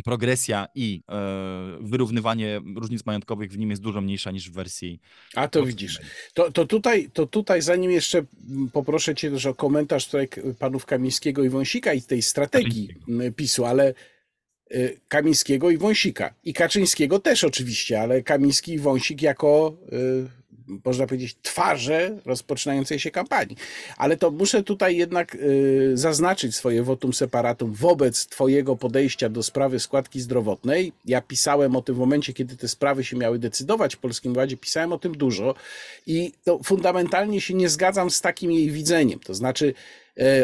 progresja 0.05 0.67
i 0.75 1.01
e, 1.09 1.77
wyrównywanie 1.81 2.61
różnic 2.75 3.05
majątkowych 3.05 3.51
w 3.51 3.57
nim 3.57 3.69
jest 3.69 3.81
dużo 3.81 4.01
mniejsza 4.01 4.31
niż 4.31 4.49
w 4.49 4.53
wersji. 4.53 4.99
A 5.35 5.47
to 5.47 5.65
widzisz. 5.65 5.99
To, 6.33 6.51
to, 6.51 6.65
tutaj, 6.65 7.09
to 7.13 7.27
tutaj, 7.27 7.61
zanim 7.61 7.91
jeszcze 7.91 8.25
poproszę 8.73 9.15
Cię 9.15 9.31
też 9.31 9.45
o 9.45 9.55
komentarz 9.55 10.05
tutaj 10.05 10.27
panów 10.59 10.85
Kamińskiego 10.85 11.43
i 11.43 11.49
Wąsika 11.49 11.93
i 11.93 12.01
tej 12.01 12.21
strategii 12.21 12.89
PiSu, 13.35 13.65
ale 13.65 13.93
y, 14.75 14.99
Kamińskiego 15.07 15.69
i 15.69 15.77
Wąsika. 15.77 16.33
I 16.43 16.53
Kaczyńskiego 16.53 17.19
też 17.19 17.43
oczywiście, 17.43 18.01
ale 18.01 18.23
Kamiński 18.23 18.73
i 18.73 18.79
Wąsik 18.79 19.21
jako 19.21 19.77
y, 19.93 20.42
można 20.85 21.07
powiedzieć, 21.07 21.37
twarze 21.41 22.17
rozpoczynającej 22.25 22.99
się 22.99 23.11
kampanii. 23.11 23.57
Ale 23.97 24.17
to 24.17 24.31
muszę 24.31 24.63
tutaj 24.63 24.97
jednak 24.97 25.35
y, 25.35 25.91
zaznaczyć 25.93 26.55
swoje 26.55 26.83
votum 26.83 27.13
separatum 27.13 27.73
wobec 27.73 28.27
Twojego 28.27 28.75
podejścia 28.75 29.29
do 29.29 29.43
sprawy 29.43 29.79
składki 29.79 30.21
zdrowotnej. 30.21 30.93
Ja 31.05 31.21
pisałem 31.21 31.75
o 31.75 31.81
tym 31.81 31.95
w 31.95 31.99
momencie, 31.99 32.33
kiedy 32.33 32.57
te 32.57 32.67
sprawy 32.67 33.03
się 33.03 33.17
miały 33.17 33.39
decydować 33.39 33.95
w 33.95 33.99
Polskim 33.99 34.37
Ładzie, 34.37 34.57
pisałem 34.57 34.93
o 34.93 34.97
tym 34.97 35.17
dużo 35.17 35.55
i 36.07 36.31
to 36.43 36.59
fundamentalnie 36.63 37.41
się 37.41 37.53
nie 37.53 37.69
zgadzam 37.69 38.11
z 38.11 38.21
takim 38.21 38.51
jej 38.51 38.71
widzeniem. 38.71 39.19
To 39.19 39.33
znaczy, 39.33 39.73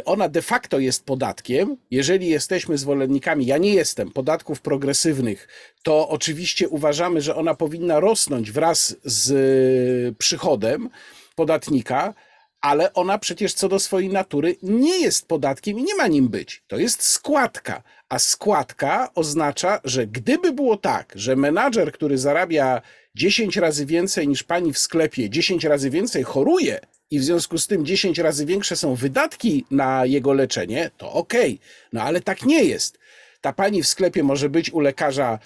ona 0.05 0.29
de 0.29 0.41
facto 0.41 0.79
jest 0.79 1.05
podatkiem. 1.05 1.77
Jeżeli 1.91 2.27
jesteśmy 2.27 2.77
zwolennikami, 2.77 3.45
ja 3.45 3.57
nie 3.57 3.73
jestem, 3.73 4.11
podatków 4.11 4.61
progresywnych, 4.61 5.47
to 5.83 6.09
oczywiście 6.09 6.69
uważamy, 6.69 7.21
że 7.21 7.35
ona 7.35 7.55
powinna 7.55 7.99
rosnąć 7.99 8.51
wraz 8.51 8.95
z 9.03 10.17
przychodem 10.17 10.89
podatnika, 11.35 12.13
ale 12.61 12.93
ona 12.93 13.17
przecież 13.17 13.53
co 13.53 13.69
do 13.69 13.79
swojej 13.79 14.09
natury 14.09 14.55
nie 14.63 14.99
jest 14.99 15.27
podatkiem 15.27 15.79
i 15.79 15.83
nie 15.83 15.95
ma 15.95 16.07
nim 16.07 16.29
być. 16.29 16.63
To 16.67 16.77
jest 16.77 17.03
składka, 17.03 17.83
a 18.09 18.19
składka 18.19 19.09
oznacza, 19.15 19.81
że 19.83 20.07
gdyby 20.07 20.51
było 20.51 20.77
tak, 20.77 21.13
że 21.15 21.35
menadżer, 21.35 21.91
który 21.91 22.17
zarabia 22.17 22.81
10 23.15 23.57
razy 23.57 23.85
więcej 23.85 24.27
niż 24.27 24.43
pani 24.43 24.73
w 24.73 24.77
sklepie, 24.77 25.29
10 25.29 25.63
razy 25.63 25.89
więcej 25.89 26.23
choruje, 26.23 26.79
i 27.11 27.19
w 27.19 27.23
związku 27.23 27.57
z 27.57 27.67
tym 27.67 27.85
10 27.85 28.19
razy 28.19 28.45
większe 28.45 28.75
są 28.75 28.95
wydatki 28.95 29.65
na 29.71 30.05
jego 30.05 30.33
leczenie, 30.33 30.91
to 30.97 31.13
okej. 31.13 31.53
Okay. 31.53 31.67
No 31.93 32.03
ale 32.03 32.21
tak 32.21 32.45
nie 32.45 32.63
jest. 32.63 32.99
Ta 33.41 33.53
pani 33.53 33.83
w 33.83 33.87
sklepie 33.87 34.23
może 34.23 34.49
być 34.49 34.73
u 34.73 34.79
lekarza 34.79 35.39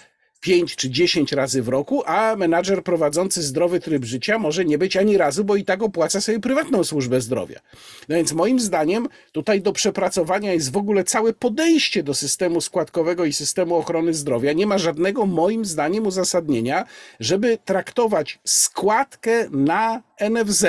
5 0.44 0.76
czy 0.76 0.90
10 0.90 1.32
razy 1.32 1.62
w 1.62 1.68
roku, 1.68 2.02
a 2.06 2.36
menadżer 2.36 2.82
prowadzący 2.82 3.42
zdrowy 3.42 3.80
tryb 3.80 4.04
życia 4.04 4.38
może 4.38 4.64
nie 4.64 4.78
być 4.78 4.96
ani 4.96 5.18
razu, 5.18 5.44
bo 5.44 5.56
i 5.56 5.64
tak 5.64 5.82
opłaca 5.82 6.20
sobie 6.20 6.40
prywatną 6.40 6.84
służbę 6.84 7.20
zdrowia. 7.20 7.60
No 8.08 8.16
więc 8.16 8.32
moim 8.32 8.60
zdaniem 8.60 9.08
tutaj 9.32 9.62
do 9.62 9.72
przepracowania 9.72 10.52
jest 10.52 10.72
w 10.72 10.76
ogóle 10.76 11.04
całe 11.04 11.32
podejście 11.32 12.02
do 12.02 12.14
systemu 12.14 12.60
składkowego 12.60 13.24
i 13.24 13.32
systemu 13.32 13.76
ochrony 13.76 14.14
zdrowia. 14.14 14.52
Nie 14.52 14.66
ma 14.66 14.78
żadnego 14.78 15.26
moim 15.26 15.64
zdaniem 15.64 16.06
uzasadnienia, 16.06 16.84
żeby 17.20 17.58
traktować 17.64 18.38
składkę 18.44 19.48
na 19.50 20.02
NFZ 20.30 20.64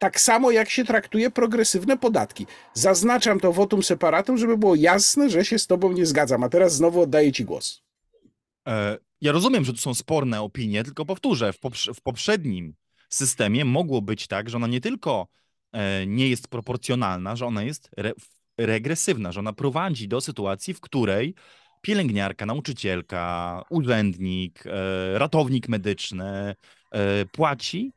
tak 0.00 0.20
samo 0.20 0.50
jak 0.50 0.70
się 0.70 0.84
traktuje 0.84 1.30
progresywne 1.30 1.98
podatki. 1.98 2.46
Zaznaczam 2.74 3.40
to 3.40 3.52
votum 3.52 3.82
separatum, 3.82 4.38
żeby 4.38 4.56
było 4.56 4.74
jasne, 4.74 5.30
że 5.30 5.44
się 5.44 5.58
z 5.58 5.66
tobą 5.66 5.92
nie 5.92 6.06
zgadzam. 6.06 6.44
A 6.44 6.48
teraz 6.48 6.74
znowu 6.74 7.00
oddaję 7.00 7.32
ci 7.32 7.44
głos. 7.44 7.82
E, 8.68 8.98
ja 9.20 9.32
rozumiem, 9.32 9.64
że 9.64 9.72
to 9.72 9.78
są 9.78 9.94
sporne 9.94 10.42
opinie, 10.42 10.84
tylko 10.84 11.04
powtórzę, 11.04 11.52
w, 11.52 11.58
poprze 11.58 11.94
w 11.94 12.00
poprzednim 12.00 12.74
systemie 13.08 13.64
mogło 13.64 14.02
być 14.02 14.26
tak, 14.26 14.50
że 14.50 14.56
ona 14.56 14.66
nie 14.66 14.80
tylko 14.80 15.28
e, 15.72 16.06
nie 16.06 16.28
jest 16.28 16.48
proporcjonalna, 16.48 17.36
że 17.36 17.46
ona 17.46 17.62
jest 17.62 17.90
re 17.96 18.12
regresywna, 18.58 19.32
że 19.32 19.40
ona 19.40 19.52
prowadzi 19.52 20.08
do 20.08 20.20
sytuacji, 20.20 20.74
w 20.74 20.80
której 20.80 21.34
pielęgniarka, 21.80 22.46
nauczycielka, 22.46 23.62
urzędnik, 23.70 24.64
e, 24.66 25.18
ratownik 25.18 25.68
medyczny 25.68 26.54
płaci 27.32 27.92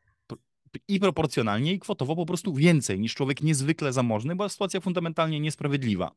i 0.88 1.00
proporcjonalnie 1.00 1.72
i 1.72 1.78
kwotowo 1.78 2.16
po 2.16 2.26
prostu 2.26 2.54
więcej 2.54 3.00
niż 3.00 3.14
człowiek 3.14 3.42
niezwykle 3.42 3.92
zamożny, 3.92 4.36
bo 4.36 4.48
sytuacja 4.48 4.80
fundamentalnie 4.80 5.40
niesprawiedliwa. 5.40 6.10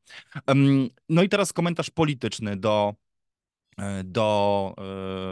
No 1.10 1.24
i 1.24 1.30
teraz 1.30 1.54
komentarz 1.54 1.90
polityczny 1.90 2.58
do 2.58 2.96
E, 3.78 4.04
do 4.04 4.76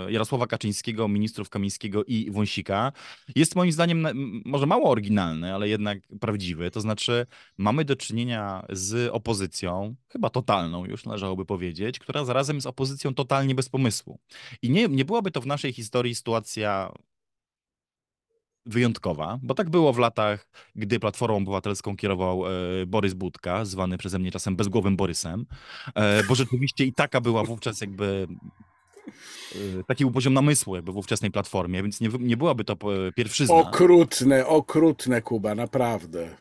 e, 0.07 0.11
Jarosława 0.11 0.47
Kaczyńskiego, 0.47 1.07
ministrów 1.07 1.49
Kamińskiego 1.49 2.03
i 2.03 2.31
Wąsika 2.31 2.91
jest 3.35 3.55
moim 3.55 3.71
zdaniem 3.71 4.07
może 4.45 4.65
mało 4.65 4.89
oryginalny, 4.89 5.53
ale 5.53 5.69
jednak 5.69 5.99
prawdziwy. 6.19 6.71
To 6.71 6.81
znaczy 6.81 7.25
mamy 7.57 7.85
do 7.85 7.95
czynienia 7.95 8.65
z 8.69 9.09
opozycją, 9.11 9.95
chyba 10.09 10.29
totalną 10.29 10.85
już 10.85 11.05
należałoby 11.05 11.45
powiedzieć, 11.45 11.99
która 11.99 12.25
zarazem 12.25 12.57
jest 12.57 12.67
opozycją 12.67 13.13
totalnie 13.13 13.55
bez 13.55 13.69
pomysłu. 13.69 14.19
I 14.61 14.69
nie, 14.69 14.87
nie 14.87 15.05
byłaby 15.05 15.31
to 15.31 15.41
w 15.41 15.47
naszej 15.47 15.73
historii 15.73 16.15
sytuacja 16.15 16.91
wyjątkowa, 18.65 19.39
bo 19.43 19.53
tak 19.53 19.69
było 19.69 19.93
w 19.93 19.97
latach, 19.97 20.47
gdy 20.75 20.99
Platformą 20.99 21.37
Obywatelską 21.37 21.97
kierował 21.97 22.43
e, 22.47 22.51
Borys 22.85 23.13
Budka, 23.13 23.65
zwany 23.65 23.97
przeze 23.97 24.19
mnie 24.19 24.31
czasem 24.31 24.55
bezgłowym 24.55 24.97
Borysem, 24.97 25.45
e, 25.95 26.23
bo 26.23 26.35
rzeczywiście 26.35 26.85
i 26.85 26.93
taka 26.93 27.21
była 27.21 27.43
wówczas 27.43 27.81
jakby 27.81 28.27
e, 29.55 29.83
taki 29.83 30.03
był 30.03 30.11
poziom 30.13 30.33
namysłu 30.33 30.75
jakby 30.75 30.91
w 30.91 30.97
ówczesnej 30.97 31.31
Platformie, 31.31 31.83
więc 31.83 32.01
nie, 32.01 32.09
nie 32.19 32.37
byłaby 32.37 32.63
to 32.63 32.77
pierwszyzna. 33.15 33.55
Okrutne, 33.55 34.47
okrutne 34.47 35.21
Kuba, 35.21 35.55
naprawdę. 35.55 36.37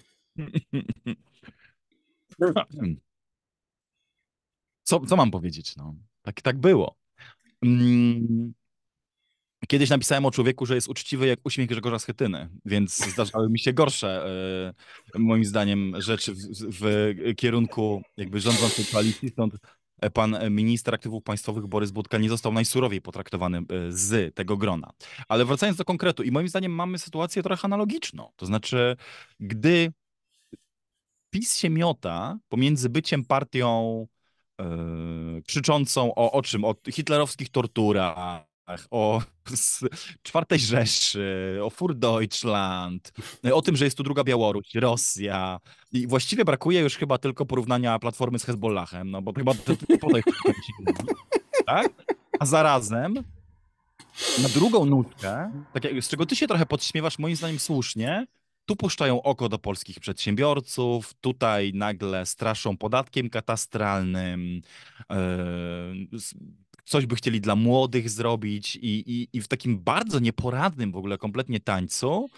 Co, 4.83 5.01
co 5.01 5.17
mam 5.17 5.31
powiedzieć? 5.31 5.77
No, 5.77 5.95
tak, 6.23 6.43
tak 6.43 6.59
było. 6.59 6.97
Mm. 7.63 8.55
Kiedyś 9.69 9.91
napisałem 9.91 10.27
o 10.27 10.31
człowieku, 10.31 10.67
że 10.67 10.75
jest 10.75 10.89
uczciwy 10.89 11.27
jak 11.27 11.39
uśmiech 11.45 11.69
Grzegorza 11.69 11.99
Schetyny, 11.99 12.49
więc 12.65 12.97
zdarzały 13.13 13.51
mi 13.51 13.59
się 13.59 13.73
gorsze, 13.73 14.27
e, 15.15 15.19
moim 15.19 15.45
zdaniem, 15.45 15.95
rzeczy 15.99 16.35
w, 16.35 16.41
w 16.81 17.35
kierunku 17.37 18.03
jakby 18.17 18.41
rządzącej 18.41 18.85
koalicji, 18.85 19.29
stąd 19.29 19.55
pan 20.13 20.37
minister 20.51 20.95
aktywów 20.95 21.23
państwowych 21.23 21.67
Borys 21.67 21.91
Budka 21.91 22.19
nie 22.19 22.29
został 22.29 22.53
najsurowiej 22.53 23.01
potraktowany 23.01 23.59
e, 23.59 23.63
z 23.89 24.35
tego 24.35 24.57
grona. 24.57 24.91
Ale 25.29 25.45
wracając 25.45 25.79
do 25.79 25.85
konkretu, 25.85 26.23
i 26.23 26.31
moim 26.31 26.49
zdaniem 26.49 26.73
mamy 26.73 26.99
sytuację 26.99 27.43
trochę 27.43 27.65
analogiczną. 27.65 28.33
To 28.37 28.47
znaczy, 28.47 28.97
gdy 29.41 29.93
PiS 31.31 31.57
się 31.57 31.71
miota 31.71 32.39
pomiędzy 32.49 32.89
byciem 32.89 33.25
partią 33.25 34.07
yy, 34.59 35.43
krzyczącą 35.43 36.15
o, 36.15 36.33
o 36.33 36.43
czym? 36.43 36.65
O 36.65 36.75
hitlerowskich 36.91 37.49
torturach, 37.49 38.45
o 38.91 39.23
czwartej 40.23 40.59
Rzeszy, 40.59 41.59
o 41.63 41.71
Fur 41.71 41.95
Deutschland, 41.95 43.13
o 43.53 43.63
tym, 43.63 43.77
że 43.77 43.85
jest 43.85 43.97
tu 43.97 44.03
druga 44.03 44.25
Białoruś, 44.25 44.75
Rosja. 44.75 45.61
I 45.93 46.07
właściwie 46.07 46.45
brakuje 46.45 46.81
już 46.81 46.97
chyba 46.97 47.19
tylko 47.19 47.47
porównania 47.47 47.99
Platformy 47.99 48.39
z 48.39 48.45
Hezbollahem, 48.45 49.11
no 49.11 49.23
bo 49.23 49.33
chyba 49.33 49.55
to, 49.55 49.77
to, 49.77 50.09
tak? 51.67 51.93
A 52.41 52.47
zarazem 52.47 53.15
na 54.43 54.49
drugą 54.49 54.85
nutkę, 54.87 55.51
tak 55.73 55.85
jak, 55.85 56.05
z 56.05 56.09
czego 56.09 56.27
ty 56.27 56.37
się 56.37 56.47
trochę 56.47 56.67
podśmiewasz, 56.67 57.19
moim 57.19 57.37
zdaniem 57.37 57.59
słusznie, 57.59 58.27
tu 58.67 58.77
puszczają 58.77 59.23
oko 59.23 59.49
do 59.49 59.59
polskich 59.59 60.01
przedsiębiorców, 60.01 61.15
tutaj 61.15 61.73
nagle 61.75 62.27
straszą 62.27 62.77
podatkiem 62.77 63.31
katastralnym, 63.31 64.63
yy, 65.11 66.19
coś 66.85 67.07
by 67.07 67.17
chcieli 67.17 67.41
dla 67.41 67.57
młodych 67.57 68.11
zrobić 68.11 68.77
i, 68.77 69.13
i, 69.13 69.29
i 69.33 69.41
w 69.41 69.49
takim 69.49 69.79
bardzo 69.79 70.19
nieporadnym 70.19 70.93
w 70.93 70.97
ogóle 70.97 71.19
kompletnie 71.19 71.61
tańcu 71.61 72.31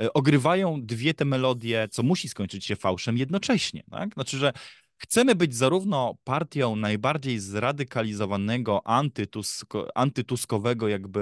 e, 0.00 0.12
ogrywają 0.12 0.82
dwie 0.82 1.14
te 1.14 1.24
melodie, 1.24 1.88
co 1.90 2.02
musi 2.02 2.28
skończyć 2.28 2.64
się 2.64 2.76
fałszem 2.76 3.18
jednocześnie. 3.18 3.82
Tak? 3.90 4.14
Znaczy, 4.14 4.38
że 4.38 4.52
chcemy 4.96 5.34
być 5.34 5.56
zarówno 5.56 6.14
partią 6.24 6.76
najbardziej 6.76 7.38
zradykalizowanego 7.38 8.86
antytusko, 8.86 9.88
antytuskowego 9.94 10.88
jakby... 10.88 11.20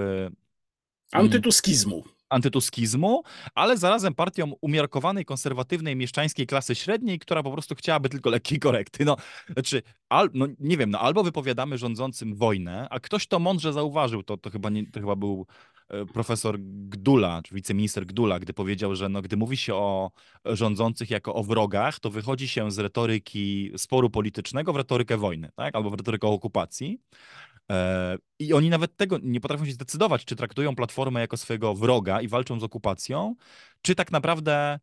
Mm, 1.13 1.27
Antytuskizmu 1.27 2.05
antytuskizmu, 2.33 3.23
ale 3.55 3.77
zarazem 3.77 4.15
partią 4.15 4.53
umiarkowanej, 4.61 5.25
konserwatywnej, 5.25 5.97
mieszczańskiej 5.97 6.47
klasy 6.47 6.75
średniej, 6.75 7.19
która 7.19 7.43
po 7.43 7.53
prostu 7.53 7.75
chciałaby 7.75 8.09
tylko 8.09 8.31
lekkiej 8.31 8.59
korekty. 8.59 9.05
No, 9.05 9.17
znaczy, 9.53 9.83
al, 10.09 10.31
no 10.35 10.47
nie 10.59 10.77
wiem, 10.77 10.91
no 10.91 11.01
albo 11.01 11.23
wypowiadamy 11.23 11.79
rządzącym 11.79 12.35
wojnę, 12.35 12.87
a 12.91 13.01
ktoś 13.01 13.27
to 13.27 13.39
mądrze 13.39 13.73
zauważył, 13.73 14.23
to, 14.23 14.37
to, 14.37 14.51
chyba, 14.51 14.71
nie, 14.71 14.91
to 14.91 15.01
chyba 15.01 15.17
był 15.17 15.47
e, 15.89 16.07
profesor 16.07 16.59
Gdula, 16.89 17.43
czy 17.43 17.55
wiceminister 17.55 18.07
Gdula, 18.07 18.39
gdy 18.39 18.53
powiedział, 18.53 18.95
że 18.95 19.09
no, 19.09 19.23
gdy 19.23 19.37
mówi 19.37 19.57
się 19.57 19.75
o 19.75 20.11
rządzących 20.45 21.11
jako 21.11 21.35
o 21.35 21.43
wrogach, 21.43 22.01
to 22.01 22.11
wychodzi 22.11 22.49
się 22.49 22.71
z 22.71 22.79
retoryki 22.79 23.73
sporu 23.77 24.11
politycznego 24.11 24.73
w 24.73 24.77
retorykę 24.77 25.17
wojny, 25.17 25.51
tak? 25.57 25.75
albo 25.77 25.91
w 25.91 25.95
retorykę 25.95 26.29
okupacji. 26.29 26.99
E, 27.71 28.17
I 28.39 28.53
oni 28.53 28.71
nawet 28.71 28.97
tego 28.97 29.19
nie 29.23 29.41
potrafią 29.41 29.67
się 29.67 29.73
zdecydować, 29.73 30.25
czy 30.25 30.37
traktują 30.37 30.77
Platformę 30.77 31.21
jako 31.21 31.37
swojego 31.37 31.75
wroga 31.75 32.21
i 32.21 32.29
walczą 32.29 32.61
z 32.61 32.63
okupacją, 32.63 33.35
czy 33.83 33.95
tak 33.95 34.13
naprawdę 34.13 34.79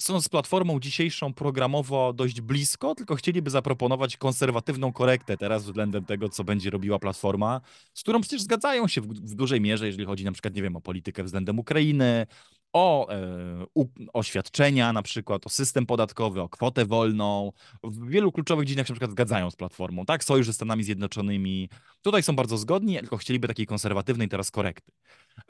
są 0.00 0.20
z 0.20 0.28
Platformą 0.28 0.80
dzisiejszą 0.80 1.34
programowo 1.34 2.12
dość 2.12 2.40
blisko, 2.40 2.94
tylko 2.94 3.16
chcieliby 3.16 3.50
zaproponować 3.50 4.16
konserwatywną 4.16 4.92
korektę 4.92 5.36
teraz 5.36 5.64
względem 5.64 6.04
tego, 6.04 6.28
co 6.28 6.44
będzie 6.44 6.70
robiła 6.70 6.98
Platforma, 6.98 7.60
z 7.94 8.02
którą 8.02 8.20
przecież 8.20 8.42
zgadzają 8.42 8.88
się 8.88 9.00
w, 9.00 9.06
w 9.06 9.34
dużej 9.34 9.60
mierze, 9.60 9.86
jeżeli 9.86 10.04
chodzi 10.04 10.24
na 10.24 10.32
przykład, 10.32 10.54
nie 10.54 10.62
wiem, 10.62 10.76
o 10.76 10.80
politykę 10.80 11.24
względem 11.24 11.58
Ukrainy, 11.58 12.26
o 12.72 13.08
e, 13.10 13.66
oświadczenia 14.12 14.92
na 14.92 15.02
przykład, 15.02 15.46
o 15.46 15.48
system 15.48 15.86
podatkowy, 15.86 16.40
o 16.40 16.48
kwotę 16.48 16.86
wolną. 16.86 17.52
W 17.82 18.08
wielu 18.08 18.32
kluczowych 18.32 18.66
dziedzinach 18.66 18.86
się 18.86 18.92
na 18.92 18.94
przykład 18.94 19.10
zgadzają 19.10 19.50
z 19.50 19.56
Platformą, 19.56 20.06
tak? 20.06 20.24
Sojusz 20.24 20.46
ze 20.46 20.52
Stanami 20.52 20.84
Zjednoczonymi. 20.84 21.68
Tutaj 22.02 22.22
są 22.22 22.36
bardzo 22.36 22.58
zgodni, 22.58 22.98
tylko 22.98 23.16
chcieliby 23.16 23.48
takiej 23.48 23.66
konserwatywnej 23.66 24.28
teraz 24.28 24.50
korekty. 24.50 24.92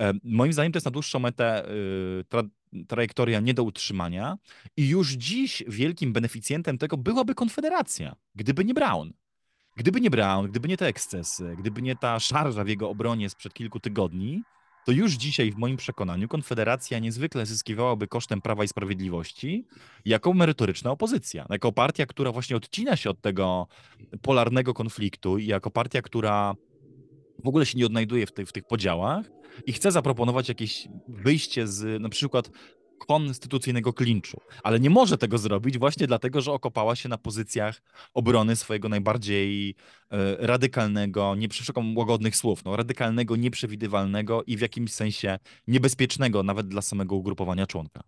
E, 0.00 0.12
moim 0.24 0.52
zdaniem 0.52 0.72
to 0.72 0.76
jest 0.76 0.84
na 0.84 0.90
dłuższą 0.90 1.18
metę 1.18 1.64
e, 1.64 1.70
tra 2.28 2.42
trajektoria 2.88 3.40
nie 3.40 3.54
do 3.54 3.62
utrzymania 3.62 4.38
i 4.76 4.88
już 4.88 5.12
dziś 5.12 5.62
wielkim 5.68 6.12
beneficjentem 6.12 6.78
tego 6.78 6.96
byłaby 6.96 7.34
Konfederacja, 7.34 8.16
gdyby 8.34 8.64
nie 8.64 8.74
Brown. 8.74 9.12
Gdyby 9.76 10.00
nie 10.00 10.10
Brown, 10.10 10.50
gdyby 10.50 10.68
nie 10.68 10.76
te 10.76 10.86
ekscesy, 10.86 11.56
gdyby 11.58 11.82
nie 11.82 11.96
ta 11.96 12.20
szarża 12.20 12.64
w 12.64 12.68
jego 12.68 12.90
obronie 12.90 13.30
sprzed 13.30 13.54
kilku 13.54 13.80
tygodni, 13.80 14.42
to 14.86 14.92
już 14.92 15.12
dzisiaj 15.12 15.50
w 15.50 15.56
moim 15.56 15.76
przekonaniu 15.76 16.28
Konfederacja 16.28 16.98
niezwykle 16.98 17.46
zyskiwałaby 17.46 18.08
kosztem 18.08 18.40
Prawa 18.40 18.64
i 18.64 18.68
Sprawiedliwości 18.68 19.66
jako 20.04 20.34
merytoryczna 20.34 20.90
opozycja, 20.90 21.46
jako 21.50 21.72
partia, 21.72 22.06
która 22.06 22.32
właśnie 22.32 22.56
odcina 22.56 22.96
się 22.96 23.10
od 23.10 23.20
tego 23.20 23.66
polarnego 24.22 24.74
konfliktu 24.74 25.38
i 25.38 25.46
jako 25.46 25.70
partia, 25.70 26.02
która 26.02 26.54
w 27.44 27.48
ogóle 27.48 27.66
się 27.66 27.78
nie 27.78 27.86
odnajduje 27.86 28.26
w, 28.26 28.30
w 28.46 28.52
tych 28.52 28.64
podziałach 28.64 29.26
i 29.66 29.72
chce 29.72 29.92
zaproponować 29.92 30.48
jakieś 30.48 30.88
wyjście 31.08 31.66
z 31.66 32.02
na 32.02 32.08
przykład 32.08 32.50
konstytucyjnego 33.06 33.92
klinczu, 33.92 34.40
ale 34.62 34.80
nie 34.80 34.90
może 34.90 35.18
tego 35.18 35.38
zrobić 35.38 35.78
właśnie 35.78 36.06
dlatego, 36.06 36.40
że 36.40 36.52
okopała 36.52 36.96
się 36.96 37.08
na 37.08 37.18
pozycjach 37.18 37.82
obrony 38.14 38.56
swojego 38.56 38.88
najbardziej 38.88 39.74
e, 40.10 40.46
radykalnego, 40.46 41.34
nie 41.34 41.48
przeszukam 41.48 41.96
łagodnych 41.96 42.36
słów, 42.36 42.64
no, 42.64 42.76
radykalnego, 42.76 43.36
nieprzewidywalnego 43.36 44.42
i 44.46 44.56
w 44.56 44.60
jakimś 44.60 44.92
sensie 44.92 45.38
niebezpiecznego 45.66 46.42
nawet 46.42 46.68
dla 46.68 46.82
samego 46.82 47.16
ugrupowania 47.16 47.66
członka. 47.66 48.00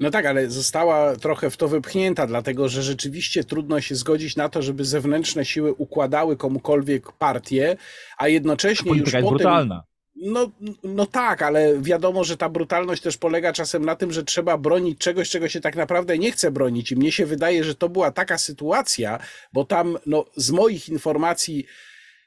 No 0.00 0.10
tak, 0.10 0.26
ale 0.26 0.50
została 0.50 1.16
trochę 1.16 1.50
w 1.50 1.56
to 1.56 1.68
wypchnięta, 1.68 2.26
dlatego 2.26 2.68
że 2.68 2.82
rzeczywiście 2.82 3.44
trudno 3.44 3.80
się 3.80 3.94
zgodzić 3.94 4.36
na 4.36 4.48
to, 4.48 4.62
żeby 4.62 4.84
zewnętrzne 4.84 5.44
siły 5.44 5.72
układały 5.72 6.36
komukolwiek 6.36 7.12
partię, 7.12 7.76
a 8.18 8.28
jednocześnie 8.28 8.92
już 8.92 9.12
potem... 9.12 9.28
brutalna. 9.28 9.82
No, 10.16 10.50
no 10.84 11.06
tak, 11.06 11.42
ale 11.42 11.80
wiadomo, 11.80 12.24
że 12.24 12.36
ta 12.36 12.48
brutalność 12.48 13.02
też 13.02 13.16
polega 13.16 13.52
czasem 13.52 13.84
na 13.84 13.96
tym, 13.96 14.12
że 14.12 14.24
trzeba 14.24 14.58
bronić 14.58 14.98
czegoś, 14.98 15.30
czego 15.30 15.48
się 15.48 15.60
tak 15.60 15.76
naprawdę 15.76 16.18
nie 16.18 16.32
chce 16.32 16.50
bronić. 16.50 16.92
I 16.92 16.96
mnie 16.96 17.12
się 17.12 17.26
wydaje, 17.26 17.64
że 17.64 17.74
to 17.74 17.88
była 17.88 18.10
taka 18.10 18.38
sytuacja, 18.38 19.18
bo 19.52 19.64
tam 19.64 19.98
no, 20.06 20.24
z 20.36 20.50
moich 20.50 20.88
informacji 20.88 21.66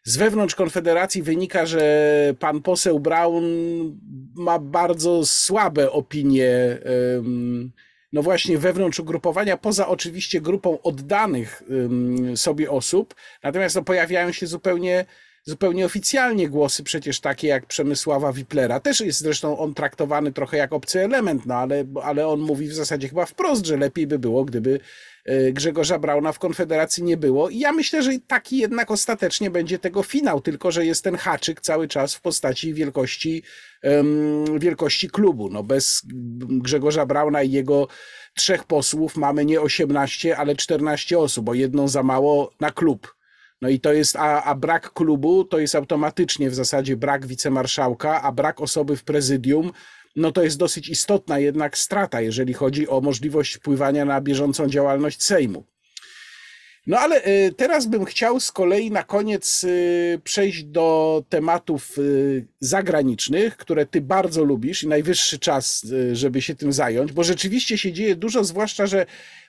z 0.04 0.18
wewnątrz 0.18 0.56
Konfederacji 0.56 1.24
wynika, 1.24 1.66
że 1.66 2.36
pan 2.40 2.62
poseł 2.62 3.00
Brown 3.00 3.44
ma 4.36 4.60
bardzo 4.60 5.26
słabe 5.26 5.92
opinie. 5.92 6.78
No 8.14 8.24
właśnie 8.24 8.58
wewnątrz 8.58 9.00
ugrupowania, 9.00 9.58
poza 9.58 9.88
oczywiście 9.88 10.42
grupą 10.42 10.82
oddanych 10.82 11.64
sobie 12.36 12.72
osób, 12.72 13.16
natomiast 13.44 13.76
no, 13.76 13.84
pojawiają 13.84 14.32
się 14.32 14.48
zupełnie 14.48 15.06
zupełnie 15.44 15.86
oficjalnie 15.86 16.50
głosy 16.50 16.84
przecież 16.84 17.20
takie 17.20 17.48
jak 17.48 17.66
Przemysława 17.66 18.34
Wiplera. 18.34 18.80
Też 18.80 19.00
jest 19.00 19.20
zresztą 19.20 19.58
on 19.58 19.74
traktowany 19.74 20.32
trochę 20.32 20.58
jak 20.58 20.74
obcy 20.74 21.02
element, 21.02 21.46
no 21.46 21.56
ale, 21.56 21.86
ale 22.04 22.28
on 22.28 22.40
mówi 22.40 22.68
w 22.68 22.74
zasadzie 22.74 23.10
chyba 23.10 23.26
wprost, 23.26 23.66
że 23.66 23.78
lepiej 23.78 24.08
by 24.08 24.20
było, 24.20 24.46
gdyby 24.46 24.80
Grzegorza 25.52 26.00
Brauna 26.00 26.32
w 26.32 26.40
Konfederacji 26.40 27.04
nie 27.04 27.18
było. 27.18 27.50
I 27.50 27.60
ja 27.60 27.72
myślę, 27.72 28.04
że 28.04 28.12
taki 28.28 28.58
jednak 28.58 28.92
ostatecznie 28.92 29.50
będzie 29.50 29.80
tego 29.80 30.04
finał, 30.04 30.42
tylko 30.42 30.72
że 30.72 30.86
jest 30.86 31.04
ten 31.04 31.16
haczyk 31.16 31.62
cały 31.62 31.88
czas 31.88 32.16
w 32.16 32.22
postaci 32.22 32.74
wielkości, 32.74 33.44
wielkości 34.58 35.10
klubu. 35.10 35.50
No 35.50 35.64
bez 35.64 36.02
Grzegorza 36.50 37.06
Brauna 37.06 37.44
i 37.44 37.52
jego 37.52 37.88
trzech 38.36 38.64
posłów 38.64 39.16
mamy 39.16 39.46
nie 39.46 39.62
18, 39.62 40.38
ale 40.38 40.56
14 40.56 41.20
osób, 41.20 41.46
bo 41.46 41.54
jedną 41.54 41.88
za 41.88 42.04
mało 42.04 42.52
na 42.60 42.72
klub. 42.72 43.16
No 43.64 43.70
i 43.70 43.80
to 43.80 43.94
jest, 43.94 44.16
a, 44.16 44.44
a 44.44 44.56
brak 44.56 44.94
klubu 44.94 45.44
to 45.44 45.60
jest 45.60 45.76
automatycznie 45.76 46.50
w 46.50 46.56
zasadzie 46.56 46.98
brak 46.98 47.26
wicemarszałka, 47.28 48.22
a 48.22 48.32
brak 48.32 48.62
osoby 48.62 48.98
w 48.98 49.04
prezydium 49.04 49.72
no 50.16 50.32
to 50.32 50.44
jest 50.44 50.58
dosyć 50.58 50.90
istotna 50.90 51.40
jednak 51.40 51.78
strata, 51.78 52.22
jeżeli 52.22 52.54
chodzi 52.54 52.88
o 52.88 53.02
możliwość 53.02 53.56
wpływania 53.56 54.06
na 54.06 54.22
bieżącą 54.22 54.68
działalność 54.68 55.24
Sejmu. 55.24 55.66
No 56.88 57.00
ale 57.00 57.28
y, 57.28 57.54
teraz 57.58 57.86
bym 57.86 58.06
chciał 58.06 58.40
z 58.40 58.52
kolei 58.52 58.92
na 58.92 59.04
koniec 59.04 59.64
y, 59.64 60.22
przejść 60.24 60.64
do 60.64 61.24
tematów 61.30 61.98
y, 61.98 62.46
zagranicznych, 62.60 63.58
które 63.58 63.86
ty 63.86 64.02
bardzo 64.02 64.44
lubisz 64.44 64.84
i 64.84 64.88
najwyższy 64.88 65.40
czas, 65.40 65.86
żeby 66.14 66.42
się 66.42 66.56
tym 66.56 66.74
zająć, 66.74 67.12
bo 67.12 67.24
rzeczywiście 67.24 67.78
się 67.78 67.94
dzieje 67.94 68.16
dużo, 68.16 68.44
zwłaszcza, 68.44 68.88
że 68.88 69.06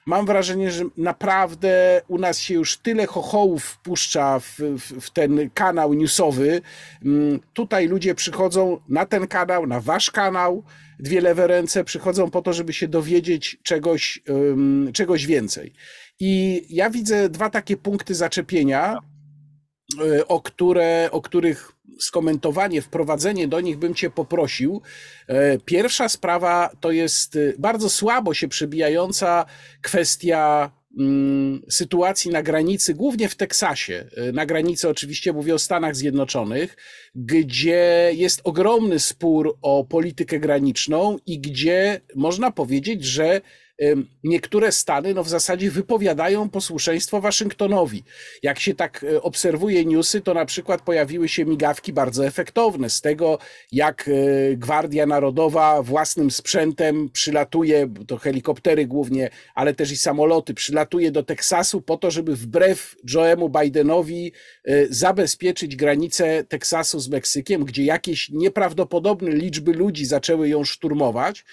mam 0.06 0.26
wrażenie, 0.26 0.70
że 0.70 0.84
naprawdę 0.96 2.02
u 2.08 2.18
nas 2.18 2.38
się 2.38 2.54
już 2.54 2.76
tyle 2.76 3.06
chochołów 3.06 3.64
wpuszcza 3.64 4.38
w, 4.38 4.58
w, 4.58 5.00
w, 5.00 5.10
ten 5.10 5.50
kanał 5.50 5.94
newsowy. 5.94 6.62
Mm, 7.04 7.40
tutaj 7.52 7.88
ludzie 7.88 8.14
przychodzą 8.14 8.80
na 8.88 9.06
ten 9.06 9.26
kanał, 9.26 9.66
na 9.66 9.80
wasz 9.80 10.10
kanał, 10.10 10.64
dwie 10.98 11.20
lewe 11.20 11.46
ręce, 11.46 11.84
przychodzą 11.84 12.30
po 12.30 12.42
to, 12.42 12.52
żeby 12.52 12.72
się 12.72 12.88
dowiedzieć 12.88 13.58
czegoś, 13.62 14.22
czegoś 14.92 15.26
więcej. 15.26 15.72
I 16.20 16.62
ja 16.70 16.90
widzę 16.90 17.28
dwa 17.28 17.50
takie 17.50 17.76
punkty 17.76 18.14
zaczepienia, 18.14 18.98
e, 20.00 20.28
o, 20.28 20.40
które, 20.40 21.08
o 21.12 21.20
których 21.20 21.72
skomentowanie, 21.98 22.82
wprowadzenie 22.82 23.48
do 23.48 23.60
nich 23.60 23.78
bym 23.78 23.94
Cię 23.94 24.10
poprosił. 24.10 24.82
E, 25.26 25.58
pierwsza 25.58 26.08
sprawa 26.08 26.70
to 26.80 26.90
jest 26.90 27.36
e, 27.36 27.38
bardzo 27.58 27.90
słabo 27.90 28.34
się 28.34 28.48
przebijająca 28.48 29.46
kwestia 29.82 30.70
mm, 30.98 31.62
sytuacji 31.68 32.30
na 32.30 32.42
granicy, 32.42 32.94
głównie 32.94 33.28
w 33.28 33.36
Teksasie. 33.36 34.08
Na 34.32 34.46
granicy 34.46 34.88
oczywiście 34.88 35.32
mówię 35.32 35.54
o 35.54 35.58
Stanach 35.58 35.96
Zjednoczonych, 35.96 36.76
gdzie 37.14 38.10
jest 38.14 38.40
ogromny 38.44 38.98
spór 38.98 39.58
o 39.62 39.84
politykę 39.84 40.40
graniczną 40.40 41.16
i 41.26 41.40
gdzie 41.40 42.00
można 42.14 42.50
powiedzieć, 42.50 43.04
że 43.04 43.40
niektóre 44.24 44.72
stany 44.72 45.14
no 45.14 45.24
w 45.24 45.28
zasadzie 45.28 45.70
wypowiadają 45.70 46.50
posłuszeństwo 46.50 47.20
Waszyngtonowi. 47.20 48.04
Jak 48.42 48.60
się 48.60 48.74
tak 48.74 49.04
e, 49.04 49.22
obserwuje 49.22 49.84
newsy, 49.84 50.20
to 50.20 50.34
na 50.34 50.44
przykład 50.44 50.82
pojawiły 50.82 51.28
się 51.28 51.44
migawki 51.44 51.92
bardzo 51.92 52.26
efektowne 52.26 52.90
z 52.90 53.00
tego, 53.00 53.38
jak 53.72 54.08
e, 54.08 54.56
Gwardia 54.56 55.06
Narodowa 55.06 55.82
własnym 55.82 56.30
sprzętem 56.30 57.10
przylatuje, 57.12 57.88
to 58.06 58.16
helikoptery 58.16 58.86
głównie, 58.86 59.30
ale 59.54 59.74
też 59.74 59.92
i 59.92 59.96
samoloty, 59.96 60.54
przylatuje 60.54 61.10
do 61.10 61.22
Teksasu 61.22 61.82
po 61.82 61.96
to, 61.96 62.10
żeby 62.10 62.36
wbrew 62.36 62.96
Joemu 63.14 63.48
Bidenowi 63.48 64.32
e, 64.64 64.86
zabezpieczyć 64.86 65.76
granicę 65.76 66.44
Teksasu 66.44 67.00
z 67.00 67.08
Meksykiem, 67.08 67.64
gdzie 67.64 67.84
jakieś 67.84 68.30
nieprawdopodobne 68.30 69.30
liczby 69.30 69.72
ludzi 69.72 70.06
zaczęły 70.06 70.48
ją 70.48 70.64
szturmować. 70.64 71.44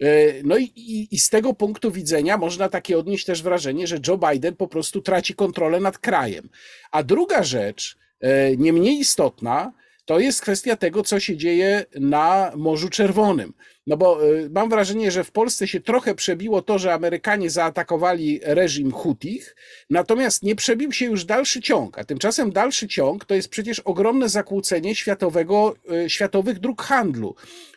E, 0.00 0.06
no 0.44 0.56
i, 0.56 0.64
i, 0.64 1.14
i, 1.14 1.18
z 1.18 1.28
tego 1.28 1.54
punktu 1.54 1.90
widzenia 1.90 2.38
można 2.38 2.68
takie 2.68 2.98
odnieść 2.98 3.24
też 3.24 3.42
wrażenie, 3.42 3.86
że 3.86 3.98
Joe 4.08 4.18
Biden 4.18 4.56
po 4.56 4.68
prostu 4.68 5.00
traci 5.00 5.34
kontrolę 5.34 5.80
nad 5.80 5.98
krajem. 5.98 6.48
A 6.90 7.02
druga 7.02 7.42
rzecz, 7.42 7.98
e, 8.20 8.56
nie 8.56 8.72
mniej 8.72 8.98
istotna, 8.98 9.72
to 10.04 10.18
jest 10.18 10.42
kwestia 10.42 10.76
tego, 10.76 11.02
co 11.02 11.20
się 11.20 11.36
dzieje 11.36 11.84
na 12.00 12.52
Morzu 12.56 12.88
Czerwonym. 12.88 13.52
No 13.86 13.96
bo 13.96 14.24
e, 14.24 14.48
mam 14.50 14.70
wrażenie, 14.70 15.10
że 15.10 15.24
w 15.24 15.30
Polsce 15.30 15.68
się 15.68 15.80
trochę 15.80 16.14
przebiło 16.14 16.62
to, 16.62 16.78
że 16.78 16.94
Amerykanie 16.94 17.50
zaatakowali 17.50 18.40
reżim 18.42 18.92
Hutich, 18.92 19.56
natomiast 19.90 20.42
nie 20.42 20.54
przebił 20.54 20.92
się 20.92 21.06
już 21.06 21.24
dalszy 21.24 21.60
ciąg. 21.60 21.98
A 21.98 22.04
tymczasem 22.04 22.52
dalszy 22.52 22.88
ciąg 22.88 23.24
to 23.24 23.34
jest 23.34 23.48
przecież 23.48 23.80
ogromne 23.80 24.28
zakłócenie 24.28 24.94
światowego, 24.94 25.74
światowych 26.08 26.58
dróg 26.58 26.82
handlu, 26.82 27.34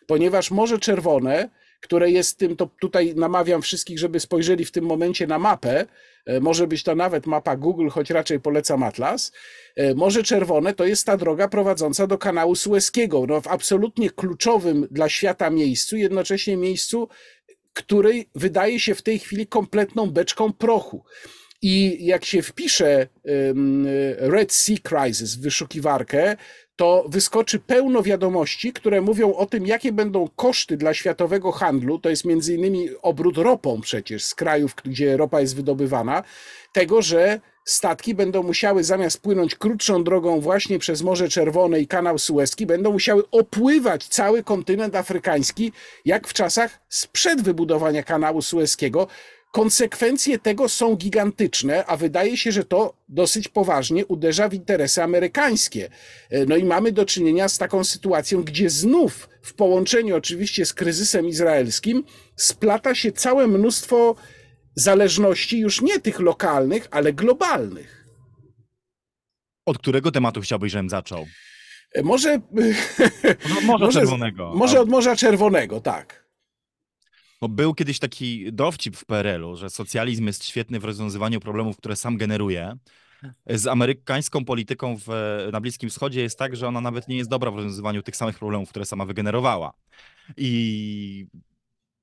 ponieważ 0.08 0.52
Morze 0.52 0.80
Czerwone 0.80 1.50
które 1.82 2.12
jest 2.12 2.38
tym, 2.38 2.56
to 2.56 2.70
tutaj 2.80 3.14
namawiam 3.16 3.62
wszystkich, 3.62 4.00
żeby 4.00 4.20
spojrzeli 4.20 4.66
w 4.66 4.72
tym 4.72 4.86
momencie 4.86 5.28
na 5.28 5.40
mapę. 5.40 5.86
E, 6.26 6.40
może 6.40 6.68
być 6.68 6.84
to 6.84 6.96
nawet 6.96 7.28
mapa 7.28 7.56
Google, 7.56 7.88
choć 7.88 8.10
raczej 8.10 8.40
polecam 8.40 8.84
Atlas. 8.84 9.32
E, 9.76 9.96
Morze 9.96 10.24
Czerwone 10.24 10.74
to 10.74 10.86
jest 10.86 11.06
ta 11.06 11.18
droga 11.18 11.48
prowadząca 11.48 12.08
do 12.08 12.18
kanału 12.18 12.56
Sueskiego, 12.56 13.26
no 13.28 13.42
w 13.42 13.48
absolutnie 13.48 14.10
kluczowym 14.10 14.88
dla 14.92 15.10
świata 15.10 15.50
miejscu, 15.50 15.98
jednocześnie 15.98 16.58
miejscu, 16.58 17.10
który 17.74 18.26
wydaje 18.36 18.80
się 18.80 18.96
w 18.96 19.02
tej 19.02 19.20
chwili 19.20 19.48
kompletną 19.48 20.12
beczką 20.12 20.54
prochu. 20.54 21.04
I 21.68 22.06
jak 22.06 22.26
się 22.26 22.42
wpisze 22.42 23.08
Red 24.18 24.54
Sea 24.54 24.78
Crisis 24.84 25.36
w 25.36 25.42
wyszukiwarkę, 25.42 26.38
to 26.76 27.06
wyskoczy 27.10 27.60
pełno 27.60 28.04
wiadomości, 28.04 28.74
które 28.74 29.02
mówią 29.02 29.34
o 29.34 29.46
tym, 29.46 29.68
jakie 29.68 29.92
będą 29.92 30.30
koszty 30.36 30.78
dla 30.78 30.94
światowego 30.94 31.52
handlu, 31.52 32.00
to 32.00 32.10
jest 32.10 32.26
między 32.26 32.54
innymi 32.54 32.90
obrót 33.02 33.38
ropą 33.38 33.82
przecież 33.82 34.24
z 34.24 34.36
krajów, 34.36 34.76
gdzie 34.84 35.18
ropa 35.18 35.42
jest 35.42 35.56
wydobywana, 35.56 36.24
tego, 36.74 37.02
że 37.02 37.40
statki 37.66 38.16
będą 38.16 38.44
musiały 38.44 38.84
zamiast 38.84 39.22
płynąć 39.22 39.56
krótszą 39.56 40.04
drogą 40.04 40.42
właśnie 40.42 40.80
przez 40.80 41.02
Morze 41.02 41.30
Czerwone 41.30 41.80
i 41.80 41.88
kanał 41.88 42.18
Suezki, 42.18 42.66
będą 42.66 42.92
musiały 42.92 43.24
opływać 43.32 44.08
cały 44.08 44.44
kontynent 44.44 44.96
afrykański, 44.96 45.72
jak 46.06 46.28
w 46.28 46.34
czasach 46.34 46.80
sprzed 46.90 47.42
wybudowania 47.42 48.04
kanału 48.04 48.42
Suezkiego, 48.42 49.08
Konsekwencje 49.56 50.40
tego 50.40 50.70
są 50.70 50.96
gigantyczne, 50.96 51.86
a 51.86 51.98
wydaje 51.98 52.38
się, 52.38 52.52
że 52.52 52.66
to 52.66 52.94
dosyć 53.10 53.48
poważnie 53.48 54.06
uderza 54.06 54.50
w 54.50 54.54
interesy 54.54 55.04
amerykańskie. 55.04 55.90
E, 56.30 56.46
no 56.46 56.56
i 56.56 56.64
mamy 56.64 56.92
do 56.92 57.06
czynienia 57.06 57.50
z 57.50 57.58
taką 57.58 57.84
sytuacją, 57.84 58.44
gdzie 58.44 58.70
znów 58.70 59.30
w 59.42 59.54
połączeniu 59.54 60.16
oczywiście 60.16 60.66
z 60.66 60.74
kryzysem 60.74 61.28
izraelskim 61.28 62.04
splata 62.36 62.96
się 62.96 63.12
całe 63.12 63.48
mnóstwo 63.48 64.16
zależności, 64.76 65.60
już 65.60 65.82
nie 65.82 66.00
tych 66.00 66.20
lokalnych, 66.20 66.88
ale 66.92 67.14
globalnych. 67.14 68.06
Od 69.66 69.78
którego 69.78 70.12
tematu 70.12 70.42
chciałbyś, 70.42 70.72
żebym 70.72 70.90
zaczął? 70.90 71.26
E, 71.94 72.04
może. 72.04 72.34
Od 73.58 73.64
Morza 73.64 73.92
Czerwonego. 73.92 74.54
Może 74.56 74.80
od 74.80 74.90
Morza 74.90 75.16
Czerwonego, 75.16 75.82
tak. 75.82 76.25
Bo 77.46 77.50
był 77.50 77.74
kiedyś 77.74 78.00
taki 78.00 78.54
dowcip 78.54 78.98
w 78.98 79.06
PRL-u, 79.06 79.56
że 79.56 79.70
socjalizm 79.70 80.28
jest 80.28 80.46
świetny 80.46 80.80
w 80.80 80.86
rozwiązywaniu 80.86 81.40
problemów, 81.40 81.78
które 81.78 81.96
sam 81.96 82.18
generuje. 82.18 82.78
Z 83.50 83.68
amerykańską 83.68 84.46
polityką 84.46 84.98
w, 84.98 85.08
na 85.52 85.62
Bliskim 85.62 85.90
Wschodzie 85.90 86.22
jest 86.22 86.40
tak, 86.40 86.56
że 86.56 86.68
ona 86.68 86.82
nawet 86.82 87.08
nie 87.08 87.18
jest 87.18 87.30
dobra 87.30 87.52
w 87.52 87.56
rozwiązywaniu 87.56 88.04
tych 88.04 88.16
samych 88.16 88.40
problemów, 88.40 88.70
które 88.70 88.86
sama 88.86 89.06
wygenerowała. 89.06 89.74
I 90.38 91.28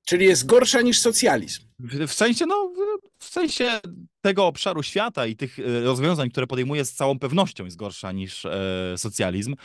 Czyli 0.05 0.25
jest 0.25 0.45
gorsza 0.45 0.81
niż 0.81 0.99
socjalizm. 0.99 1.61
W, 1.79 2.07
w, 2.07 2.13
sensie, 2.13 2.45
no, 2.45 2.73
w 3.19 3.25
sensie 3.25 3.79
tego 4.21 4.47
obszaru 4.47 4.83
świata 4.83 5.25
i 5.25 5.35
tych 5.35 5.59
e, 5.59 5.81
rozwiązań, 5.81 6.29
które 6.29 6.47
podejmuje 6.47 6.85
z 6.85 6.93
całą 6.93 7.19
pewnością 7.19 7.65
jest 7.65 7.77
gorsza 7.77 8.11
niż 8.11 8.45
e, 8.45 8.93
socjalizm. 8.97 9.55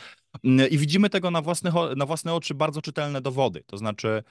I 0.43 0.77
widzimy 0.77 1.09
tego 1.09 1.31
na 1.31 1.41
własne, 1.41 1.71
na 1.95 2.05
własne 2.05 2.33
oczy 2.33 2.53
bardzo 2.53 2.81
czytelne 2.81 3.21
dowody. 3.21 3.63
To 3.65 3.77
znaczy, 3.77 4.23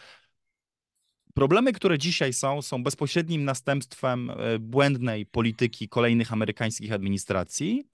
Problemy, 1.38 1.72
które 1.72 1.98
dzisiaj 1.98 2.32
są, 2.32 2.62
są 2.62 2.82
bezpośrednim 2.82 3.44
następstwem 3.44 4.30
e, 4.30 4.58
błędnej 4.58 5.26
polityki 5.26 5.88
kolejnych 5.88 6.32
amerykańskich 6.32 6.92
administracji, 6.92 7.84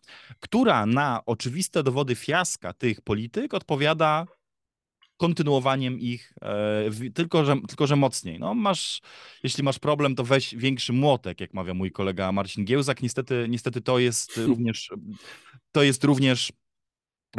która 0.40 0.86
na 0.86 1.22
oczywiste 1.26 1.82
dowody 1.82 2.14
fiaska 2.14 2.72
tych 2.72 3.00
polityk 3.00 3.54
odpowiada 3.54 4.26
kontynuowaniem 5.16 6.00
ich, 6.00 6.32
e, 6.42 7.10
tylko, 7.14 7.44
że, 7.44 7.56
tylko 7.68 7.86
że 7.86 7.96
mocniej. 7.96 8.38
No, 8.38 8.54
masz, 8.54 9.00
jeśli 9.42 9.64
masz 9.64 9.78
problem, 9.78 10.14
to 10.14 10.24
weź 10.24 10.54
większy 10.54 10.92
młotek, 10.92 11.40
jak 11.40 11.54
mawia 11.54 11.74
mój 11.74 11.92
kolega 11.92 12.32
Marcin 12.32 12.64
Giełzak. 12.64 13.02
Niestety, 13.02 13.46
niestety 13.48 13.80
to 13.80 13.98
jest 13.98 14.36
również, 14.48 14.90
to 15.72 15.82
jest 15.82 16.04
również 16.04 16.52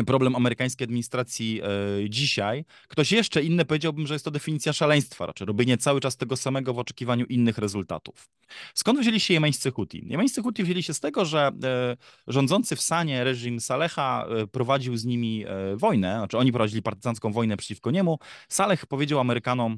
problem 0.04 0.36
amerykańskiej 0.36 0.86
administracji 0.86 1.62
e, 1.64 2.10
dzisiaj. 2.10 2.66
Ktoś 2.88 3.12
jeszcze 3.12 3.44
inny 3.44 3.66
powiedziałbym, 3.66 4.08
że 4.08 4.16
jest 4.16 4.26
to 4.26 4.32
definicja 4.32 4.74
szaleństwa, 4.74 5.26
raczej 5.26 5.48
robienie 5.48 5.78
cały 5.78 6.02
czas 6.02 6.18
tego 6.18 6.38
samego 6.38 6.74
w 6.74 6.80
oczekiwaniu 6.80 7.26
innych 7.26 7.58
rezultatów. 7.58 8.30
Skąd 8.74 9.00
wzięli 9.00 9.20
się 9.20 9.34
jemeńscy 9.34 9.72
Huti? 9.72 10.06
Jemeńscy 10.08 10.42
Huti 10.42 10.64
wzięli 10.64 10.84
się 10.84 10.94
z 10.94 11.00
tego, 11.00 11.26
że 11.26 11.52
e, 11.64 11.98
rządzący 12.28 12.76
w 12.76 12.82
Sanie 12.82 13.24
reżim 13.24 13.60
Saleha 13.60 14.28
e, 14.30 14.48
prowadził 14.48 14.98
z 14.98 15.06
nimi 15.06 15.46
wojnę, 15.76 16.18
znaczy 16.18 16.38
oni 16.38 16.52
prowadzili 16.52 16.82
partyzancką 16.82 17.32
wojnę 17.32 17.58
przeciwko 17.58 17.92
niemu. 17.92 18.20
Saleh 18.50 18.86
powiedział 18.86 19.20
Amerykanom, 19.20 19.78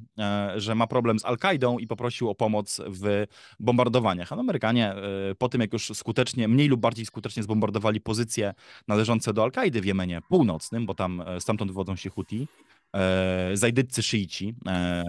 że 0.56 0.76
ma 0.76 0.88
problem 0.88 1.20
z 1.20 1.26
Al-Kaidą 1.26 1.78
i 1.80 1.88
poprosił 1.88 2.30
o 2.30 2.36
pomoc 2.36 2.82
w 2.88 3.26
bombardowaniach. 3.60 4.34
A 4.34 4.36
Amerykanie 4.36 4.96
po 5.38 5.50
tym, 5.50 5.62
jak 5.62 5.74
już 5.74 5.92
skutecznie, 5.94 6.48
mniej 6.48 6.68
lub 6.68 6.82
bardziej 6.82 7.06
skutecznie 7.06 7.44
zbombardowali 7.44 8.02
pozycje 8.02 8.54
należące 8.88 9.34
do 9.34 9.44
Al-Kaidy 9.44 9.82
w 9.82 9.86
Jemenie, 9.86 10.07
Jemenie 10.08 10.28
Północnym, 10.30 10.86
bo 10.86 10.94
tam 10.94 11.22
e, 11.22 11.42
stamtąd 11.42 11.72
wywodzą 11.72 11.96
się 11.96 12.10
Huti, 12.10 12.48
e, 12.96 13.52
zajdyccy 13.54 14.04
szyici 14.04 14.56
e, 14.68 15.04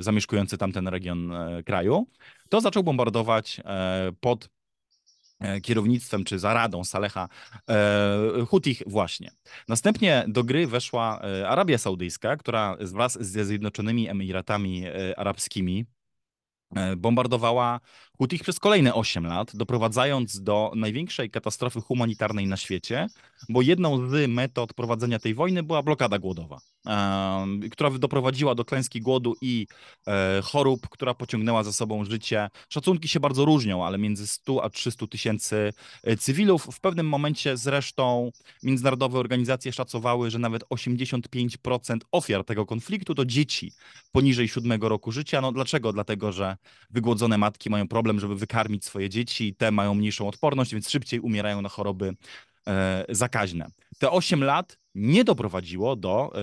zamieszkujący 0.00 0.58
tamten 0.58 0.88
region 0.88 1.32
kraju, 1.64 2.06
to 2.48 2.60
zaczął 2.60 2.82
bombardować 2.82 3.60
pod 4.20 4.48
kierownictwem 5.62 6.24
czy 6.24 6.38
za 6.38 6.54
radą 6.54 6.84
Saleha 6.84 7.28
Hutich 8.48 8.82
właśnie. 8.86 9.30
Następnie 9.68 10.24
do 10.28 10.44
gry 10.44 10.66
weszła 10.66 11.20
Arabia 11.46 11.78
Saudyjska, 11.78 12.36
która 12.36 12.76
wraz 12.80 13.18
ze 13.20 13.44
Zjednoczonymi 13.44 14.08
Emiratami 14.08 14.84
Arabskimi 15.16 15.86
e, 16.76 16.96
bombardowała 18.16 18.26
Hutich 18.26 18.42
przez 18.42 18.58
kolejne 18.58 18.94
8 18.94 19.26
lat, 19.26 19.56
doprowadzając 19.56 20.40
do 20.42 20.72
największej 20.74 21.30
katastrofy 21.30 21.80
humanitarnej 21.80 22.46
na 22.46 22.56
świecie, 22.56 23.06
bo 23.48 23.62
jedną 23.62 24.08
z 24.10 24.30
metod 24.30 24.74
prowadzenia 24.74 25.18
tej 25.18 25.34
wojny 25.34 25.62
była 25.62 25.82
blokada 25.82 26.18
głodowa, 26.18 26.58
która 27.70 27.90
doprowadziła 27.90 28.54
do 28.54 28.64
klęski 28.64 29.00
głodu 29.00 29.34
i 29.40 29.66
e, 30.06 30.40
chorób, 30.42 30.88
która 30.88 31.14
pociągnęła 31.14 31.62
za 31.62 31.72
sobą 31.72 32.04
życie. 32.04 32.48
Szacunki 32.68 33.08
się 33.08 33.20
bardzo 33.20 33.44
różnią, 33.44 33.84
ale 33.84 33.98
między 33.98 34.26
100 34.26 34.64
a 34.64 34.70
300 34.70 35.06
tysięcy 35.06 35.72
e, 36.02 36.16
cywilów. 36.16 36.64
W 36.72 36.80
pewnym 36.80 37.08
momencie 37.08 37.56
zresztą 37.56 38.30
międzynarodowe 38.62 39.18
organizacje 39.18 39.72
szacowały, 39.72 40.30
że 40.30 40.38
nawet 40.38 40.64
85% 40.64 41.98
ofiar 42.12 42.44
tego 42.44 42.66
konfliktu 42.66 43.14
to 43.14 43.24
dzieci 43.24 43.72
poniżej 44.12 44.48
7 44.48 44.82
roku 44.82 45.12
życia. 45.12 45.40
No 45.40 45.52
dlaczego? 45.52 45.92
Dlatego, 45.92 46.32
że 46.32 46.56
wygłodzone 46.90 47.38
matki 47.38 47.70
mają 47.70 47.88
problem, 47.88 48.05
żeby 48.20 48.36
wykarmić 48.36 48.84
swoje 48.84 49.10
dzieci, 49.10 49.54
te 49.54 49.70
mają 49.70 49.94
mniejszą 49.94 50.28
odporność, 50.28 50.72
więc 50.72 50.90
szybciej 50.90 51.20
umierają 51.20 51.62
na 51.62 51.68
choroby 51.68 52.14
e, 52.68 53.04
zakaźne. 53.08 53.66
Te 53.98 54.10
8 54.10 54.44
lat 54.44 54.78
nie 54.94 55.24
doprowadziło 55.24 55.96
do 55.96 56.32
e, 56.32 56.40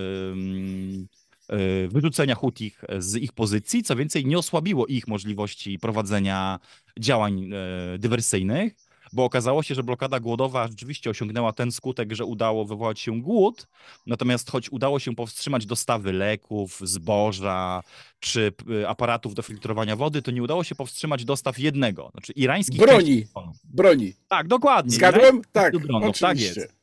wyrzucenia 1.88 2.36
Hutich 2.36 2.84
z 2.98 3.16
ich 3.16 3.34
pozycji, 3.34 3.84
co 3.84 3.96
więcej 3.96 4.26
nie 4.26 4.38
osłabiło 4.38 4.88
ich 4.88 5.08
możliwości 5.08 5.80
prowadzenia 5.80 6.60
działań 7.00 7.50
e, 7.54 7.98
dywersyjnych, 7.98 8.74
bo 9.14 9.26
okazało 9.26 9.64
się, 9.64 9.76
że 9.76 9.84
blokada 9.84 10.20
głodowa 10.20 10.68
rzeczywiście 10.68 11.10
osiągnęła 11.10 11.54
ten 11.54 11.72
skutek, 11.72 12.14
że 12.14 12.26
udało 12.26 12.66
wywołać 12.66 13.00
się 13.00 13.22
głód, 13.22 13.68
natomiast 14.08 14.52
choć 14.52 14.70
udało 14.70 15.00
się 15.00 15.16
powstrzymać 15.16 15.66
dostawy 15.66 16.14
leków, 16.14 16.80
zboża 16.84 17.84
czy 18.20 18.52
y, 18.70 18.88
aparatów 18.88 19.34
do 19.34 19.42
filtrowania 19.42 19.96
wody, 19.96 20.22
to 20.22 20.32
nie 20.32 20.44
udało 20.44 20.64
się 20.64 20.76
powstrzymać 20.76 21.26
dostaw 21.26 21.60
jednego, 21.60 22.10
znaczy 22.12 22.34
irańskich 22.34 22.80
Broni. 22.80 23.28
Broni. 23.64 24.14
Tak, 24.28 24.48
dokładnie. 24.48 24.92
Zgadłem? 24.92 25.42
Tak, 25.52 25.78
dronów, 25.78 26.20
tak 26.20 26.40
jest. 26.40 26.76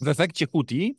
W 0.00 0.08
efekcie 0.08 0.46
Huti 0.46 0.96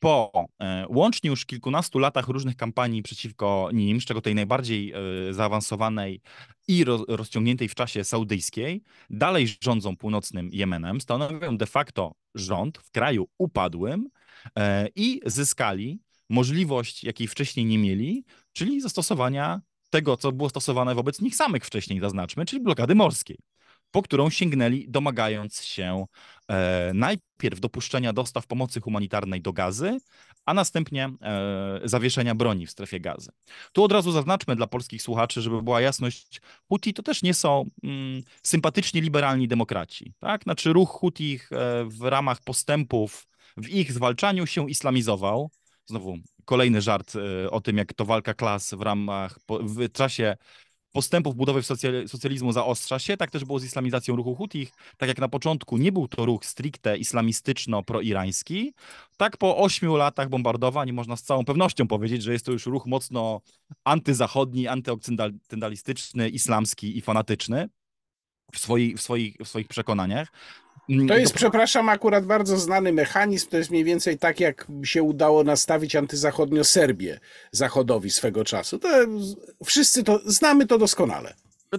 po 0.00 0.46
e, 0.60 0.86
łącznie 0.88 1.30
już 1.30 1.46
kilkunastu 1.46 1.98
latach 1.98 2.28
różnych 2.28 2.56
kampanii 2.56 3.02
przeciwko 3.02 3.68
nim, 3.72 4.00
z 4.00 4.04
czego 4.04 4.20
tej 4.20 4.34
najbardziej 4.34 4.92
e, 4.92 5.34
zaawansowanej 5.34 6.20
i 6.68 6.84
ro, 6.84 7.04
rozciągniętej 7.08 7.68
w 7.68 7.74
czasie 7.74 8.04
saudyjskiej, 8.04 8.82
dalej 9.10 9.48
rządzą 9.60 9.96
północnym 9.96 10.48
Jemenem, 10.52 11.00
stanowią 11.00 11.56
de 11.56 11.66
facto 11.66 12.14
rząd 12.34 12.78
w 12.78 12.90
kraju 12.90 13.28
upadłym 13.38 14.08
e, 14.58 14.88
i 14.96 15.20
zyskali 15.26 16.00
możliwość, 16.28 17.04
jakiej 17.04 17.26
wcześniej 17.26 17.66
nie 17.66 17.78
mieli, 17.78 18.24
czyli 18.52 18.80
zastosowania 18.80 19.60
tego, 19.90 20.16
co 20.16 20.32
było 20.32 20.48
stosowane 20.48 20.94
wobec 20.94 21.20
nich 21.20 21.36
samych 21.36 21.66
wcześniej, 21.66 22.00
zaznaczmy, 22.00 22.44
czyli 22.44 22.62
blokady 22.62 22.94
morskiej, 22.94 23.38
po 23.90 24.02
którą 24.02 24.30
sięgnęli, 24.30 24.86
domagając 24.88 25.62
się 25.62 26.06
e, 26.48 26.90
najpierw 26.94 27.60
dopuszczenia 27.60 28.12
dostaw 28.12 28.46
pomocy 28.46 28.80
humanitarnej 28.80 29.40
do 29.40 29.52
gazy, 29.52 29.98
a 30.46 30.54
następnie 30.54 31.10
e, 31.22 31.80
zawieszenia 31.84 32.34
broni 32.34 32.66
w 32.66 32.70
strefie 32.70 33.00
gazy. 33.00 33.30
Tu 33.72 33.84
od 33.84 33.92
razu 33.92 34.12
zaznaczmy 34.12 34.56
dla 34.56 34.66
polskich 34.66 35.02
słuchaczy, 35.02 35.42
żeby 35.42 35.62
była 35.62 35.80
jasność, 35.80 36.40
Huti 36.68 36.94
to 36.94 37.02
też 37.02 37.22
nie 37.22 37.34
są 37.34 37.70
mm, 37.84 38.22
sympatyczni, 38.42 39.00
liberalni 39.00 39.48
demokraci. 39.48 40.12
Tak? 40.18 40.42
Znaczy 40.42 40.72
ruch 40.72 40.90
Hutich 40.90 41.52
e, 41.52 41.84
w 41.84 42.02
ramach 42.02 42.42
postępów 42.42 43.26
w 43.56 43.68
ich 43.68 43.92
zwalczaniu 43.92 44.46
się 44.46 44.70
islamizował. 44.70 45.50
Znowu 45.86 46.18
kolejny 46.44 46.80
żart 46.80 47.12
e, 47.16 47.50
o 47.50 47.60
tym, 47.60 47.76
jak 47.76 47.94
to 47.94 48.04
walka 48.04 48.34
klas 48.34 48.74
w 48.74 48.80
ramach, 48.80 49.38
w 49.48 49.92
czasie 49.92 50.36
postępów 50.92 51.36
budowy 51.36 51.60
socjal- 51.60 52.08
socjalizmu 52.08 52.52
zaostrza 52.52 52.98
się, 52.98 53.16
tak 53.16 53.30
też 53.30 53.44
było 53.44 53.58
z 53.58 53.64
islamizacją 53.64 54.16
ruchu 54.16 54.34
Hutich. 54.34 54.72
Tak 54.96 55.08
jak 55.08 55.18
na 55.18 55.28
początku 55.28 55.76
nie 55.76 55.92
był 55.92 56.08
to 56.08 56.26
ruch 56.26 56.44
stricte 56.44 56.96
islamistyczno-proirański, 56.98 58.72
tak 59.16 59.36
po 59.36 59.56
ośmiu 59.56 59.96
latach 59.96 60.28
bombardowań 60.28 60.92
można 60.92 61.16
z 61.16 61.22
całą 61.22 61.44
pewnością 61.44 61.88
powiedzieć, 61.88 62.22
że 62.22 62.32
jest 62.32 62.46
to 62.46 62.52
już 62.52 62.66
ruch 62.66 62.86
mocno 62.86 63.40
antyzachodni, 63.84 64.68
antyokcydentalistyczny, 64.68 66.28
islamski 66.28 66.98
i 66.98 67.00
fanatyczny 67.00 67.68
w, 68.52 68.58
swoi, 68.58 68.94
w, 68.94 69.00
swoich, 69.02 69.36
w 69.44 69.48
swoich 69.48 69.68
przekonaniach. 69.68 70.32
Mm, 70.90 71.08
To 71.08 71.16
jest, 71.16 71.32
do- 71.32 71.36
przepraszam, 71.36 71.88
akurat 71.88 72.26
bardzo 72.26 72.56
znany 72.58 72.92
mechanizm. 72.92 73.48
To 73.50 73.56
jest 73.56 73.70
mniej 73.70 73.84
więcej 73.84 74.18
tak, 74.18 74.40
jak 74.40 74.66
się 74.84 75.02
udało 75.02 75.44
nastawić 75.44 75.96
antyzachodnio 75.96 76.64
Serbię 76.64 77.20
Zachodowi 77.52 78.10
swego 78.10 78.44
czasu. 78.44 78.78
To 78.78 78.88
wszyscy 79.64 80.04
to 80.04 80.20
znamy 80.24 80.66
to 80.66 80.78
doskonale. 80.78 81.34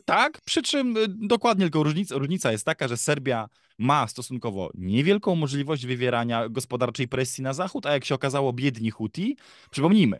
Tak, 0.05 0.41
przy 0.45 0.61
czym 0.61 0.97
y, 0.97 1.05
dokładnie 1.07 1.65
tylko 1.65 1.83
różnica, 1.83 2.15
różnica 2.17 2.51
jest 2.51 2.65
taka, 2.65 2.87
że 2.87 2.97
Serbia 2.97 3.49
ma 3.77 4.07
stosunkowo 4.07 4.71
niewielką 4.75 5.35
możliwość 5.35 5.85
wywierania 5.85 6.49
gospodarczej 6.49 7.07
presji 7.07 7.43
na 7.43 7.53
Zachód, 7.53 7.85
a 7.85 7.93
jak 7.93 8.05
się 8.05 8.15
okazało 8.15 8.53
biedni 8.53 8.91
Huti, 8.91 9.37
przypomnijmy, 9.71 10.19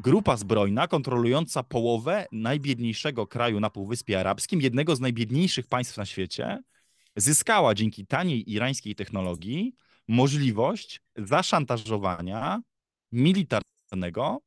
grupa 0.00 0.36
zbrojna 0.36 0.88
kontrolująca 0.88 1.62
połowę 1.62 2.26
najbiedniejszego 2.32 3.26
kraju 3.26 3.60
na 3.60 3.70
Półwyspie 3.70 4.20
Arabskim, 4.20 4.60
jednego 4.60 4.96
z 4.96 5.00
najbiedniejszych 5.00 5.66
państw 5.66 5.96
na 5.96 6.06
świecie, 6.06 6.62
zyskała 7.20 7.74
dzięki 7.74 8.06
taniej 8.06 8.52
irańskiej 8.52 8.94
technologii 8.94 9.74
możliwość 10.08 11.00
zaszantażowania 11.16 12.60
militarnego 13.12 14.40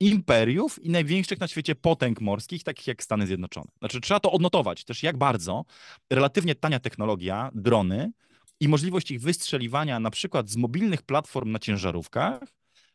imperiów 0.00 0.84
i 0.84 0.90
największych 0.90 1.40
na 1.40 1.48
świecie 1.48 1.74
potęg 1.74 2.20
morskich, 2.20 2.64
takich 2.64 2.86
jak 2.86 3.02
Stany 3.02 3.26
Zjednoczone. 3.26 3.70
Znaczy, 3.78 4.00
trzeba 4.00 4.20
to 4.20 4.32
odnotować 4.32 4.84
też, 4.84 5.02
jak 5.02 5.16
bardzo 5.16 5.64
relatywnie 6.10 6.54
tania 6.54 6.80
technologia, 6.80 7.50
drony 7.54 8.12
i 8.60 8.68
możliwość 8.68 9.10
ich 9.10 9.20
wystrzeliwania 9.20 10.00
na 10.00 10.10
przykład 10.10 10.50
z 10.50 10.56
mobilnych 10.56 11.02
platform 11.02 11.52
na 11.52 11.58
ciężarówkach 11.58 12.42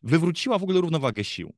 wywróciła 0.02 0.58
w 0.58 0.62
ogóle 0.62 0.80
równowagę 0.80 1.24
sił. 1.24 1.54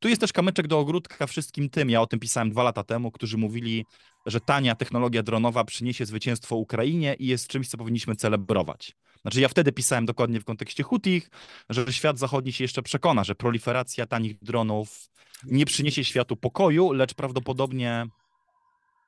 Tu 0.00 0.08
jest 0.08 0.20
też 0.20 0.32
kamyczek 0.32 0.66
do 0.66 0.78
ogródka 0.78 1.26
wszystkim 1.26 1.70
tym, 1.70 1.90
ja 1.90 2.00
o 2.00 2.06
tym 2.06 2.20
pisałem 2.20 2.50
dwa 2.50 2.62
lata 2.62 2.84
temu, 2.84 3.10
którzy 3.10 3.38
mówili, 3.38 3.86
że 4.26 4.40
tania 4.40 4.74
technologia 4.74 5.22
dronowa 5.22 5.64
przyniesie 5.64 6.06
zwycięstwo 6.06 6.56
Ukrainie 6.56 7.14
i 7.14 7.26
jest 7.26 7.48
czymś, 7.48 7.68
co 7.68 7.78
powinniśmy 7.78 8.16
celebrować. 8.16 8.96
Znaczy 9.22 9.40
ja 9.40 9.48
wtedy 9.48 9.72
pisałem 9.72 10.06
dokładnie 10.06 10.40
w 10.40 10.44
kontekście 10.44 10.82
Hutich, 10.82 11.30
że 11.70 11.92
świat 11.92 12.18
zachodni 12.18 12.52
się 12.52 12.64
jeszcze 12.64 12.82
przekona, 12.82 13.24
że 13.24 13.34
proliferacja 13.34 14.06
tanich 14.06 14.38
dronów 14.42 15.08
nie 15.44 15.66
przyniesie 15.66 16.04
światu 16.04 16.36
pokoju, 16.36 16.92
lecz 16.92 17.14
prawdopodobnie 17.14 18.06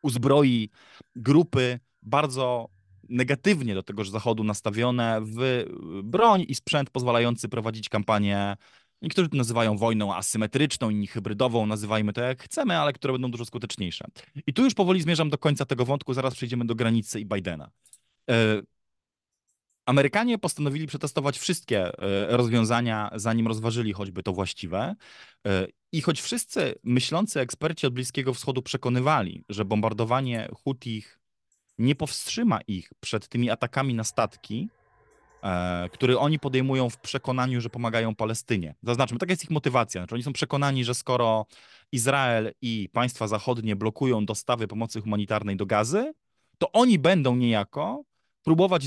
uzbroi 0.03 0.70
grupy 1.16 1.80
bardzo 2.03 2.68
negatywnie 3.09 3.74
do 3.74 3.82
tegoż 3.82 4.11
zachodu 4.11 4.45
nastawione 4.45 5.20
w 5.22 5.64
broń 6.05 6.45
i 6.49 6.55
sprzęt 6.55 6.90
pozwalający 6.90 7.49
prowadzić 7.49 7.88
kampanię. 7.88 8.57
Niektórzy 9.03 9.28
to 9.28 9.36
nazywają 9.36 9.76
wojną 9.76 10.14
asymetryczną, 10.14 10.90
inni 10.90 11.07
hybrydową, 11.07 11.66
nazywajmy 11.66 12.12
to 12.12 12.20
jak 12.20 12.42
chcemy, 12.42 12.78
ale 12.78 12.92
które 12.92 13.12
będą 13.12 13.30
dużo 13.30 13.44
skuteczniejsze. 13.44 14.05
I 14.46 14.53
tu 14.53 14.64
już 14.64 14.74
powoli 14.74 15.03
zmierzam 15.03 15.30
do 15.30 15.38
końca 15.38 15.64
tego 15.64 15.84
wątku, 15.84 16.14
zaraz 16.14 16.34
przejdziemy 16.34 16.64
do 16.64 16.74
granicy 16.74 17.20
i 17.20 17.26
Bidena. 17.26 17.70
E, 18.30 18.62
Amerykanie 19.86 20.38
postanowili 20.38 20.86
przetestować 20.86 21.38
wszystkie 21.38 21.98
e, 21.98 22.36
rozwiązania, 22.36 23.11
zanim 23.14 23.46
rozważyli 23.46 23.92
choćby 23.92 24.22
to 24.22 24.32
właściwe. 24.32 24.94
E, 25.46 25.66
I 25.92 26.00
choć 26.00 26.20
wszyscy 26.20 26.74
myślący 26.84 27.40
eksperci 27.40 27.86
od 27.86 27.94
Bliskiego 27.94 28.34
Wschodu 28.34 28.62
przekonywali, 28.62 29.44
że 29.48 29.64
bombardowanie 29.64 30.48
Hutich 30.64 31.18
nie 31.78 31.94
powstrzyma 31.94 32.61
ich 32.61 32.90
przed 33.00 33.28
tymi 33.28 33.50
atakami 33.50 33.94
na 33.94 34.05
statki, 34.05 34.68
który 35.93 36.18
oni 36.18 36.38
podejmują 36.38 36.90
w 36.90 36.99
przekonaniu, 36.99 37.61
że 37.61 37.70
pomagają 37.70 38.14
Palestynie. 38.14 38.74
Zaznaczmy, 38.82 39.18
taka 39.18 39.32
jest 39.32 39.45
ich 39.45 39.51
motywacja. 39.51 40.01
Znaczy, 40.01 40.14
oni 40.14 40.24
są 40.24 40.32
przekonani, 40.32 40.84
że 40.84 40.95
skoro 40.95 41.47
Izrael 41.93 42.53
i 42.62 42.88
państwa 42.93 43.28
zachodnie 43.28 43.76
blokują 43.76 44.26
dostawy 44.26 44.68
pomocy 44.68 45.01
humanitarnej 45.01 45.57
do 45.57 45.66
gazy, 45.66 46.12
to 46.59 46.72
oni 46.72 46.99
będą 46.99 47.36
niejako 47.36 48.05
próbować, 48.43 48.86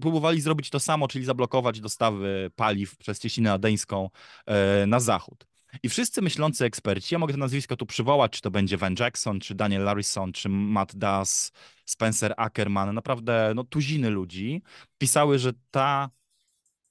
próbowali 0.00 0.40
zrobić 0.40 0.70
to 0.70 0.80
samo, 0.80 1.08
czyli 1.08 1.24
zablokować 1.24 1.80
dostawy 1.80 2.50
paliw 2.56 2.96
przez 2.96 3.20
cieśninę 3.20 3.52
adeńską 3.52 4.10
e, 4.46 4.86
na 4.86 5.00
zachód. 5.00 5.51
I 5.82 5.88
wszyscy 5.88 6.22
myślący 6.22 6.64
eksperci, 6.64 7.14
ja 7.14 7.18
mogę 7.18 7.34
te 7.34 7.38
nazwiska 7.38 7.76
tu 7.76 7.86
przywołać, 7.86 8.32
czy 8.32 8.40
to 8.40 8.50
będzie 8.50 8.76
Van 8.76 8.94
Jackson, 8.98 9.40
czy 9.40 9.54
Daniel 9.54 9.84
Larison, 9.84 10.32
czy 10.32 10.48
Matt 10.48 10.96
Das, 10.96 11.52
Spencer 11.86 12.34
Ackerman, 12.36 12.94
naprawdę 12.94 13.52
no, 13.54 13.64
tuziny 13.64 14.10
ludzi, 14.10 14.62
pisały, 14.98 15.38
że 15.38 15.52
ta 15.70 16.10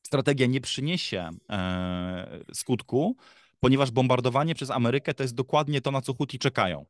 strategia 0.06 0.48
nie 0.48 0.62
przyniesie 0.62 1.30
e, 1.50 2.40
skutku, 2.54 3.18
ponieważ 3.60 3.92
bombardowanie 3.92 4.56
przez 4.56 4.72
Amerykę 4.72 5.14
to 5.14 5.24
jest 5.24 5.36
dokładnie 5.36 5.82
to, 5.82 5.92
na 5.92 6.02
co 6.02 6.14
Huti 6.14 6.40
czekają. 6.40 6.86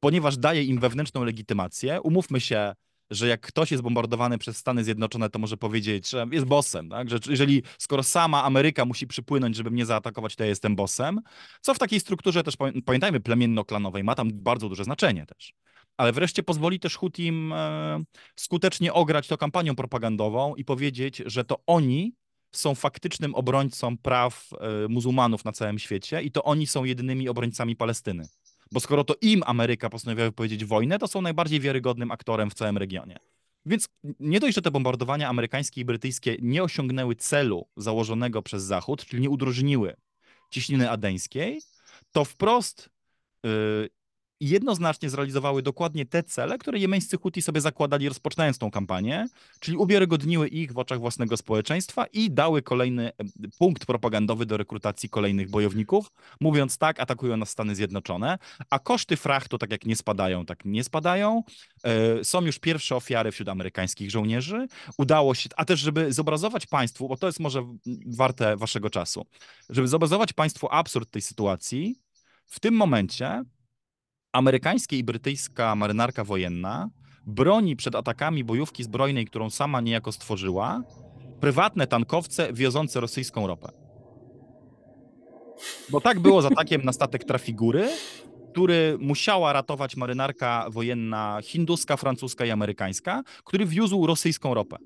Ponieważ 0.00 0.36
daje 0.36 0.64
im 0.64 0.80
wewnętrzną 0.80 1.24
legitymację, 1.24 2.00
umówmy 2.00 2.40
się, 2.40 2.74
że 3.10 3.28
jak 3.28 3.40
ktoś 3.40 3.70
jest 3.70 3.82
bombardowany 3.82 4.38
przez 4.38 4.56
Stany 4.56 4.84
Zjednoczone, 4.84 5.30
to 5.30 5.38
może 5.38 5.56
powiedzieć, 5.56 6.10
że 6.10 6.26
jest 6.32 6.46
bossem, 6.46 6.88
tak? 6.88 7.10
że 7.10 7.18
jeżeli 7.28 7.62
skoro 7.78 8.02
sama 8.02 8.44
Ameryka 8.44 8.84
musi 8.84 9.06
przypłynąć, 9.06 9.56
żeby 9.56 9.70
mnie 9.70 9.86
zaatakować, 9.86 10.36
to 10.36 10.44
ja 10.44 10.48
jestem 10.48 10.76
bossem, 10.76 11.20
co 11.60 11.74
w 11.74 11.78
takiej 11.78 12.00
strukturze 12.00 12.42
też, 12.42 12.54
pamiętajmy, 12.84 13.20
plemienno-klanowej 13.20 14.04
ma 14.04 14.14
tam 14.14 14.28
bardzo 14.32 14.68
duże 14.68 14.84
znaczenie 14.84 15.26
też. 15.26 15.52
Ale 15.96 16.12
wreszcie 16.12 16.42
pozwoli 16.42 16.80
też 16.80 16.96
Hutim 16.96 17.52
e, 17.52 18.02
skutecznie 18.36 18.92
ograć 18.92 19.28
to 19.28 19.38
kampanią 19.38 19.76
propagandową 19.76 20.54
i 20.54 20.64
powiedzieć, 20.64 21.22
że 21.26 21.44
to 21.44 21.62
oni 21.66 22.14
są 22.52 22.74
faktycznym 22.74 23.34
obrońcą 23.34 23.98
praw 23.98 24.48
e, 24.52 24.88
muzułmanów 24.88 25.44
na 25.44 25.52
całym 25.52 25.78
świecie 25.78 26.22
i 26.22 26.30
to 26.30 26.44
oni 26.44 26.66
są 26.66 26.84
jedynymi 26.84 27.28
obrońcami 27.28 27.76
Palestyny. 27.76 28.28
Bo 28.72 28.80
skoro 28.80 29.04
to 29.04 29.14
im 29.20 29.42
Ameryka 29.46 29.90
postanowiła 29.90 30.26
wypowiedzieć 30.26 30.64
wojnę, 30.64 30.98
to 30.98 31.08
są 31.08 31.22
najbardziej 31.22 31.60
wiarygodnym 31.60 32.10
aktorem 32.10 32.50
w 32.50 32.54
całym 32.54 32.78
regionie. 32.78 33.16
Więc 33.66 33.88
nie 34.20 34.40
dość, 34.40 34.54
że 34.54 34.62
te 34.62 34.70
bombardowania 34.70 35.28
amerykańskie 35.28 35.80
i 35.80 35.84
brytyjskie 35.84 36.36
nie 36.42 36.62
osiągnęły 36.62 37.16
celu 37.16 37.66
założonego 37.76 38.42
przez 38.42 38.62
Zachód, 38.62 39.04
czyli 39.04 39.22
nie 39.22 39.30
udrożniły 39.30 39.96
ciśniny 40.50 40.90
adeńskiej, 40.90 41.60
to 42.12 42.24
wprost 42.24 42.90
yy, 43.42 43.88
jednoznacznie 44.40 45.10
zrealizowały 45.10 45.62
dokładnie 45.62 46.06
te 46.06 46.22
cele, 46.22 46.58
które 46.58 46.78
jemeńscy 46.78 47.16
Huti 47.16 47.42
sobie 47.42 47.60
zakładali 47.60 48.08
rozpoczynając 48.08 48.58
tą 48.58 48.70
kampanię, 48.70 49.26
czyli 49.60 49.76
uwiarygodniły 49.76 50.48
ich 50.48 50.72
w 50.72 50.78
oczach 50.78 51.00
własnego 51.00 51.36
społeczeństwa 51.36 52.06
i 52.06 52.30
dały 52.30 52.62
kolejny 52.62 53.12
punkt 53.58 53.86
propagandowy 53.86 54.46
do 54.46 54.56
rekrutacji 54.56 55.08
kolejnych 55.08 55.50
bojowników, 55.50 56.12
mówiąc 56.40 56.78
tak, 56.78 57.00
atakują 57.00 57.36
nas 57.36 57.50
Stany 57.50 57.74
Zjednoczone, 57.74 58.38
a 58.70 58.78
koszty 58.78 59.16
frachtu 59.16 59.58
tak 59.58 59.70
jak 59.70 59.86
nie 59.86 59.96
spadają, 59.96 60.46
tak 60.46 60.64
nie 60.64 60.84
spadają. 60.84 61.42
E, 61.84 62.24
są 62.24 62.42
już 62.42 62.58
pierwsze 62.58 62.96
ofiary 62.96 63.32
wśród 63.32 63.48
amerykańskich 63.48 64.10
żołnierzy. 64.10 64.66
Udało 64.98 65.34
się, 65.34 65.48
a 65.56 65.64
też 65.64 65.80
żeby 65.80 66.12
zobrazować 66.12 66.66
państwu, 66.66 67.08
bo 67.08 67.16
to 67.16 67.26
jest 67.26 67.40
może 67.40 67.66
warte 68.06 68.56
waszego 68.56 68.90
czasu, 68.90 69.26
żeby 69.68 69.88
zobrazować 69.88 70.32
państwu 70.32 70.68
absurd 70.70 71.10
tej 71.10 71.22
sytuacji, 71.22 71.96
w 72.46 72.60
tym 72.60 72.74
momencie 72.74 73.44
amerykańska 74.36 74.96
i 74.96 75.04
brytyjska 75.04 75.74
marynarka 75.74 76.24
wojenna 76.24 76.90
broni 77.26 77.76
przed 77.76 77.94
atakami 77.94 78.44
bojówki 78.44 78.84
zbrojnej, 78.84 79.26
którą 79.26 79.50
sama 79.50 79.80
niejako 79.80 80.12
stworzyła, 80.12 80.82
prywatne 81.40 81.86
tankowce 81.86 82.52
wiozące 82.52 83.00
rosyjską 83.00 83.46
ropę. 83.46 83.68
Bo 85.90 86.00
tak 86.00 86.20
było 86.20 86.42
z 86.42 86.44
atakiem 86.44 86.84
na 86.84 86.92
statek 86.92 87.24
Trafigury, 87.24 87.88
który 88.52 88.98
musiała 89.00 89.52
ratować 89.52 89.96
marynarka 89.96 90.66
wojenna 90.70 91.38
hinduska, 91.42 91.96
francuska 91.96 92.44
i 92.44 92.50
amerykańska, 92.50 93.22
który 93.44 93.66
wiózł 93.66 94.06
rosyjską 94.06 94.54
ropę. 94.54 94.76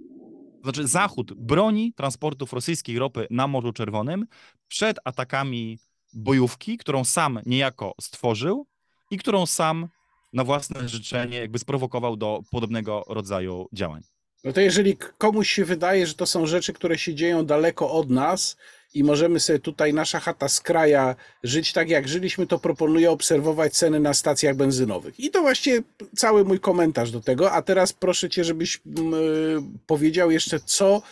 Znaczy 0.62 0.86
Zachód 0.86 1.32
broni 1.32 1.92
transportów 1.92 2.52
rosyjskiej 2.52 2.98
ropy 2.98 3.26
na 3.30 3.46
Morzu 3.46 3.72
Czerwonym 3.72 4.26
przed 4.68 4.98
atakami 5.04 5.78
bojówki, 6.14 6.76
którą 6.76 7.04
sam 7.04 7.40
niejako 7.46 7.94
stworzył 8.00 8.66
i 9.10 9.18
którą 9.18 9.46
sam 9.46 9.88
na 10.32 10.44
własne 10.44 10.88
życzenie 10.88 11.38
jakby 11.38 11.58
sprowokował 11.58 12.16
do 12.16 12.40
podobnego 12.50 13.04
rodzaju 13.08 13.68
działań. 13.72 14.02
No 14.44 14.52
to 14.52 14.60
jeżeli 14.60 14.96
komuś 14.96 15.50
się 15.50 15.64
wydaje, 15.64 16.06
że 16.06 16.14
to 16.14 16.26
są 16.26 16.46
rzeczy, 16.46 16.72
które 16.72 16.98
się 16.98 17.14
dzieją 17.14 17.46
daleko 17.46 17.90
od 17.90 18.10
nas 18.10 18.56
i 18.94 19.04
możemy 19.04 19.40
sobie 19.40 19.58
tutaj 19.58 19.94
nasza 19.94 20.20
chata 20.20 20.48
z 20.48 20.60
kraja 20.60 21.16
żyć 21.42 21.72
tak 21.72 21.90
jak 21.90 22.08
żyliśmy, 22.08 22.46
to 22.46 22.58
proponuję 22.58 23.10
obserwować 23.10 23.72
ceny 23.72 24.00
na 24.00 24.14
stacjach 24.14 24.56
benzynowych. 24.56 25.20
I 25.20 25.30
to 25.30 25.40
właśnie 25.40 25.82
cały 26.16 26.44
mój 26.44 26.60
komentarz 26.60 27.10
do 27.10 27.20
tego. 27.20 27.52
A 27.52 27.62
teraz 27.62 27.92
proszę 27.92 28.30
cię, 28.30 28.44
żebyś 28.44 28.80
yy, 28.86 29.62
powiedział 29.86 30.30
jeszcze 30.30 30.60
co 30.60 31.02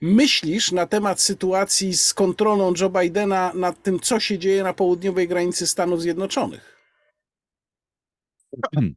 myślisz 0.00 0.72
na 0.72 0.86
temat 0.86 1.20
sytuacji 1.20 1.96
z 1.96 2.14
kontrolą 2.14 2.72
Joe 2.80 2.90
Bidena 2.90 3.52
nad 3.54 3.82
tym, 3.82 4.00
co 4.00 4.20
się 4.20 4.38
dzieje 4.38 4.62
na 4.62 4.74
południowej 4.74 5.28
granicy 5.28 5.66
Stanów 5.66 6.02
Zjednoczonych. 6.02 6.73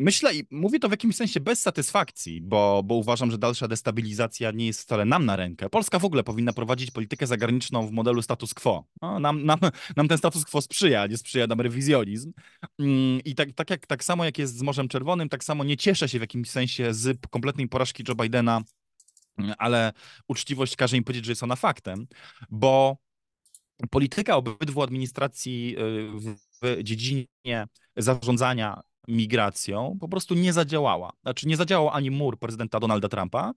Myślę 0.00 0.34
i 0.34 0.46
mówię 0.50 0.78
to 0.78 0.88
w 0.88 0.90
jakimś 0.90 1.16
sensie 1.16 1.40
bez 1.40 1.60
satysfakcji, 1.60 2.40
bo, 2.40 2.82
bo 2.84 2.94
uważam, 2.94 3.30
że 3.30 3.38
dalsza 3.38 3.68
destabilizacja 3.68 4.50
nie 4.50 4.66
jest 4.66 4.82
wcale 4.82 5.04
nam 5.04 5.26
na 5.26 5.36
rękę. 5.36 5.70
Polska 5.70 5.98
w 5.98 6.04
ogóle 6.04 6.24
powinna 6.24 6.52
prowadzić 6.52 6.90
politykę 6.90 7.26
zagraniczną 7.26 7.86
w 7.86 7.92
modelu 7.92 8.22
status 8.22 8.54
quo. 8.54 8.84
No, 9.02 9.20
nam, 9.20 9.44
nam, 9.44 9.58
nam 9.96 10.08
ten 10.08 10.18
status 10.18 10.44
quo 10.44 10.62
sprzyja, 10.62 11.06
nie 11.06 11.16
sprzyja 11.16 11.46
nam 11.46 11.60
rewizjonizm. 11.60 12.32
Mm, 12.78 13.20
I 13.24 13.34
tak, 13.34 13.52
tak, 13.52 13.70
jak, 13.70 13.86
tak 13.86 14.04
samo 14.04 14.24
jak 14.24 14.38
jest 14.38 14.56
z 14.56 14.62
Morzem 14.62 14.88
Czerwonym, 14.88 15.28
tak 15.28 15.44
samo 15.44 15.64
nie 15.64 15.76
cieszę 15.76 16.08
się 16.08 16.18
w 16.18 16.22
jakimś 16.22 16.50
sensie 16.50 16.94
z 16.94 17.18
kompletnej 17.30 17.68
porażki 17.68 18.04
Joe 18.08 18.14
Bidena, 18.14 18.62
ale 19.58 19.92
uczciwość 20.28 20.76
każe 20.76 20.96
im 20.96 21.04
powiedzieć, 21.04 21.24
że 21.24 21.32
jest 21.32 21.42
ona 21.42 21.56
faktem, 21.56 22.06
bo 22.50 22.96
polityka 23.90 24.36
obydwu 24.36 24.82
administracji 24.82 25.76
y, 25.78 26.36
w 26.62 26.82
dziedzinie 26.82 27.66
zarządzania 27.96 28.82
migracją 29.08 29.96
po 30.00 30.08
prostu 30.08 30.34
nie 30.34 30.52
zadziałała. 30.52 31.12
Znaczy 31.22 31.48
nie 31.48 31.56
zadziałał 31.56 31.90
ani 31.90 32.10
mur 32.10 32.38
prezydenta 32.38 32.80
Donalda 32.80 33.08
Trumpa, 33.08 33.52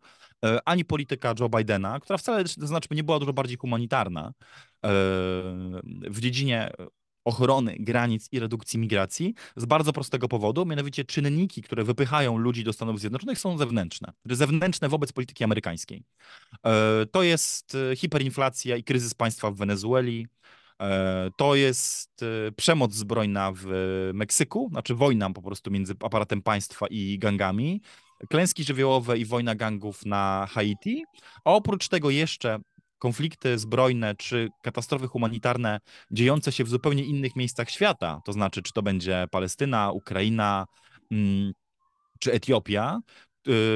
y, 0.45 0.59
ani 0.65 0.85
polityka 0.85 1.33
Joe 1.39 1.49
Bidena, 1.49 1.99
która 1.99 2.17
wcale, 2.17 2.43
znaczy 2.47 2.87
nie 2.91 3.03
była 3.03 3.19
dużo 3.19 3.33
bardziej 3.33 3.57
humanitarna 3.57 4.27
y, 4.29 4.89
w 6.09 6.19
dziedzinie 6.19 6.71
ochrony 7.25 7.75
granic 7.79 8.27
i 8.31 8.39
redukcji 8.39 8.79
migracji 8.79 9.33
z 9.55 9.65
bardzo 9.65 9.93
prostego 9.93 10.27
powodu, 10.27 10.65
mianowicie 10.65 11.05
czynniki, 11.05 11.61
które 11.61 11.83
wypychają 11.83 12.37
ludzi 12.37 12.63
do 12.63 12.73
Stanów 12.73 12.99
Zjednoczonych 12.99 13.39
są 13.39 13.57
zewnętrzne, 13.57 14.13
zewnętrzne 14.25 14.89
wobec 14.89 15.11
polityki 15.11 15.43
amerykańskiej. 15.43 16.03
E, 16.65 17.05
to 17.11 17.23
jest 17.23 17.75
e, 17.75 17.95
hiperinflacja 17.95 18.75
i 18.75 18.83
kryzys 18.83 19.13
państwa 19.13 19.51
w 19.51 19.55
Wenezueli, 19.55 20.27
e, 20.27 20.51
to 21.37 21.55
jest 21.55 22.25
przemoc 22.55 22.93
zbrojna 22.93 23.51
w 23.55 23.65
Meksyku, 24.13 24.67
znaczy 24.71 24.95
wojna 24.95 25.29
po 25.29 25.41
prostu 25.41 25.71
między 25.71 25.93
aparatem 26.03 26.41
państwa 26.41 26.87
i 26.89 27.19
gangami, 27.19 27.81
klęski 28.29 28.63
żywiołowe 28.63 29.17
i 29.17 29.25
wojna 29.25 29.55
gangów 29.55 30.05
na 30.05 30.47
Haiti, 30.49 31.03
a 31.45 31.51
oprócz 31.51 31.87
tego 31.87 32.09
jeszcze 32.09 32.59
konflikty 32.99 33.59
zbrojne 33.59 34.15
czy 34.15 34.49
katastrofy 34.63 35.07
humanitarne 35.07 35.79
dziejące 36.11 36.51
się 36.51 36.63
w 36.63 36.69
zupełnie 36.69 37.03
innych 37.03 37.35
miejscach 37.35 37.69
świata, 37.69 38.21
to 38.25 38.33
znaczy, 38.33 38.61
czy 38.61 38.73
to 38.73 38.81
będzie 38.81 39.25
Palestyna, 39.31 39.91
Ukraina 39.91 40.65
mm, 41.11 41.51
czy 42.19 42.33
Etiopia, 42.33 42.99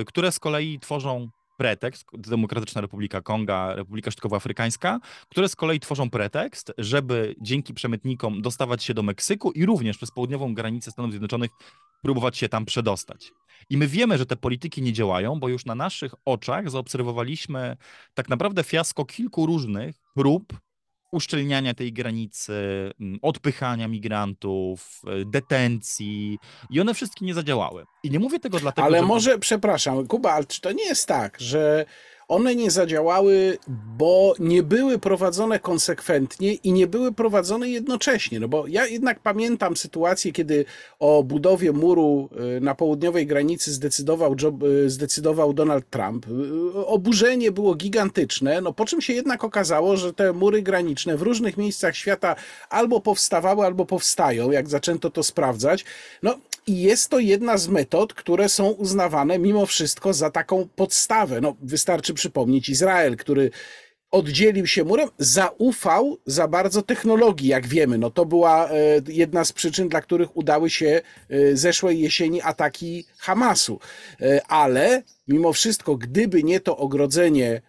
które 0.05 0.31
z 0.31 0.39
kolei 0.39 0.79
tworzą 0.79 1.27
pretekst, 1.57 2.05
Demokratyczna 2.13 2.81
Republika 2.81 3.21
Konga, 3.21 3.75
Republika 3.75 4.11
Środkowoafrykańska, 4.11 4.99
które 5.29 5.49
z 5.49 5.55
kolei 5.55 5.79
tworzą 5.79 6.09
pretekst, 6.09 6.73
żeby 6.77 7.35
dzięki 7.41 7.73
przemytnikom 7.73 8.41
dostawać 8.41 8.83
się 8.83 8.93
do 8.93 9.03
Meksyku 9.03 9.51
i 9.51 9.65
również 9.65 9.97
przez 9.97 10.11
południową 10.11 10.53
granicę 10.53 10.91
Stanów 10.91 11.11
Zjednoczonych 11.11 11.51
próbować 12.01 12.37
się 12.37 12.49
tam 12.49 12.65
przedostać. 12.65 13.31
I 13.69 13.77
my 13.77 13.87
wiemy, 13.87 14.17
że 14.17 14.25
te 14.25 14.35
polityki 14.35 14.81
nie 14.81 14.93
działają, 14.93 15.39
bo 15.39 15.49
już 15.49 15.65
na 15.65 15.75
naszych 15.75 16.13
oczach 16.25 16.69
zaobserwowaliśmy 16.69 17.77
tak 18.13 18.29
naprawdę 18.29 18.63
fiasko 18.63 19.05
kilku 19.05 19.45
różnych 19.45 19.95
prób 20.13 20.53
uszczelniania 21.15 21.73
tej 21.73 21.93
granicy, 21.93 22.53
odpychania 23.21 23.87
migrantów, 23.87 25.01
e, 25.07 25.25
detencji 25.25 26.37
i 26.69 26.81
one 26.81 26.93
wszystkie 26.93 27.25
nie 27.25 27.33
zadziałały. 27.33 27.85
I 28.03 28.11
nie 28.11 28.19
mówię 28.19 28.39
tego 28.39 28.59
dlatego, 28.59 28.85
Ale 28.85 28.99
że... 28.99 29.05
może, 29.05 29.39
przepraszam, 29.39 30.07
Kuba, 30.07 30.31
ale 30.31 30.45
czy 30.45 30.61
to 30.61 30.71
nie 30.71 30.85
jest 30.85 31.07
tak, 31.07 31.37
że 31.39 31.85
one 32.27 32.55
nie 32.55 32.71
zadziałały, 32.71 33.57
bo 33.97 34.33
nie 34.39 34.63
były 34.63 34.99
prowadzone 34.99 35.59
konsekwentnie 35.59 36.53
i 36.53 36.71
nie 36.71 36.87
były 36.87 37.11
prowadzone 37.11 37.69
jednocześnie. 37.69 38.39
No 38.39 38.47
bo 38.47 38.67
ja 38.67 38.87
jednak 38.87 39.19
pamiętam 39.19 39.77
sytuację, 39.77 40.31
kiedy 40.31 40.65
o 40.99 41.23
budowie 41.23 41.71
muru 41.71 42.29
y, 42.57 42.61
na 42.61 42.75
południowej 42.75 43.27
granicy 43.27 43.73
zdecydował, 43.73 44.35
y, 44.85 44.89
zdecydował 44.89 45.53
Donald 45.53 45.89
Trump. 45.89 46.25
Y, 46.27 46.85
Oburzenie 46.85 47.51
było 47.51 47.75
gigantyczne, 47.75 48.61
no 48.61 48.73
po 48.73 48.85
czym 48.85 49.01
się 49.01 49.13
jednak 49.13 49.43
okazało, 49.43 49.97
że 49.97 50.13
te 50.13 50.33
mury 50.33 50.61
graniczne 50.61 51.17
w 51.17 51.21
różnych 51.21 51.57
miejscach 51.57 51.95
świata 51.95 52.35
albo 52.69 53.01
powstawały, 53.01 53.65
albo 53.65 53.85
powstają, 53.85 54.51
jak 54.51 54.69
zaczęto 54.69 55.09
to 55.09 55.23
sprawdzać. 55.23 55.85
No 56.23 56.35
i 56.67 56.81
jest 56.81 57.09
to 57.09 57.19
jedna 57.19 57.57
z 57.57 57.67
metod, 57.67 58.13
które 58.13 58.49
są 58.49 58.69
uznawane 58.69 59.39
mimo 59.39 59.65
wszystko 59.65 60.13
za 60.13 60.29
taką 60.29 60.67
podstawę. 60.75 61.41
No, 61.41 61.55
wystarczy 61.61 62.13
przypomnieć 62.13 62.69
Izrael, 62.69 63.17
który 63.17 63.51
oddzielił 64.11 64.67
się 64.67 64.83
murem, 64.83 65.09
zaufał 65.17 66.17
za 66.25 66.47
bardzo 66.47 66.81
technologii, 66.81 67.47
jak 67.47 67.67
wiemy. 67.67 67.97
No, 67.97 68.09
to 68.11 68.25
była 68.25 68.69
e, 68.69 68.73
jedna 69.07 69.45
z 69.45 69.53
przyczyn, 69.53 69.89
dla 69.89 70.01
których 70.01 70.37
udały 70.37 70.69
się 70.69 71.01
e, 71.29 71.55
zeszłej 71.55 71.99
jesieni 71.99 72.41
ataki 72.41 73.05
Hamasu. 73.17 73.79
E, 74.21 74.45
ale 74.47 75.03
mimo 75.27 75.53
wszystko, 75.53 75.95
gdyby 75.95 76.43
nie 76.43 76.59
to 76.59 76.77
ogrodzenie 76.77 77.61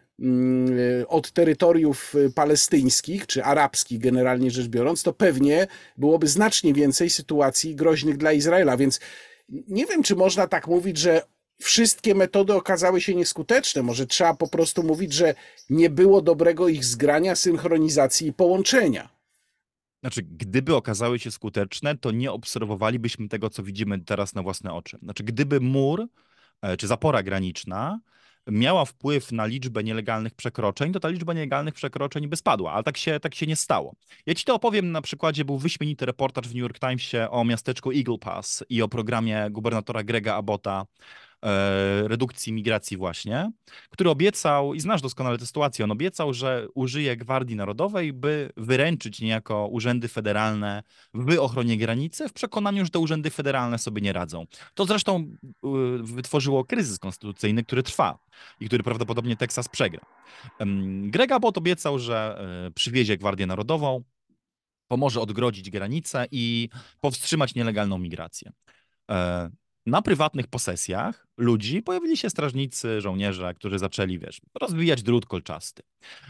od 1.08 1.32
terytoriów 1.32 2.14
palestyńskich 2.34 3.26
czy 3.26 3.44
arabskich, 3.44 3.98
generalnie 3.98 4.50
rzecz 4.50 4.68
biorąc, 4.68 5.02
to 5.02 5.12
pewnie 5.12 5.66
byłoby 5.96 6.26
znacznie 6.26 6.74
więcej 6.74 7.10
sytuacji 7.10 7.76
groźnych 7.76 8.16
dla 8.16 8.32
Izraela. 8.32 8.76
Więc 8.76 9.00
nie 9.48 9.86
wiem, 9.86 10.02
czy 10.02 10.16
można 10.16 10.46
tak 10.46 10.66
mówić, 10.66 10.98
że 10.98 11.22
wszystkie 11.60 12.14
metody 12.14 12.54
okazały 12.54 13.00
się 13.00 13.14
nieskuteczne. 13.14 13.82
Może 13.82 14.06
trzeba 14.06 14.34
po 14.34 14.48
prostu 14.48 14.82
mówić, 14.82 15.12
że 15.12 15.34
nie 15.70 15.90
było 15.90 16.22
dobrego 16.22 16.68
ich 16.68 16.84
zgrania, 16.84 17.36
synchronizacji 17.36 18.28
i 18.28 18.32
połączenia. 18.32 19.08
Znaczy, 20.00 20.22
gdyby 20.22 20.74
okazały 20.74 21.18
się 21.18 21.30
skuteczne, 21.30 21.98
to 21.98 22.10
nie 22.10 22.32
obserwowalibyśmy 22.32 23.28
tego, 23.28 23.50
co 23.50 23.62
widzimy 23.62 23.98
teraz 23.98 24.34
na 24.34 24.42
własne 24.42 24.72
oczy. 24.72 24.98
Znaczy, 25.02 25.24
gdyby 25.24 25.60
mur 25.60 26.06
e, 26.62 26.76
czy 26.76 26.86
zapora 26.86 27.22
graniczna 27.22 28.00
miała 28.46 28.84
wpływ 28.84 29.32
na 29.32 29.46
liczbę 29.46 29.84
nielegalnych 29.84 30.34
przekroczeń, 30.34 30.92
to 30.92 31.00
ta 31.00 31.08
liczba 31.08 31.32
nielegalnych 31.32 31.74
przekroczeń 31.74 32.28
by 32.28 32.36
spadła, 32.36 32.72
ale 32.72 32.82
tak 32.82 32.96
się, 32.96 33.20
tak 33.20 33.34
się 33.34 33.46
nie 33.46 33.56
stało. 33.56 33.94
Ja 34.26 34.34
ci 34.34 34.44
to 34.44 34.54
opowiem 34.54 34.92
na 34.92 35.02
przykładzie, 35.02 35.44
był 35.44 35.58
wyśmienity 35.58 36.06
reportaż 36.06 36.48
w 36.48 36.54
New 36.54 36.62
York 36.62 36.78
Timesie 36.78 37.30
o 37.30 37.44
miasteczku 37.44 37.92
Eagle 37.92 38.18
Pass 38.18 38.64
i 38.68 38.82
o 38.82 38.88
programie 38.88 39.48
gubernatora 39.50 40.04
Grega 40.04 40.34
Abbotta 40.34 40.86
E, 41.35 41.35
redukcji 42.06 42.52
migracji 42.52 42.96
właśnie, 42.96 43.50
który 43.90 44.10
obiecał, 44.10 44.74
i 44.74 44.80
znasz 44.80 45.02
doskonale 45.02 45.38
tę 45.38 45.46
sytuację, 45.46 45.84
on 45.84 45.90
obiecał, 45.90 46.32
że 46.32 46.66
użyje 46.74 47.16
Gwardii 47.16 47.56
Narodowej, 47.56 48.12
by 48.12 48.50
wyręczyć 48.56 49.20
niejako 49.20 49.66
urzędy 49.66 50.08
federalne 50.08 50.82
w 51.14 51.38
ochronie 51.38 51.76
granicy, 51.76 52.28
w 52.28 52.32
przekonaniu, 52.32 52.84
że 52.84 52.90
te 52.90 52.98
urzędy 52.98 53.30
federalne 53.30 53.78
sobie 53.78 54.02
nie 54.02 54.12
radzą. 54.12 54.46
To 54.74 54.84
zresztą 54.84 55.16
e, 55.16 55.68
wytworzyło 56.02 56.64
kryzys 56.64 56.98
konstytucyjny, 56.98 57.64
który 57.64 57.82
trwa 57.82 58.18
i 58.60 58.66
który 58.66 58.82
prawdopodobnie 58.82 59.36
Teksas 59.36 59.68
przegra. 59.68 60.06
Greg 61.02 61.32
Abbott 61.32 61.58
obiecał, 61.58 61.98
że 61.98 62.38
e, 62.66 62.70
przywiezie 62.70 63.16
Gwardię 63.16 63.46
Narodową, 63.46 64.02
pomoże 64.88 65.20
odgrodzić 65.20 65.70
granice 65.70 66.26
i 66.30 66.68
powstrzymać 67.00 67.54
nielegalną 67.54 67.98
migrację 67.98 68.52
na 69.86 70.02
prywatnych 70.02 70.46
posesjach 70.46 71.26
ludzi 71.36 71.82
pojawili 71.82 72.16
się 72.16 72.30
strażnicy, 72.30 73.00
żołnierze, 73.00 73.54
którzy 73.54 73.78
zaczęli, 73.78 74.18
wiesz, 74.18 74.40
rozwijać 74.60 75.02
drut 75.02 75.26
kolczasty. 75.26 75.82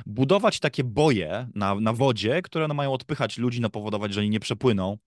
Budować 0.06 0.60
takie 0.60 0.84
boje 0.84 1.48
na, 1.54 1.74
na 1.74 1.92
wodzie, 1.92 2.42
które 2.42 2.68
no 2.68 2.74
mają 2.74 2.92
odpychać 2.92 3.38
ludzi, 3.38 3.60
no 3.60 3.70
powodować, 3.70 4.14
że 4.14 4.20
oni 4.20 4.30
nie 4.30 4.40
przepłyną, 4.40 4.98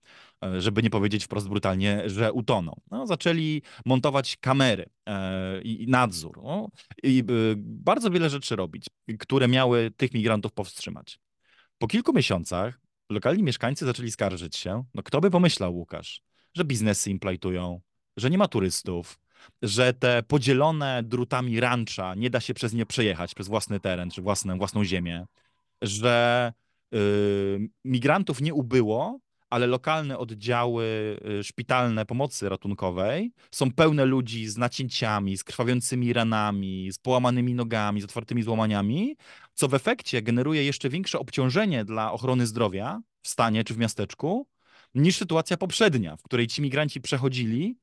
e, 0.44 0.60
żeby 0.60 0.82
nie 0.82 0.90
powiedzieć 0.90 1.24
wprost 1.24 1.48
brutalnie, 1.48 2.02
że 2.06 2.32
utoną. 2.32 2.80
No, 2.90 3.06
zaczęli 3.06 3.62
montować 3.86 4.36
kamery 4.36 4.86
e, 5.06 5.62
i 5.62 5.86
nadzór. 5.88 6.40
No, 6.42 6.68
I 7.02 7.20
e, 7.20 7.24
bardzo 7.56 8.10
wiele 8.10 8.30
rzeczy 8.30 8.56
robić, 8.56 8.86
które 9.18 9.48
miały 9.48 9.90
tych 9.96 10.14
migrantów 10.14 10.52
powstrzymać. 10.52 11.20
Po 11.78 11.86
kilku 11.86 12.12
miesiącach 12.12 12.80
lokalni 13.10 13.42
mieszkańcy 13.42 13.86
zaczęli 13.86 14.10
skarżyć 14.10 14.56
się, 14.56 14.84
no 14.94 15.02
kto 15.02 15.20
by 15.20 15.30
pomyślał, 15.30 15.74
Łukasz, 15.74 16.22
że 16.54 16.64
biznesy 16.64 17.10
im 17.10 17.18
plajtują, 17.18 17.80
że 18.20 18.30
nie 18.30 18.38
ma 18.38 18.48
turystów, 18.48 19.18
że 19.62 19.92
te 19.92 20.22
podzielone 20.22 21.02
drutami 21.02 21.60
rancha 21.60 22.14
nie 22.14 22.30
da 22.30 22.40
się 22.40 22.54
przez 22.54 22.72
nie 22.72 22.86
przejechać, 22.86 23.34
przez 23.34 23.48
własny 23.48 23.80
teren 23.80 24.10
czy 24.10 24.22
własną, 24.22 24.58
własną 24.58 24.84
ziemię, 24.84 25.26
że 25.82 26.52
y, 26.94 27.68
migrantów 27.84 28.40
nie 28.40 28.54
ubyło, 28.54 29.18
ale 29.50 29.66
lokalne 29.66 30.18
oddziały 30.18 31.16
y, 31.40 31.44
szpitalne 31.44 32.06
pomocy 32.06 32.48
ratunkowej 32.48 33.32
są 33.50 33.72
pełne 33.72 34.04
ludzi 34.04 34.46
z 34.46 34.56
nacięciami, 34.56 35.36
z 35.36 35.44
krwawiącymi 35.44 36.12
ranami, 36.12 36.92
z 36.92 36.98
połamanymi 36.98 37.54
nogami, 37.54 38.00
z 38.00 38.04
otwartymi 38.04 38.42
złamaniami, 38.42 39.16
co 39.54 39.68
w 39.68 39.74
efekcie 39.74 40.22
generuje 40.22 40.64
jeszcze 40.64 40.88
większe 40.88 41.18
obciążenie 41.18 41.84
dla 41.84 42.12
ochrony 42.12 42.46
zdrowia 42.46 43.00
w 43.22 43.28
stanie 43.28 43.64
czy 43.64 43.74
w 43.74 43.78
miasteczku, 43.78 44.46
niż 44.94 45.16
sytuacja 45.16 45.56
poprzednia, 45.56 46.16
w 46.16 46.22
której 46.22 46.46
ci 46.46 46.62
migranci 46.62 47.00
przechodzili 47.00 47.76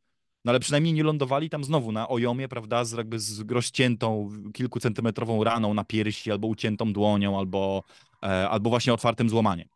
no 0.48 0.52
ale 0.52 0.60
przynajmniej 0.60 0.94
nie 0.94 1.04
lądowali 1.04 1.50
tam 1.50 1.64
znowu 1.64 1.92
na 1.92 2.08
ojomie, 2.08 2.48
prawda, 2.48 2.86
z 2.86 2.92
jakby 2.92 3.20
z 3.20 3.52
rozciętą 3.52 4.30
kilkucentymetrową 4.54 5.44
raną 5.44 5.74
na 5.74 5.84
piersi, 5.84 6.32
albo 6.32 6.48
uciętą 6.48 6.94
dłonią, 6.94 7.38
albo, 7.38 7.84
e, 8.24 8.50
albo 8.50 8.70
właśnie 8.70 8.94
otwartym 8.94 9.30
złamaniem. 9.30 9.68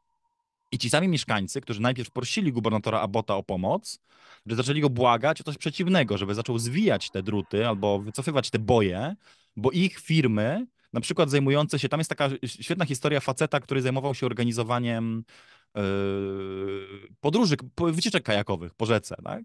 I 0.71 0.77
ci 0.77 0.89
sami 0.89 1.07
mieszkańcy, 1.07 1.61
którzy 1.61 1.81
najpierw 1.81 2.11
prosili 2.11 2.51
gubernatora 2.51 2.99
Abota 2.99 3.35
o 3.35 3.43
pomoc, 3.43 3.99
że 4.45 4.55
zaczęli 4.55 4.81
go 4.81 4.89
błagać 4.89 5.41
o 5.41 5.43
coś 5.43 5.57
przeciwnego, 5.57 6.17
żeby 6.17 6.35
zaczął 6.35 6.59
zwijać 6.59 7.09
te 7.09 7.23
druty 7.23 7.67
albo 7.67 7.99
wycofywać 7.99 8.49
te 8.49 8.59
boje, 8.59 9.15
bo 9.55 9.71
ich 9.71 9.99
firmy, 9.99 10.67
na 10.93 11.01
przykład 11.01 11.29
zajmujące 11.29 11.79
się, 11.79 11.89
tam 11.89 11.99
jest 11.99 12.09
taka 12.09 12.29
świetna 12.45 12.85
historia 12.85 13.19
faceta, 13.19 13.59
który 13.59 13.81
zajmował 13.81 14.15
się 14.15 14.25
organizowaniem 14.25 15.23
yy, 15.75 15.81
podróży, 17.21 17.55
wycieczek 17.91 18.23
kajakowych 18.23 18.73
po 18.73 18.85
rzece, 18.85 19.15
tak? 19.23 19.43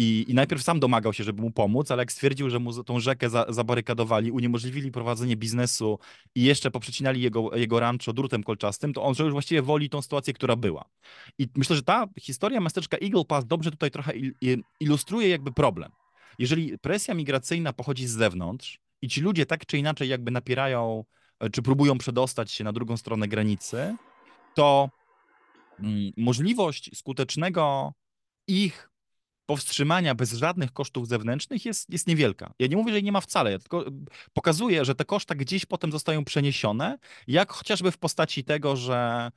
I, 0.00 0.24
I 0.28 0.34
najpierw 0.34 0.62
sam 0.62 0.80
domagał 0.80 1.12
się, 1.12 1.24
żeby 1.24 1.42
mu 1.42 1.50
pomóc, 1.50 1.90
ale 1.90 2.02
jak 2.02 2.12
stwierdził, 2.12 2.50
że 2.50 2.58
mu 2.58 2.84
tą 2.84 3.00
rzekę 3.00 3.30
za, 3.30 3.46
zabarykadowali, 3.48 4.30
uniemożliwili 4.30 4.90
prowadzenie 4.90 5.36
biznesu 5.36 5.98
i 6.34 6.42
jeszcze 6.42 6.70
poprzecinali 6.70 7.22
jego, 7.22 7.56
jego 7.56 7.80
rancho 7.80 8.12
drutem 8.12 8.42
kolczastym, 8.42 8.92
to 8.92 9.02
on 9.02 9.14
że 9.14 9.24
już 9.24 9.32
właściwie 9.32 9.62
woli 9.62 9.90
tą 9.90 10.02
sytuację, 10.02 10.32
która 10.34 10.56
była. 10.56 10.84
I 11.38 11.48
myślę, 11.56 11.76
że 11.76 11.82
ta 11.82 12.06
historia 12.20 12.60
miasteczka 12.60 12.96
Eagle 13.02 13.24
Pass 13.24 13.46
dobrze 13.46 13.70
tutaj 13.70 13.90
trochę 13.90 14.12
ilustruje 14.80 15.28
jakby 15.28 15.52
problem. 15.52 15.92
Jeżeli 16.38 16.78
presja 16.78 17.14
migracyjna 17.14 17.72
pochodzi 17.72 18.06
z 18.06 18.12
zewnątrz 18.12 18.80
i 19.02 19.08
ci 19.08 19.20
ludzie 19.20 19.46
tak 19.46 19.66
czy 19.66 19.78
inaczej 19.78 20.08
jakby 20.08 20.30
napierają, 20.30 21.04
e, 21.40 21.50
czy 21.50 21.62
próbują 21.62 21.98
przedostać 21.98 22.52
się 22.52 22.64
na 22.64 22.72
drugą 22.72 22.96
stronę 22.96 23.28
granicy, 23.28 23.96
to 24.54 24.90
mm, 25.80 26.12
możliwość 26.16 26.90
skutecznego 26.94 27.92
ich 28.48 28.87
powstrzymania 29.48 30.14
bez 30.14 30.32
żadnych 30.32 30.72
kosztów 30.72 31.08
zewnętrznych 31.08 31.64
jest, 31.64 31.90
jest 31.90 32.06
niewielka. 32.06 32.52
Ja 32.58 32.66
nie 32.66 32.76
mówię, 32.76 32.90
że 32.90 32.96
jej 32.96 33.04
nie 33.04 33.12
ma 33.12 33.20
wcale, 33.20 33.50
ja 33.50 33.58
tylko 33.58 33.84
pokazuję, 34.32 34.84
że 34.84 34.94
te 34.94 35.04
koszta 35.04 35.34
gdzieś 35.34 35.66
potem 35.66 35.92
zostają 35.92 36.24
przeniesione, 36.24 36.98
jak 37.26 37.52
chociażby 37.52 37.90
w 37.90 37.98
postaci 37.98 38.44
tego, 38.44 38.76
że 38.76 39.30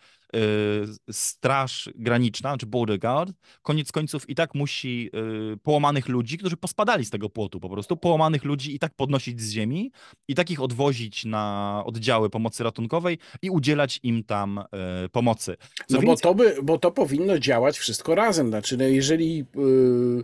Straż 1.11 1.89
Graniczna, 1.95 2.57
czy 2.57 2.65
Border 2.65 2.99
Guard, 2.99 3.31
koniec 3.61 3.91
końców 3.91 4.29
i 4.29 4.35
tak 4.35 4.55
musi 4.55 5.09
y, 5.53 5.57
połamanych 5.57 6.07
ludzi, 6.07 6.37
którzy 6.37 6.57
pospadali 6.57 7.05
z 7.05 7.09
tego 7.09 7.29
płotu 7.29 7.59
po 7.59 7.69
prostu, 7.69 7.97
połamanych 7.97 8.43
ludzi 8.43 8.75
i 8.75 8.79
tak 8.79 8.93
podnosić 8.95 9.41
z 9.41 9.51
ziemi 9.51 9.91
i 10.27 10.35
takich 10.35 10.61
odwozić 10.61 11.25
na 11.25 11.83
oddziały 11.85 12.29
pomocy 12.29 12.63
ratunkowej 12.63 13.17
i 13.41 13.49
udzielać 13.49 13.99
im 14.03 14.23
tam 14.23 14.63
y, 15.05 15.09
pomocy. 15.09 15.57
Co 15.87 15.95
no 15.95 15.99
więcej... 15.99 16.07
bo, 16.07 16.15
to 16.29 16.35
by, 16.35 16.55
bo 16.63 16.77
to 16.77 16.91
powinno 16.91 17.39
działać 17.39 17.77
wszystko 17.77 18.15
razem. 18.15 18.47
Znaczy, 18.47 18.77
no 18.77 18.83
jeżeli 18.83 19.37
yy, 19.37 20.23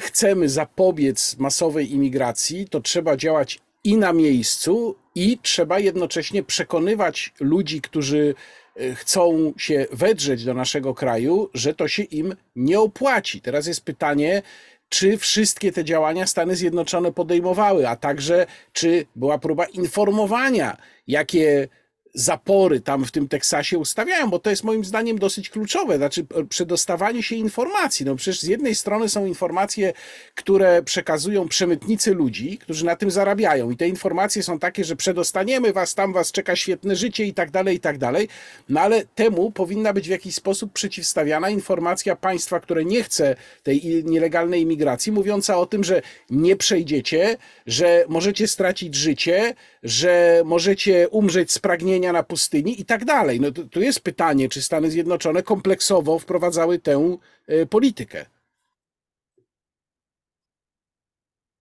chcemy 0.00 0.48
zapobiec 0.48 1.36
masowej 1.38 1.92
imigracji, 1.92 2.68
to 2.68 2.80
trzeba 2.80 3.16
działać 3.16 3.58
i 3.84 3.96
na 3.96 4.12
miejscu, 4.12 4.96
i 5.14 5.38
trzeba 5.42 5.78
jednocześnie 5.78 6.42
przekonywać 6.42 7.32
ludzi, 7.40 7.80
którzy 7.80 8.16
Y, 8.28 8.65
chcą 8.94 9.52
się 9.58 9.86
wedrzeć 9.92 10.44
do 10.44 10.54
naszego 10.54 10.94
kraju, 10.94 11.50
że 11.54 11.74
to 11.74 11.88
się 11.88 12.02
im 12.02 12.36
nie 12.56 12.80
opłaci. 12.80 13.40
Teraz 13.40 13.66
jest 13.66 13.84
pytanie, 13.84 14.42
czy 14.88 15.18
wszystkie 15.18 15.72
te 15.72 15.84
działania 15.84 16.26
Stany 16.26 16.56
Zjednoczone 16.56 17.12
podejmowały, 17.12 17.88
a 17.88 17.96
także 17.96 18.46
czy 18.72 19.06
była 19.16 19.38
próba 19.38 19.64
informowania, 19.64 20.76
jakie 21.06 21.68
zapory 22.16 22.80
tam 22.80 23.04
w 23.04 23.10
tym 23.10 23.28
Teksasie 23.28 23.78
ustawiają, 23.78 24.30
bo 24.30 24.38
to 24.38 24.50
jest 24.50 24.64
moim 24.64 24.84
zdaniem 24.84 25.18
dosyć 25.18 25.50
kluczowe, 25.50 25.96
znaczy 25.96 26.26
przedostawanie 26.48 27.22
się 27.22 27.36
informacji. 27.36 28.06
No 28.06 28.16
przecież 28.16 28.40
z 28.40 28.44
jednej 28.44 28.74
strony 28.74 29.08
są 29.08 29.26
informacje, 29.26 29.92
które 30.34 30.82
przekazują 30.82 31.48
przemytnicy 31.48 32.14
ludzi, 32.14 32.58
którzy 32.58 32.84
na 32.84 32.96
tym 32.96 33.10
zarabiają 33.10 33.70
i 33.70 33.76
te 33.76 33.88
informacje 33.88 34.42
są 34.42 34.58
takie, 34.58 34.84
że 34.84 34.96
przedostaniemy 34.96 35.72
was, 35.72 35.94
tam 35.94 36.12
was 36.12 36.32
czeka 36.32 36.56
świetne 36.56 36.96
życie 36.96 37.24
i 37.24 37.34
tak 37.34 37.50
dalej, 37.50 37.76
i 37.76 37.80
tak 37.80 37.98
dalej, 37.98 38.28
no 38.68 38.80
ale 38.80 39.04
temu 39.04 39.50
powinna 39.50 39.92
być 39.92 40.06
w 40.06 40.10
jakiś 40.10 40.34
sposób 40.34 40.72
przeciwstawiana 40.72 41.50
informacja 41.50 42.16
państwa, 42.16 42.60
które 42.60 42.84
nie 42.84 43.02
chce 43.02 43.36
tej 43.62 44.04
nielegalnej 44.04 44.62
imigracji, 44.62 45.12
mówiąca 45.12 45.58
o 45.58 45.66
tym, 45.66 45.84
że 45.84 46.02
nie 46.30 46.56
przejdziecie, 46.56 47.36
że 47.66 48.04
możecie 48.08 48.48
stracić 48.48 48.94
życie, 48.94 49.54
że 49.82 50.42
możecie 50.44 51.08
umrzeć 51.08 51.52
z 51.52 51.58
pragnienia 51.58 52.05
na 52.12 52.22
pustyni 52.22 52.80
i 52.80 52.84
tak 52.84 53.04
dalej. 53.04 53.40
No 53.40 53.50
to 53.50 53.80
jest 53.80 54.00
pytanie, 54.00 54.48
czy 54.48 54.62
Stany 54.62 54.90
Zjednoczone 54.90 55.42
kompleksowo 55.42 56.18
wprowadzały 56.18 56.78
tę 56.78 57.16
y, 57.50 57.66
politykę. 57.66 58.26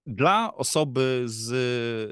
Dla 0.08 0.56
osoby 0.56 1.24
z 1.26 1.50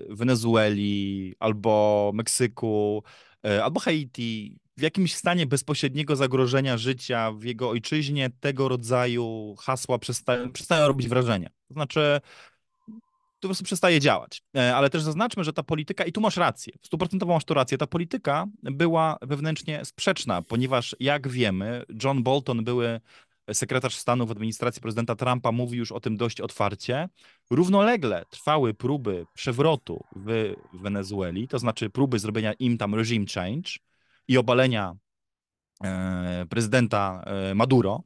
Wenezueli 0.09 1.35
albo 1.39 2.11
Meksyku, 2.13 3.03
e, 3.45 3.63
albo 3.63 3.79
Haiti, 3.79 4.59
w 4.77 4.81
jakimś 4.81 5.15
stanie 5.15 5.45
bezpośredniego 5.45 6.15
zagrożenia 6.15 6.77
życia 6.77 7.31
w 7.31 7.43
jego 7.43 7.69
ojczyźnie, 7.69 8.29
tego 8.39 8.67
rodzaju 8.67 9.55
hasła 9.59 9.99
przestają, 9.99 10.51
przestają 10.51 10.87
robić 10.87 11.07
wrażenie. 11.07 11.49
To 11.67 11.73
znaczy, 11.73 12.21
to 13.43 13.47
po 13.47 13.49
prostu 13.49 13.63
przestaje 13.63 13.99
działać. 13.99 14.43
E, 14.55 14.75
ale 14.75 14.89
też 14.89 15.01
zaznaczmy, 15.01 15.43
że 15.43 15.53
ta 15.53 15.63
polityka, 15.63 16.05
i 16.05 16.11
tu 16.11 16.21
masz 16.21 16.37
rację, 16.37 16.73
stuprocentowo 16.81 17.33
masz 17.33 17.45
tu 17.45 17.53
rację, 17.53 17.77
ta 17.77 17.87
polityka 17.87 18.45
była 18.63 19.17
wewnętrznie 19.21 19.85
sprzeczna, 19.85 20.41
ponieważ 20.41 20.95
jak 20.99 21.27
wiemy, 21.27 21.83
John 22.03 22.23
Bolton, 22.23 22.63
były 22.63 22.99
sekretarz 23.53 23.95
stanu 23.95 24.25
w 24.25 24.31
administracji 24.31 24.81
prezydenta 24.81 25.15
Trumpa, 25.15 25.51
mówi 25.51 25.77
już 25.77 25.91
o 25.91 25.99
tym 25.99 26.17
dość 26.17 26.41
otwarcie. 26.41 27.09
Równolegle 27.49 28.25
trwały 28.29 28.73
próby 28.73 29.25
przewrotu 29.33 30.03
w 30.15 30.53
Wenezueli, 30.73 31.47
to 31.47 31.59
znaczy 31.59 31.89
próby 31.89 32.19
zrobienia 32.19 32.53
im 32.53 32.77
tam 32.77 32.95
regime 32.95 33.25
change 33.35 33.71
i 34.27 34.37
obalenia 34.37 34.95
e, 35.83 36.45
prezydenta 36.49 37.23
e, 37.25 37.55
Maduro, 37.55 38.03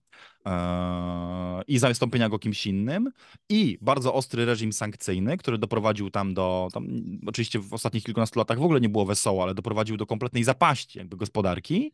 i 1.68 1.78
zastąpienia 1.78 2.30
go 2.30 2.40
kimś 2.40 2.68
innym 2.68 3.12
i 3.50 3.78
bardzo 3.82 4.14
ostry 4.14 4.46
reżim 4.46 4.74
sankcyjny, 4.74 5.38
który 5.38 5.58
doprowadził 5.58 6.10
tam 6.10 6.34
do, 6.34 6.68
tam, 6.74 6.88
oczywiście 7.28 7.60
w 7.60 7.74
ostatnich 7.74 8.04
kilkunastu 8.04 8.40
latach 8.40 8.60
w 8.60 8.64
ogóle 8.64 8.82
nie 8.82 8.90
było 8.90 9.06
wesoło, 9.06 9.44
ale 9.44 9.54
doprowadził 9.54 9.98
do 9.98 10.06
kompletnej 10.06 10.44
zapaści 10.44 11.00
jakby 11.00 11.18
gospodarki 11.18 11.92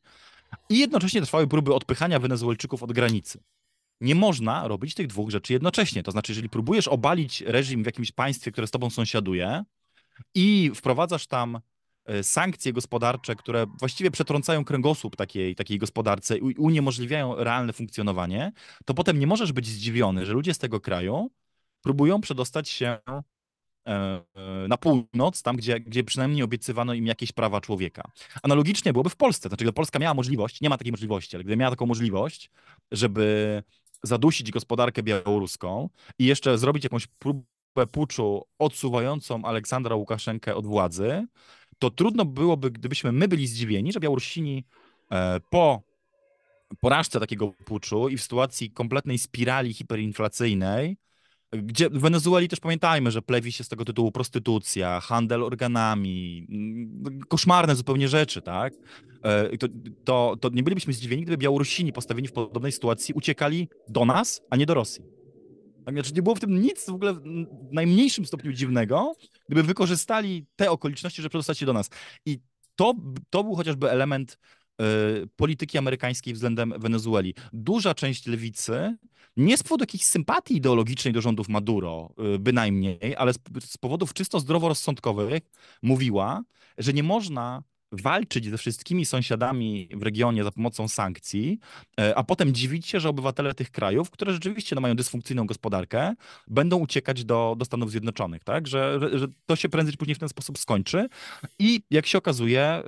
i 0.70 0.80
jednocześnie 0.80 1.22
trwały 1.22 1.47
próby 1.47 1.74
odpychania 1.74 2.20
Wenezuelczyków 2.20 2.84
od 2.84 2.93
granicy. 2.93 3.39
Nie 4.01 4.16
można 4.16 4.68
robić 4.68 4.93
tych 4.93 5.08
dwóch 5.08 5.30
rzeczy 5.30 5.54
jednocześnie. 5.54 6.04
To 6.04 6.12
znaczy, 6.12 6.32
jeżeli 6.32 6.49
próbujesz 6.49 6.88
obalić 6.88 7.41
reżim 7.41 7.84
w 7.84 7.86
jakimś 7.86 8.12
państwie, 8.12 8.51
które 8.51 8.68
z 8.68 8.72
tobą 8.72 8.89
sąsiaduje 8.89 9.64
i 10.36 10.72
wprowadzasz 10.76 11.28
tam 11.28 11.60
sankcje 12.22 12.74
gospodarcze, 12.74 13.36
które 13.36 13.66
właściwie 13.80 14.12
przetrącają 14.12 14.66
kręgosłup 14.66 15.16
takiej, 15.16 15.56
takiej 15.56 15.80
gospodarce 15.80 16.38
i 16.38 16.56
uniemożliwiają 16.56 17.36
realne 17.36 17.74
funkcjonowanie, 17.74 18.51
to 18.86 18.93
potem 18.93 19.20
nie 19.20 19.28
możesz 19.28 19.51
być 19.51 19.68
zdziwiony, 19.68 20.26
że 20.26 20.34
ludzie 20.34 20.54
z 20.54 20.58
tego 20.58 20.80
kraju 20.80 21.32
próbują 21.84 22.22
przedostać 22.22 22.70
się 22.70 22.97
e, 23.08 23.24
e, 23.88 24.22
na 24.68 24.78
północ, 24.78 25.41
tam 25.43 25.56
gdzie, 25.56 25.80
gdzie 25.80 26.04
przynajmniej 26.04 26.43
obiecywano 26.43 26.93
im 26.93 27.08
jakieś 27.08 27.32
prawa 27.32 27.62
człowieka. 27.62 28.12
Analogicznie 28.43 28.93
byłoby 28.93 29.10
w 29.10 29.16
Polsce, 29.16 29.49
znaczy 29.49 29.64
gdyby 29.64 29.74
Polska 29.74 29.99
miała 29.99 30.14
możliwość, 30.14 30.62
nie 30.62 30.70
ma 30.70 30.78
takiej 30.78 30.91
możliwości, 30.91 31.36
ale 31.36 31.43
gdyby 31.43 31.58
miała 31.58 31.72
taką 31.72 31.86
możliwość, 31.86 32.51
żeby 32.91 33.64
zadusić 34.04 34.51
gospodarkę 34.51 35.04
białoruską 35.04 35.89
i 36.20 36.26
jeszcze 36.26 36.58
zrobić 36.58 36.84
jakąś 36.84 37.08
próbę 37.08 37.88
puczu 37.91 38.45
odsuwającą 38.60 39.45
Aleksandra 39.45 39.95
Łukaszenkę 39.95 40.56
od 40.56 40.68
władzy, 40.68 41.28
to 41.84 41.92
trudno 41.92 42.26
byłoby, 42.26 42.72
gdybyśmy 42.72 43.12
my 43.12 43.28
byli 43.28 43.48
zdziwieni, 43.48 43.92
że 43.94 44.00
Białorusini 44.00 44.64
e, 45.12 45.40
po 45.50 45.82
porażce 46.80 47.20
takiego 47.20 47.52
puczu 47.66 48.10
i 48.10 48.18
w 48.18 48.22
sytuacji 48.22 48.72
kompletnej 48.72 49.18
spirali 49.18 49.74
hiperinflacyjnej, 49.74 50.98
gdzie 51.52 51.90
w 51.90 52.00
Wenezueli 52.00 52.48
też 52.48 52.60
pamiętajmy, 52.60 53.12
że 53.12 53.22
plewi 53.22 53.52
się 53.52 53.64
z 53.64 53.70
tego 53.70 53.86
tytułu 53.86 54.12
prostytucja, 54.12 55.00
handel 55.00 55.44
organami, 55.44 56.48
mm, 56.50 57.20
koszmarne 57.28 57.76
zupełnie 57.76 58.08
rzeczy, 58.08 58.42
tak? 58.42 58.74
E, 59.24 59.58
to, 59.58 59.68
to, 60.04 60.36
to 60.42 60.50
nie 60.50 60.64
bylibyśmy 60.64 60.94
zdziwieni, 60.94 61.22
gdyby 61.22 61.38
Białorusini 61.38 61.94
postawieni 61.94 62.28
w 62.28 62.34
podobnej 62.34 62.72
sytuacji 62.72 63.14
uciekali 63.14 63.68
do 63.90 64.06
nas, 64.06 64.42
a 64.50 64.56
nie 64.56 64.66
do 64.66 64.74
Rosji. 64.74 65.23
Tak, 65.86 65.96
znaczy 65.96 66.14
nie 66.14 66.22
było 66.22 66.36
w 66.36 66.40
tym 66.40 66.62
nic 66.62 66.86
w 66.86 66.94
ogóle 66.94 67.14
w 67.14 67.22
najmniejszym 67.72 68.26
stopniu 68.26 68.54
dziwnego, 68.54 69.16
gdyby 69.50 69.64
wykorzystali 69.64 70.46
te 70.56 70.72
okoliczności, 70.72 71.22
żeby 71.22 71.30
przedostać 71.30 71.58
się 71.58 71.66
do 71.66 71.74
nas. 71.74 71.90
I 72.26 72.40
to, 72.76 72.94
to 73.30 73.44
był 73.44 73.56
chociażby 73.56 73.92
element 73.92 74.38
y, 74.82 74.86
polityki 75.36 75.78
amerykańskiej 75.78 76.34
względem 76.34 76.74
Wenezueli. 76.78 77.34
Duża 77.54 77.94
część 77.94 78.28
lewicy, 78.28 78.98
nie 79.38 79.58
z 79.58 79.64
powodu 79.64 79.84
jakiejś 79.84 80.04
sympatii 80.04 80.56
ideologicznej 80.56 81.14
do 81.14 81.22
rządów 81.22 81.50
Maduro, 81.50 82.14
y, 82.36 82.40
bynajmniej, 82.40 83.16
ale 83.18 83.34
z, 83.34 83.38
z 83.60 83.78
powodów 83.78 84.14
czysto 84.14 84.40
zdroworozsądkowych, 84.40 85.44
mówiła, 85.82 86.44
że 86.78 86.94
nie 86.94 87.04
można 87.04 87.64
walczyć 88.02 88.50
ze 88.50 88.58
wszystkimi 88.58 89.06
sąsiadami 89.06 89.89
w 89.94 90.04
regionie 90.04 90.44
za 90.44 90.52
pomocą 90.52 90.88
sankcji, 90.88 91.60
e, 92.00 92.18
a 92.18 92.24
potem 92.24 92.54
dziwić 92.54 92.88
się, 92.88 93.00
że 93.00 93.10
obywatele 93.10 93.54
tych 93.54 93.72
krajów, 93.72 94.12
które 94.12 94.34
rzeczywiście 94.34 94.76
no, 94.76 94.82
mają 94.82 94.96
dysfunkcyjną 94.96 95.46
gospodarkę, 95.46 96.14
będą 96.48 96.78
uciekać 96.78 97.26
do, 97.26 97.56
do 97.58 97.66
Stanów 97.66 97.91
Zjednoczonych, 97.91 98.44
tak? 98.44 98.68
Że, 98.68 99.00
że, 99.14 99.28
to 99.46 99.56
się 99.56 99.70
prędzej 99.70 99.91
czy 99.91 99.98
później 99.98 100.16
w 100.16 100.20
ten 100.20 100.30
sposób 100.30 100.58
skończy. 100.58 101.08
I 101.60 101.82
jak 101.91 102.06
się 102.06 102.18
okazuje, 102.18 102.62
e, 102.62 102.84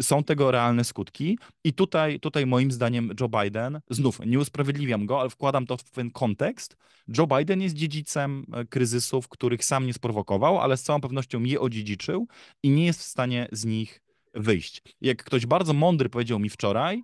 są 0.00 0.24
tego 0.24 0.50
realne 0.50 0.84
skutki. 0.84 1.38
I 1.64 1.72
tutaj, 1.72 2.20
tutaj 2.20 2.46
moim 2.46 2.72
zdaniem 2.72 3.10
Joe 3.20 3.28
Biden, 3.28 3.80
znów 3.90 4.20
nie 4.26 4.38
usprawiedliwiam 4.38 5.06
go, 5.06 5.20
ale 5.20 5.30
wkładam 5.30 5.66
to 5.66 5.76
w 5.76 5.84
pewien 5.84 6.10
kontekst. 6.10 6.76
Joe 7.18 7.26
Biden 7.26 7.62
jest 7.62 7.74
dziedzicem 7.74 8.46
e, 8.52 8.64
kryzysów, 8.64 9.28
których 9.28 9.64
sam 9.64 9.86
nie 9.86 9.94
sprowokował, 9.94 10.58
ale 10.58 10.76
z 10.76 10.82
całą 10.82 11.00
pewnością 11.00 11.42
je 11.42 11.60
odziedziczył 11.60 12.26
i 12.62 12.70
nie 12.70 12.86
jest 12.86 13.00
w 13.00 13.04
stanie 13.04 13.48
z 13.52 13.64
nich 13.64 14.00
wyjść. 14.34 14.82
Jak 15.00 15.24
ktoś 15.24 15.46
bardzo 15.46 15.72
mądry 15.72 16.08
powiedział 16.08 16.38
mi 16.38 16.50
wczoraj, 16.50 17.02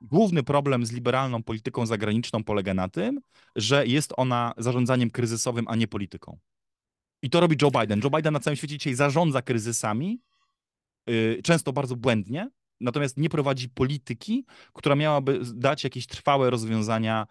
główny 0.00 0.42
problem 0.42 0.86
z 0.86 0.92
liberalną 0.92 1.42
polityką 1.42 1.86
zagraniczną 1.86 2.44
polega 2.44 2.74
na 2.74 2.88
tym, 2.88 3.20
że 3.56 3.86
jest 3.86 4.12
ona 4.16 4.54
zarządzaniem 4.56 5.10
kryzysowym, 5.10 5.68
a 5.68 5.76
nie 5.76 5.88
polityką. 5.88 6.38
I 7.22 7.30
to 7.30 7.40
robi 7.40 7.56
Joe 7.62 7.70
Biden. 7.80 8.00
Joe 8.04 8.10
Biden 8.10 8.32
na 8.32 8.40
całym 8.40 8.56
świecie 8.56 8.78
dzisiaj 8.78 8.94
zarządza 8.94 9.42
kryzysami, 9.42 10.20
yy, 11.06 11.40
często 11.44 11.72
bardzo 11.72 11.96
błędnie, 11.96 12.50
natomiast 12.80 13.16
nie 13.16 13.28
prowadzi 13.28 13.68
polityki, 13.68 14.44
która 14.72 14.94
miałaby 14.94 15.40
dać 15.54 15.84
jakieś 15.84 16.06
trwałe 16.06 16.50
rozwiązania 16.50 17.26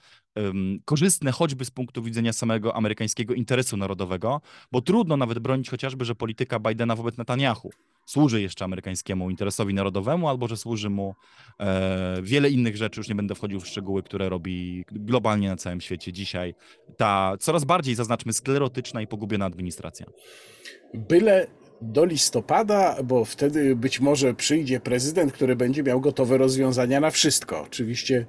korzystne 0.86 1.32
choćby 1.32 1.66
z 1.66 1.72
punktu 1.72 2.04
widzenia 2.04 2.34
samego 2.34 2.76
amerykańskiego 2.76 3.34
interesu 3.34 3.78
narodowego, 3.78 4.41
bo 4.72 4.82
trudno 4.82 5.18
nawet 5.18 5.39
bronić 5.39 5.70
chociażby, 5.70 6.06
że 6.06 6.16
polityka 6.16 6.60
Bidena 6.60 6.96
wobec 6.96 7.18
Netanyahu 7.18 7.72
służy 8.06 8.41
jeszcze 8.41 8.66
amerykańskiemu 8.66 9.30
interesowi 9.30 9.74
narodowemu, 9.74 10.30
albo 10.30 10.48
że 10.48 10.58
służy 10.58 10.89
mu 10.89 11.16
e, 11.60 12.22
wiele 12.22 12.50
innych 12.50 12.78
rzeczy, 12.78 13.00
już 13.00 13.10
nie 13.10 13.16
będę 13.16 13.36
wchodził 13.36 13.60
w 13.60 13.68
szczegóły, 13.68 14.04
które 14.04 14.30
robi 14.30 14.86
globalnie 14.91 15.50
na 15.50 15.56
całym 15.56 15.82
świecie 15.82 16.14
dzisiaj 16.14 16.56
ta 16.98 17.34
coraz 17.39 17.66
bardziej, 17.66 17.96
zaznaczmy, 17.96 18.34
sklerotyczna 18.34 19.02
i 19.02 19.08
pogubiona 19.08 19.46
administracja. 19.46 20.06
Byle 20.94 21.48
do 21.84 22.05
listopada, 22.05 22.97
bo 23.03 23.25
wtedy 23.25 23.75
być 23.75 23.99
może 23.99 24.34
przyjdzie 24.34 24.79
prezydent, 24.79 25.31
który 25.31 25.55
będzie 25.55 25.84
miał 25.84 26.01
gotowe 26.01 26.38
rozwiązania 26.38 26.99
na 26.99 27.11
wszystko. 27.11 27.61
Oczywiście 27.61 28.25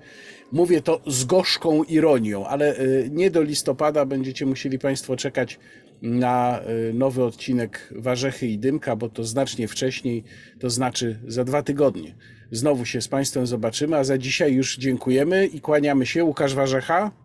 mówię 0.52 0.82
to 0.82 1.00
z 1.06 1.24
gorzką 1.24 1.84
ironią, 1.84 2.46
ale 2.46 2.76
e, 2.76 2.84
nie 3.10 3.30
do 3.30 3.42
listopada 3.42 4.06
będziecie 4.06 4.46
musieli 4.46 4.78
Państwo 4.78 5.16
czekać 5.16 5.58
na 6.02 6.60
y, 6.90 6.94
nowy 6.94 7.24
odcinek 7.24 7.92
Warzechy 7.96 8.46
i 8.46 8.58
Dymka, 8.58 8.96
bo 8.96 9.08
to 9.08 9.24
znacznie 9.24 9.68
wcześniej, 9.68 10.24
to 10.58 10.70
znaczy 10.70 11.18
za 11.26 11.44
dwa 11.44 11.62
tygodnie. 11.62 12.14
Znowu 12.50 12.84
się 12.84 13.00
z 13.00 13.08
Państwem 13.08 13.46
zobaczymy, 13.46 13.96
a 13.96 14.04
za 14.04 14.18
dzisiaj 14.18 14.52
już 14.52 14.76
dziękujemy 14.76 15.46
i 15.46 15.60
kłaniamy 15.60 16.06
się. 16.06 16.24
Łukasz 16.24 16.54
Warzecha. 16.54 17.23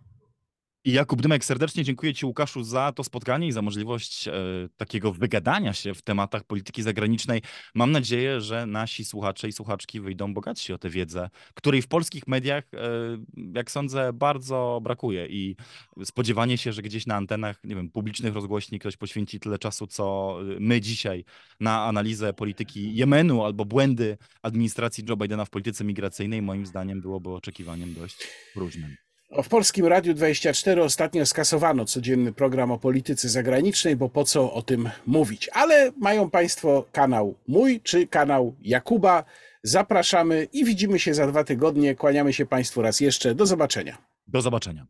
I 0.85 0.91
Jakub 0.91 1.21
Dymek, 1.21 1.45
serdecznie 1.45 1.83
dziękuję 1.83 2.13
Ci, 2.13 2.25
Łukaszu, 2.25 2.63
za 2.63 2.91
to 2.91 3.03
spotkanie 3.03 3.47
i 3.47 3.51
za 3.51 3.61
możliwość 3.61 4.27
e, 4.27 4.33
takiego 4.77 5.13
wygadania 5.13 5.73
się 5.73 5.93
w 5.93 6.01
tematach 6.01 6.43
polityki 6.43 6.83
zagranicznej. 6.83 7.41
Mam 7.75 7.91
nadzieję, 7.91 8.41
że 8.41 8.65
nasi 8.65 9.05
słuchacze 9.05 9.47
i 9.47 9.51
słuchaczki 9.51 9.99
wyjdą 9.99 10.33
bogatsi 10.33 10.73
o 10.73 10.77
tę 10.77 10.89
wiedzę, 10.89 11.29
której 11.53 11.81
w 11.81 11.87
polskich 11.87 12.27
mediach, 12.27 12.63
e, 12.73 12.77
jak 13.55 13.71
sądzę, 13.71 14.13
bardzo 14.13 14.79
brakuje. 14.83 15.27
I 15.27 15.55
spodziewanie 16.03 16.57
się, 16.57 16.73
że 16.73 16.81
gdzieś 16.81 17.05
na 17.05 17.15
antenach, 17.15 17.63
nie 17.63 17.75
wiem, 17.75 17.89
publicznych 17.89 18.33
rozgłośni 18.33 18.79
ktoś 18.79 18.97
poświęci 18.97 19.39
tyle 19.39 19.59
czasu, 19.59 19.87
co 19.87 20.37
my 20.59 20.81
dzisiaj 20.81 21.25
na 21.59 21.85
analizę 21.85 22.33
polityki 22.33 22.95
Jemenu 22.95 23.43
albo 23.43 23.65
błędy 23.65 24.17
administracji 24.41 25.03
Joe 25.09 25.17
Bidena 25.17 25.45
w 25.45 25.49
polityce 25.49 25.83
migracyjnej, 25.83 26.41
moim 26.41 26.65
zdaniem 26.65 27.01
byłoby 27.01 27.29
oczekiwaniem 27.29 27.93
dość 27.93 28.27
próżnym. 28.53 29.08
W 29.31 29.49
Polskim 29.49 29.85
Radiu 29.85 30.13
24 30.13 30.83
ostatnio 30.83 31.25
skasowano 31.25 31.85
codzienny 31.85 32.33
program 32.33 32.71
o 32.71 32.79
polityce 32.79 33.29
zagranicznej, 33.29 33.95
bo 33.95 34.09
po 34.09 34.23
co 34.23 34.53
o 34.53 34.61
tym 34.61 34.89
mówić. 35.07 35.49
Ale 35.53 35.91
mają 35.97 36.29
Państwo 36.29 36.85
kanał 36.91 37.35
mój 37.47 37.81
czy 37.81 38.07
kanał 38.07 38.55
Jakuba. 38.61 39.23
Zapraszamy 39.63 40.47
i 40.53 40.65
widzimy 40.65 40.99
się 40.99 41.13
za 41.13 41.27
dwa 41.27 41.43
tygodnie. 41.43 41.95
Kłaniamy 41.95 42.33
się 42.33 42.45
Państwu 42.45 42.81
raz 42.81 42.99
jeszcze. 42.99 43.35
Do 43.35 43.45
zobaczenia. 43.45 43.97
Do 44.27 44.41
zobaczenia. 44.41 44.87